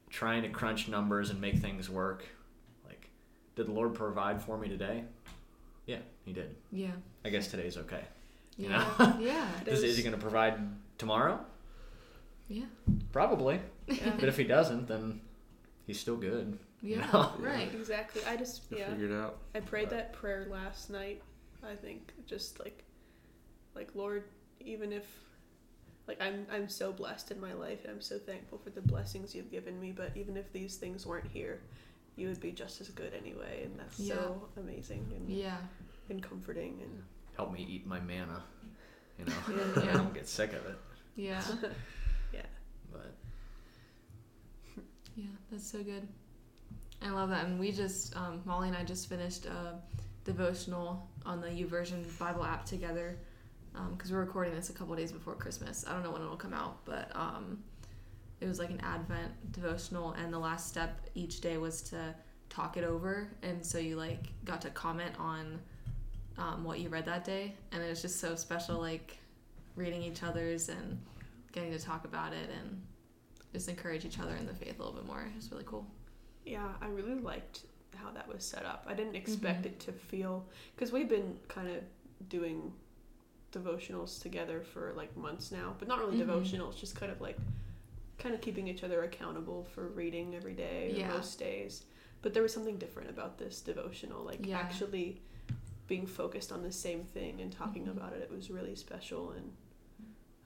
trying 0.10 0.44
to 0.44 0.50
crunch 0.50 0.88
numbers 0.88 1.30
and 1.30 1.40
make 1.42 1.58
things 1.58 1.90
work, 1.90 2.20
like, 2.20 2.30
did 3.56 3.68
the 3.68 3.72
Lord 3.72 3.94
provide 3.94 4.42
for 4.42 4.58
me 4.58 4.68
today? 4.70 5.04
Yeah, 5.86 6.00
He 6.26 6.34
did. 6.34 6.56
Yeah. 6.72 6.92
I 7.26 7.30
guess 7.30 7.48
today's 7.48 7.78
okay. 7.78 8.02
You 8.58 8.70
Yeah. 8.70 8.86
know? 9.00 9.18
yeah. 9.20 9.48
Is, 9.66 9.84
is 9.84 9.98
He 9.98 10.04
going 10.04 10.16
to 10.16 10.22
provide 10.22 10.60
tomorrow? 10.98 11.40
Yeah. 12.48 12.66
Probably. 13.12 13.60
Yeah. 13.88 14.12
But 14.20 14.30
if 14.30 14.38
He 14.38 14.44
doesn't, 14.44 14.88
then 14.88 15.20
He's 15.88 16.00
still 16.00 16.16
good. 16.18 16.58
you 16.82 16.96
Yeah. 16.98 17.10
know? 17.12 17.32
Right. 17.40 17.70
exactly. 17.74 18.22
I 18.28 18.36
just 18.38 18.62
You'll 18.70 18.80
yeah. 18.80 18.90
figure 18.92 19.06
it 19.08 19.14
out. 19.22 19.38
I 19.56 19.60
prayed 19.60 19.90
that 19.90 20.14
prayer 20.14 20.48
last 20.50 20.90
night. 20.90 21.22
I 21.64 21.76
think 21.76 22.12
just 22.26 22.60
like, 22.60 22.84
like 23.76 23.90
Lord, 23.96 24.24
even 24.60 24.92
if, 24.92 25.06
like 26.08 26.22
I'm 26.22 26.46
I'm 26.52 26.68
so 26.68 26.92
blessed 26.92 27.32
in 27.32 27.40
my 27.40 27.54
life 27.54 27.80
and 27.84 27.92
I'm 27.94 28.02
so 28.02 28.18
thankful 28.20 28.58
for 28.58 28.70
the 28.70 28.82
blessings 28.82 29.34
you've 29.34 29.50
given 29.52 29.80
me. 29.80 29.92
But 29.96 30.12
even 30.16 30.36
if 30.38 30.52
these 30.52 30.76
things 30.76 31.06
weren't 31.06 31.28
here, 31.34 31.62
you 32.16 32.28
would 32.28 32.40
be 32.40 32.52
just 32.52 32.80
as 32.82 32.90
good 32.90 33.14
anyway, 33.14 33.64
and 33.66 33.80
that's 33.80 34.06
so 34.08 34.48
amazing 34.58 35.12
and, 35.16 35.30
Yeah. 35.30 35.58
and 36.10 36.22
comforting 36.22 36.80
and 36.84 37.04
Help 37.36 37.52
me 37.52 37.66
eat 37.68 37.88
my 37.88 38.00
manna. 38.00 38.44
You 39.18 39.26
know? 39.26 39.34
Yeah. 39.84 39.90
I 39.90 39.94
don't 39.94 40.14
get 40.14 40.28
sick 40.28 40.54
of 40.54 40.66
it. 40.68 40.78
Yeah. 41.16 41.42
Yeah. 42.34 42.42
But 42.92 43.14
Yeah, 45.16 45.26
that's 45.52 45.68
so 45.70 45.84
good. 45.84 46.08
I 47.02 47.10
love 47.10 47.30
that. 47.30 47.46
And 47.46 47.60
we 47.60 47.72
just, 47.72 48.16
um, 48.16 48.42
Molly 48.46 48.70
and 48.70 48.78
I 48.78 48.84
just 48.84 49.08
finished 49.10 49.46
a 49.46 49.76
devotional 50.26 51.10
on 51.26 51.42
the 51.42 51.48
YouVersion 51.48 52.18
Bible 52.18 52.44
app 52.44 52.66
together 52.66 53.18
because 53.92 54.12
we're 54.12 54.20
recording 54.20 54.54
this 54.56 54.70
a 54.70 54.74
couple 54.74 54.96
days 54.96 55.12
before 55.12 55.36
Christmas. 55.36 55.84
I 55.88 55.94
don't 55.94 56.04
know 56.04 56.12
when 56.12 56.22
it'll 56.22 56.38
come 56.38 56.54
out, 56.54 56.86
but 56.86 57.12
um, 57.16 57.64
it 58.44 58.48
was 58.48 58.60
like 58.60 58.70
an 58.70 58.82
Advent 58.82 59.32
devotional, 59.54 60.12
and 60.12 60.32
the 60.34 60.38
last 60.40 60.68
step 60.68 61.00
each 61.16 61.40
day 61.40 61.58
was 61.58 61.82
to 61.84 62.14
talk 62.50 62.76
it 62.78 62.84
over. 62.84 63.30
And 63.42 63.66
so 63.66 63.78
you 63.78 63.96
like 63.96 64.26
got 64.44 64.62
to 64.62 64.70
comment 64.70 65.14
on 65.18 65.60
um, 66.38 66.64
what 66.64 66.80
you 66.80 66.90
read 66.90 67.06
that 67.06 67.24
day, 67.24 67.56
and 67.72 67.82
it 67.82 67.90
was 67.90 68.02
just 68.02 68.20
so 68.20 68.36
special, 68.36 68.80
like 68.80 69.18
reading 69.76 70.04
each 70.04 70.24
other's 70.24 70.70
and 70.70 71.00
getting 71.54 71.72
to 71.72 71.80
talk 71.80 72.04
about 72.06 72.34
it 72.34 72.50
and 72.62 72.82
just 73.54 73.70
encourage 73.70 74.04
each 74.04 74.20
other 74.20 74.36
in 74.36 74.46
the 74.46 74.54
faith 74.54 74.76
a 74.80 74.84
little 74.84 74.94
bit 74.94 75.06
more. 75.06 75.26
It's 75.38 75.52
really 75.52 75.64
cool. 75.66 75.88
Yeah, 76.46 76.68
I 76.82 76.88
really 76.88 77.16
liked 77.16 77.62
how 77.96 78.12
that 78.12 78.28
was 78.28 78.44
set 78.44 78.66
up. 78.66 78.86
I 78.88 78.94
didn't 78.94 79.16
expect 79.16 79.62
Mhm. 79.64 79.68
it 79.68 79.80
to 79.82 79.94
feel 79.94 80.46
because 80.76 80.92
we've 80.92 81.08
been 81.08 81.40
kind 81.48 81.70
of 81.70 81.82
doing 82.28 82.74
devotionals 83.54 84.20
together 84.22 84.62
for 84.62 84.94
like 84.98 85.16
months 85.16 85.52
now, 85.52 85.76
but 85.80 85.88
not 85.88 86.00
really 86.00 86.18
Mhm. 86.18 86.28
devotionals, 86.28 86.76
just 86.76 86.96
kind 86.96 87.12
of 87.12 87.22
like 87.22 87.38
kind 88.18 88.34
of 88.36 88.42
keeping 88.42 88.68
each 88.68 88.84
other 88.84 89.04
accountable 89.04 89.64
for 89.74 89.88
reading 89.90 90.36
every 90.36 90.54
day 90.54 90.92
or 90.94 90.98
Yeah. 91.00 91.08
most 91.10 91.40
days. 91.40 91.84
But 92.22 92.34
there 92.34 92.44
was 92.44 92.54
something 92.54 92.78
different 92.78 93.10
about 93.10 93.38
this 93.38 93.62
devotional, 93.62 94.24
like 94.24 94.46
Yeah. 94.46 94.60
actually 94.60 95.22
being 95.88 96.06
focused 96.08 96.52
on 96.52 96.64
the 96.64 96.72
same 96.72 97.04
thing 97.04 97.42
and 97.42 97.52
talking 97.52 97.86
Mhm. 97.86 97.92
about 97.98 98.14
it. 98.14 98.22
It 98.22 98.32
was 98.32 98.50
really 98.50 98.76
special 98.76 99.32
and 99.32 99.52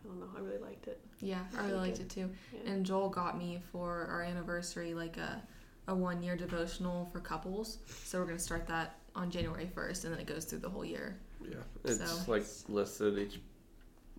I 0.03 0.07
don't 0.07 0.20
know, 0.20 0.30
I 0.36 0.39
really 0.39 0.57
liked 0.59 0.88
it. 0.88 1.01
Yeah, 1.20 1.45
I 1.53 1.57
really 1.57 1.68
Really 1.74 1.88
liked 1.89 1.99
it 1.99 2.09
too. 2.09 2.30
Yeah. 2.53 2.72
And 2.72 2.86
Joel 2.86 3.09
got 3.09 3.38
me 3.38 3.61
for 3.72 4.05
our 4.07 4.22
anniversary 4.24 4.93
like 4.93 5.18
a 5.18 5.45
a 5.89 5.95
one 5.95 6.22
year 6.22 6.36
devotional 6.36 7.05
for 7.13 7.22
couples. 7.22 7.78
So 8.03 8.20
we're 8.20 8.26
gonna 8.26 8.39
start 8.39 8.68
that 8.68 8.99
on 9.15 9.32
January 9.32 9.68
first, 9.68 10.03
and 10.03 10.13
then 10.13 10.20
it 10.20 10.28
goes 10.28 10.43
through 10.43 10.59
the 10.59 10.70
whole 10.70 10.84
year. 10.84 11.18
Yeah, 11.41 11.63
it's 11.86 11.99
So- 12.26 12.30
like 12.32 12.43
listed 12.68 13.18
each. 13.18 13.39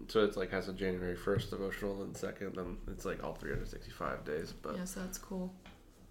So 0.06 0.24
it's 0.24 0.36
like 0.36 0.50
has 0.52 0.68
a 0.68 0.72
January 0.72 1.16
first 1.16 1.50
devotional 1.50 2.02
and 2.02 2.16
second, 2.16 2.54
then 2.54 2.78
it's 2.86 3.04
like 3.04 3.22
all 3.22 3.34
365 3.34 4.24
days. 4.24 4.54
But 4.62 4.76
yeah, 4.76 4.84
so 4.84 5.00
that's 5.00 5.18
cool. 5.18 5.52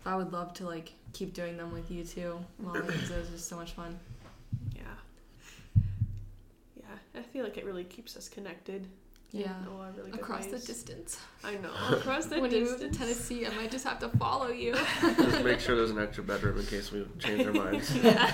I 0.05 0.15
would 0.15 0.31
love 0.31 0.53
to 0.55 0.65
like 0.65 0.93
keep 1.13 1.33
doing 1.33 1.57
them 1.57 1.73
with 1.73 1.89
you 1.89 2.03
too, 2.03 2.39
Molly, 2.59 2.81
because 2.81 3.11
it 3.11 3.19
was 3.19 3.29
just 3.29 3.47
so 3.47 3.55
much 3.55 3.71
fun. 3.71 3.99
Yeah. 4.75 4.83
Yeah, 6.75 6.95
I 7.15 7.21
feel 7.21 7.43
like 7.43 7.57
it 7.57 7.65
really 7.65 7.83
keeps 7.83 8.15
us 8.15 8.29
connected. 8.29 8.87
In 9.33 9.41
Yeah. 9.41 9.53
a 9.67 9.69
lot 9.71 9.95
really 9.97 10.11
good 10.11 10.19
Across 10.19 10.45
the 10.47 10.59
distance. 10.59 11.19
I 11.43 11.55
know. 11.55 11.71
Across 11.97 12.27
the 12.27 12.39
when 12.39 12.51
you 12.51 12.61
move 12.61 12.71
distance. 12.79 12.97
to 12.97 13.03
Tennessee, 13.03 13.45
I 13.45 13.49
might 13.55 13.71
just 13.71 13.85
have 13.85 13.99
to 13.99 14.09
follow 14.17 14.47
you. 14.49 14.73
just 14.73 15.43
make 15.43 15.59
sure 15.59 15.75
there's 15.75 15.91
an 15.91 15.99
extra 15.99 16.23
bedroom 16.23 16.59
in 16.59 16.65
case 16.65 16.91
we 16.91 17.05
change 17.19 17.45
our 17.45 17.53
minds. 17.53 17.95
yeah. 18.03 18.33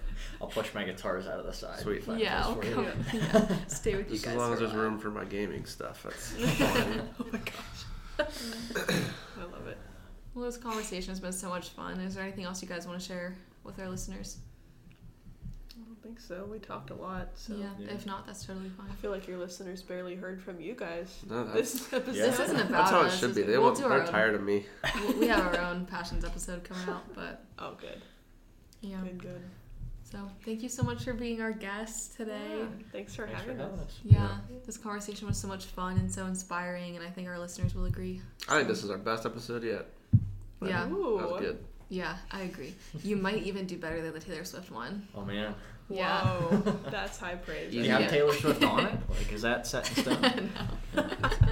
I'll 0.40 0.48
push 0.48 0.72
my 0.74 0.84
guitars 0.84 1.26
out 1.26 1.38
of 1.40 1.46
the 1.46 1.52
side. 1.52 1.78
Sweet. 1.80 2.04
Find 2.04 2.20
yeah, 2.20 2.42
a 2.44 2.48
I'll 2.48 2.56
come. 2.56 2.84
you. 2.84 3.20
Yeah. 3.20 3.56
Stay 3.68 3.94
with 3.96 4.06
you 4.08 4.12
Just 4.14 4.24
guys. 4.26 4.34
as 4.34 4.38
long 4.38 4.52
as 4.52 4.58
there's 4.58 4.72
while. 4.72 4.82
room 4.82 4.98
for 4.98 5.10
my 5.10 5.24
gaming 5.24 5.64
stuff. 5.64 6.02
That's 6.02 6.30
fine. 6.32 7.08
oh 7.20 7.26
my 7.32 7.38
gosh. 7.38 8.28
I 9.38 9.42
love 9.42 9.66
it. 9.68 9.78
Well, 10.34 10.44
this 10.44 10.58
conversation 10.58 11.10
has 11.10 11.20
been 11.20 11.32
so 11.32 11.48
much 11.48 11.70
fun. 11.70 11.98
Is 12.00 12.14
there 12.14 12.22
anything 12.24 12.44
else 12.44 12.60
you 12.60 12.68
guys 12.68 12.86
want 12.86 13.00
to 13.00 13.06
share 13.06 13.34
with 13.64 13.78
our 13.78 13.88
listeners? 13.88 14.38
I 15.78 15.84
don't 15.84 16.02
think 16.02 16.18
so. 16.20 16.48
We 16.50 16.58
talked 16.58 16.90
a 16.90 16.94
lot, 16.94 17.28
so 17.34 17.54
yeah. 17.54 17.66
Yeah. 17.78 17.92
If 17.94 18.06
not, 18.06 18.26
that's 18.26 18.44
totally 18.44 18.70
fine. 18.70 18.86
I 18.90 18.94
feel 18.94 19.10
like 19.10 19.28
your 19.28 19.38
listeners 19.38 19.82
barely 19.82 20.14
heard 20.14 20.42
from 20.42 20.60
you 20.60 20.74
guys. 20.74 21.14
No, 21.28 21.44
that's, 21.44 21.72
This 21.72 21.92
episode. 21.92 22.14
This 22.14 22.40
isn't 22.40 22.56
about 22.56 22.70
that's 22.70 22.90
how 22.90 23.00
it 23.02 23.06
us. 23.06 23.18
should 23.20 23.34
be. 23.34 23.42
They 23.42 23.52
we'll 23.58 23.64
want, 23.66 23.76
do 23.78 23.84
our 23.84 23.90
they're 23.90 24.00
own- 24.06 24.12
tired 24.12 24.34
of 24.34 24.42
me. 24.42 24.64
we- 25.08 25.14
we 25.14 25.26
have 25.28 25.46
our 25.54 25.58
own 25.60 25.84
passions 25.86 26.24
episode 26.24 26.64
coming 26.64 26.88
out, 26.88 27.02
but 27.14 27.44
Oh, 27.58 27.74
good. 27.80 28.00
yeah. 28.80 29.00
Good, 29.02 29.22
good. 29.22 29.42
So 30.04 30.18
thank 30.44 30.62
you 30.62 30.68
so 30.68 30.82
much 30.84 31.02
for 31.02 31.12
being 31.12 31.42
our 31.42 31.50
guest 31.52 32.16
today. 32.16 32.40
Yeah, 32.60 32.64
Thanks 32.92 33.14
for 33.16 33.26
Thanks 33.26 33.40
having 33.40 33.58
having 33.58 33.74
us. 33.74 33.80
us. 33.88 33.98
Yeah, 34.04 34.38
this 34.64 34.78
conversation 34.78 35.26
was 35.26 35.36
so 35.36 35.48
much 35.48 35.64
fun 35.66 35.96
and 35.98 36.10
so 36.10 36.26
inspiring, 36.26 36.94
and 36.96 37.04
I 37.04 37.10
think 37.10 37.26
our 37.28 37.38
listeners 37.40 37.74
will 37.74 37.86
agree. 37.86 38.22
I 38.48 38.54
think 38.56 38.68
this 38.68 38.84
is 38.84 38.90
our 38.90 38.98
best 38.98 39.26
episode 39.26 39.64
yet. 39.64 39.86
But 40.60 40.68
Yeah. 40.70 40.84
That 40.84 40.90
was 40.92 41.40
good. 41.40 41.58
Yeah, 41.88 42.16
I 42.30 42.42
agree. 42.42 42.74
You 43.02 43.16
might 43.26 43.42
even 43.44 43.66
do 43.66 43.78
better 43.78 44.02
than 44.02 44.12
the 44.12 44.20
Taylor 44.20 44.44
Swift 44.44 44.70
one. 44.70 45.06
Oh 45.14 45.24
man. 45.24 45.54
Yeah. 45.88 46.24
Whoa, 46.26 46.72
that's 46.90 47.16
high 47.16 47.34
praise. 47.46 47.70
Do 47.70 47.78
you 47.78 47.84
Yeah. 47.84 48.00
have 48.00 48.10
Taylor 48.10 48.32
Swift 48.32 48.62
on 48.64 48.86
it? 48.86 48.98
Like, 49.08 49.32
is 49.32 49.42
that 49.42 49.66
set 49.68 49.88
in 49.96 50.02
stone? 50.02 50.50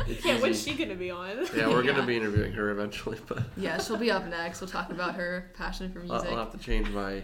It's 0.09 0.25
Yeah, 0.25 0.41
when's 0.41 0.61
she 0.63 0.75
gonna 0.75 0.97
be 0.97 1.11
on? 1.13 1.47
Yeah, 1.57 1.69
we're 1.69 1.85
gonna 1.85 2.05
be 2.05 2.17
interviewing 2.17 2.53
her 2.55 2.71
eventually, 2.71 3.19
but 3.29 3.45
Yeah, 3.57 3.79
she'll 3.81 3.97
be 3.97 4.11
up 4.11 4.27
next. 4.27 4.61
We'll 4.61 4.71
talk 4.71 4.91
about 4.91 5.15
her 5.15 5.53
passion 5.57 5.93
for 5.93 6.01
I'll, 6.01 6.07
music. 6.07 6.31
I'll 6.31 6.39
have 6.39 6.51
to 6.53 6.59
change 6.59 6.89
my 6.91 7.23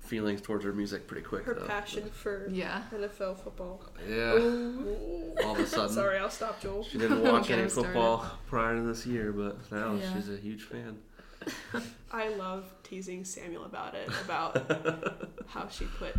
feelings 0.00 0.40
towards 0.40 0.64
her 0.64 0.72
music 0.72 1.06
pretty 1.06 1.24
quick. 1.24 1.44
Her 1.44 1.54
though. 1.54 1.66
passion 1.66 2.08
for 2.10 2.48
Yeah. 2.50 2.82
NFL 2.94 3.42
football. 3.42 3.82
Yeah. 4.08 4.32
Ooh. 4.34 5.34
All 5.44 5.52
of 5.52 5.58
a 5.60 5.66
sudden. 5.66 5.92
Sorry, 5.94 6.18
I'll 6.18 6.30
stop, 6.30 6.58
Joel. 6.60 6.84
She 6.84 6.96
didn't 6.98 7.22
watch 7.22 7.50
any 7.50 7.62
her 7.62 7.68
started. 7.68 7.88
football 7.88 8.24
prior 8.46 8.76
to 8.76 8.82
this 8.82 9.04
year, 9.06 9.30
but 9.32 9.70
now 9.70 9.94
Yeah. 9.94 10.14
she's 10.14 10.30
a 10.30 10.36
huge 10.38 10.62
fan. 10.62 10.98
I 12.12 12.28
love 12.30 12.72
teasing 12.82 13.24
Samuel 13.24 13.64
about 13.64 13.94
it, 13.94 14.08
about 14.24 15.28
how 15.46 15.68
she 15.68 15.84
put 15.84 16.14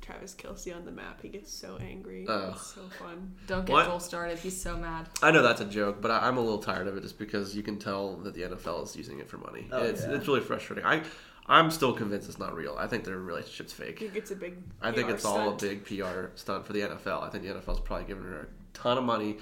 Travis 0.00 0.34
Kelce 0.34 0.74
on 0.74 0.84
the 0.84 0.90
map. 0.90 1.20
He 1.22 1.28
gets 1.28 1.52
so 1.52 1.78
angry. 1.80 2.26
Oh. 2.28 2.52
It's 2.52 2.74
so 2.74 2.82
fun. 2.98 3.34
Don't 3.46 3.66
get 3.66 3.72
What? 3.72 3.86
Joel 3.86 4.00
started. 4.00 4.38
He's 4.38 4.60
so 4.60 4.76
mad. 4.76 5.08
I 5.22 5.30
know 5.30 5.42
that's 5.42 5.60
a 5.60 5.66
joke, 5.66 6.00
but 6.00 6.10
I, 6.10 6.26
I'm 6.26 6.36
a 6.36 6.40
little 6.40 6.58
tired 6.58 6.86
of 6.86 6.96
it 6.96 7.02
just 7.02 7.18
because 7.18 7.54
you 7.54 7.62
can 7.62 7.78
tell 7.78 8.16
that 8.18 8.34
the 8.34 8.42
NFL 8.42 8.84
is 8.84 8.96
using 8.96 9.18
it 9.20 9.28
for 9.28 9.38
money. 9.38 9.68
Oh, 9.72 9.82
it's 9.82 10.02
yeah. 10.02 10.12
it's 10.14 10.26
really 10.26 10.40
frustrating. 10.40 10.84
I 10.84 11.02
I'm 11.46 11.70
still 11.70 11.94
convinced 11.94 12.28
it's 12.28 12.38
not 12.38 12.54
real. 12.54 12.76
I 12.78 12.86
think 12.86 13.04
their 13.04 13.18
relationship's 13.18 13.72
I 13.80 13.84
fake. 13.84 13.98
think 14.00 14.16
it's 14.16 14.30
a 14.30 14.36
big. 14.36 14.56
I 14.82 14.92
think 14.92 15.08
PR 15.08 15.14
it's 15.14 15.24
all 15.24 15.54
a 15.54 15.58
stunt. 15.58 15.60
big 15.60 15.84
PR 16.00 16.26
stunt 16.34 16.66
for 16.66 16.74
the 16.74 16.80
NFL. 16.80 17.22
I 17.22 17.30
think 17.30 17.44
the 17.44 17.50
NFL's 17.50 17.80
probably 17.80 18.06
giving 18.06 18.24
her 18.24 18.40
a 18.40 18.46
ton 18.74 18.98
of 18.98 19.04
money 19.04 19.38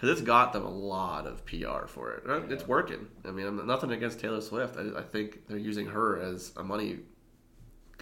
because 0.00 0.18
it's 0.18 0.26
got 0.26 0.52
them 0.54 0.64
a 0.64 0.70
lot 0.70 1.26
of 1.26 1.44
PR 1.44 1.86
for 1.86 2.12
it. 2.12 2.22
Uh, 2.28 2.40
It's 2.48 2.66
working. 2.66 3.06
I 3.26 3.30
mean, 3.32 3.46
I'm 3.46 3.66
nothing 3.66 3.92
against 3.92 4.18
Taylor 4.20 4.40
Swift. 4.40 4.76
I, 4.78 4.98
I 5.00 5.02
think 5.02 5.46
they're 5.46 5.58
using 5.58 5.86
her 5.88 6.18
as 6.20 6.52
a 6.56 6.62
money 6.64 7.00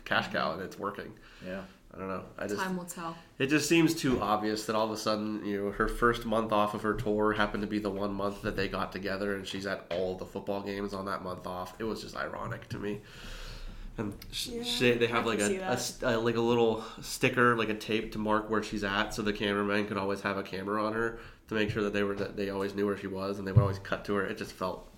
cash 0.04 0.28
cow, 0.32 0.52
and 0.52 0.62
it's 0.62 0.78
working. 0.78 1.12
Yeah. 1.44 1.62
I 1.94 1.98
don't 1.98 2.08
know. 2.08 2.22
I 2.38 2.46
just 2.46 2.60
Time 2.60 2.76
will 2.76 2.84
tell. 2.84 3.16
it 3.38 3.46
just 3.46 3.68
seems 3.68 3.94
too 3.94 4.20
obvious 4.20 4.66
that 4.66 4.76
all 4.76 4.84
of 4.84 4.90
a 4.92 4.96
sudden, 4.96 5.44
you 5.44 5.64
know, 5.64 5.70
her 5.72 5.88
first 5.88 6.26
month 6.26 6.52
off 6.52 6.74
of 6.74 6.82
her 6.82 6.94
tour 6.94 7.32
happened 7.32 7.62
to 7.62 7.66
be 7.66 7.78
the 7.78 7.90
one 7.90 8.12
month 8.12 8.42
that 8.42 8.54
they 8.56 8.68
got 8.68 8.92
together, 8.92 9.34
and 9.34 9.46
she's 9.46 9.66
at 9.66 9.86
all 9.90 10.14
the 10.14 10.26
football 10.26 10.60
games 10.60 10.92
on 10.94 11.06
that 11.06 11.24
month 11.24 11.46
off. 11.46 11.74
It 11.78 11.84
was 11.84 12.02
just 12.02 12.14
ironic 12.14 12.68
to 12.68 12.78
me. 12.78 13.00
And 13.96 14.12
sh- 14.30 14.48
Yeah, 14.48 14.62
sh- 14.62 14.78
they 14.98 15.06
have 15.08 15.24
I 15.24 15.30
like 15.30 15.38
can 15.40 15.50
a, 15.52 15.56
a 15.56 15.58
that. 15.60 15.80
st- 15.80 16.12
uh, 16.12 16.20
like 16.20 16.36
a 16.36 16.40
little 16.42 16.84
sticker, 17.00 17.56
like 17.56 17.70
a 17.70 17.74
tape 17.74 18.12
to 18.12 18.18
mark 18.18 18.48
where 18.50 18.62
she's 18.62 18.84
at, 18.84 19.12
so 19.14 19.22
the 19.22 19.32
cameraman 19.32 19.86
could 19.86 19.96
always 19.96 20.20
have 20.20 20.36
a 20.36 20.42
camera 20.42 20.84
on 20.84 20.92
her 20.92 21.18
to 21.48 21.54
make 21.54 21.70
sure 21.70 21.82
that 21.82 21.92
they 21.92 22.02
were 22.02 22.14
that 22.14 22.36
they 22.36 22.50
always 22.50 22.74
knew 22.74 22.86
where 22.86 22.96
she 22.96 23.06
was, 23.06 23.38
and 23.38 23.46
they 23.46 23.52
would 23.52 23.60
always 23.60 23.78
cut 23.78 24.04
to 24.06 24.14
her. 24.14 24.24
It 24.26 24.38
just 24.38 24.52
felt, 24.52 24.88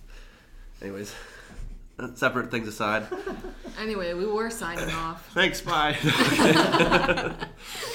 anyways. 0.83 1.15
Separate 2.15 2.51
things 2.51 2.67
aside. 2.69 3.07
Anyway, 3.79 4.13
we 4.13 4.27
were 4.27 4.51
signing 4.51 4.91
off. 4.95 5.31
Thanks. 5.33 5.61
Bye. 5.63 5.95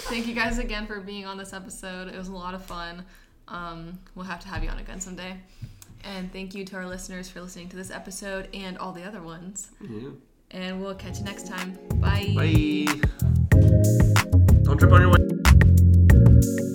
Thank 0.08 0.26
you 0.26 0.34
guys 0.34 0.58
again 0.58 0.88
for 0.88 1.00
being 1.00 1.26
on 1.26 1.38
this 1.38 1.54
episode. 1.54 2.08
It 2.08 2.18
was 2.18 2.28
a 2.30 2.34
lot 2.34 2.56
of 2.56 2.66
fun. 2.66 3.06
Um, 3.50 4.00
we'll 4.16 4.26
have 4.26 4.40
to 4.40 4.48
have 4.48 4.64
you 4.64 4.70
on 4.70 4.80
again 4.80 5.00
someday. 5.00 5.38
And 6.04 6.32
thank 6.32 6.56
you 6.56 6.66
to 6.66 6.76
our 6.78 6.88
listeners 6.88 7.30
for 7.30 7.42
listening 7.42 7.70
to 7.70 7.76
this 7.76 7.92
episode 7.92 8.48
and 8.54 8.80
all 8.80 8.94
the 8.94 9.04
other 9.04 9.22
ones. 9.22 9.70
yeah. 9.82 10.10
And 10.52 10.82
we'll 10.82 10.96
catch 10.96 11.20
you 11.20 11.26
next 11.26 11.48
time. 11.48 11.78
Bye. 11.96 12.34
Bye. 12.36 12.88
Don't 14.64 14.80
trip 14.80 14.92
on 14.92 15.02
your 15.02 15.12
way. 15.12 16.72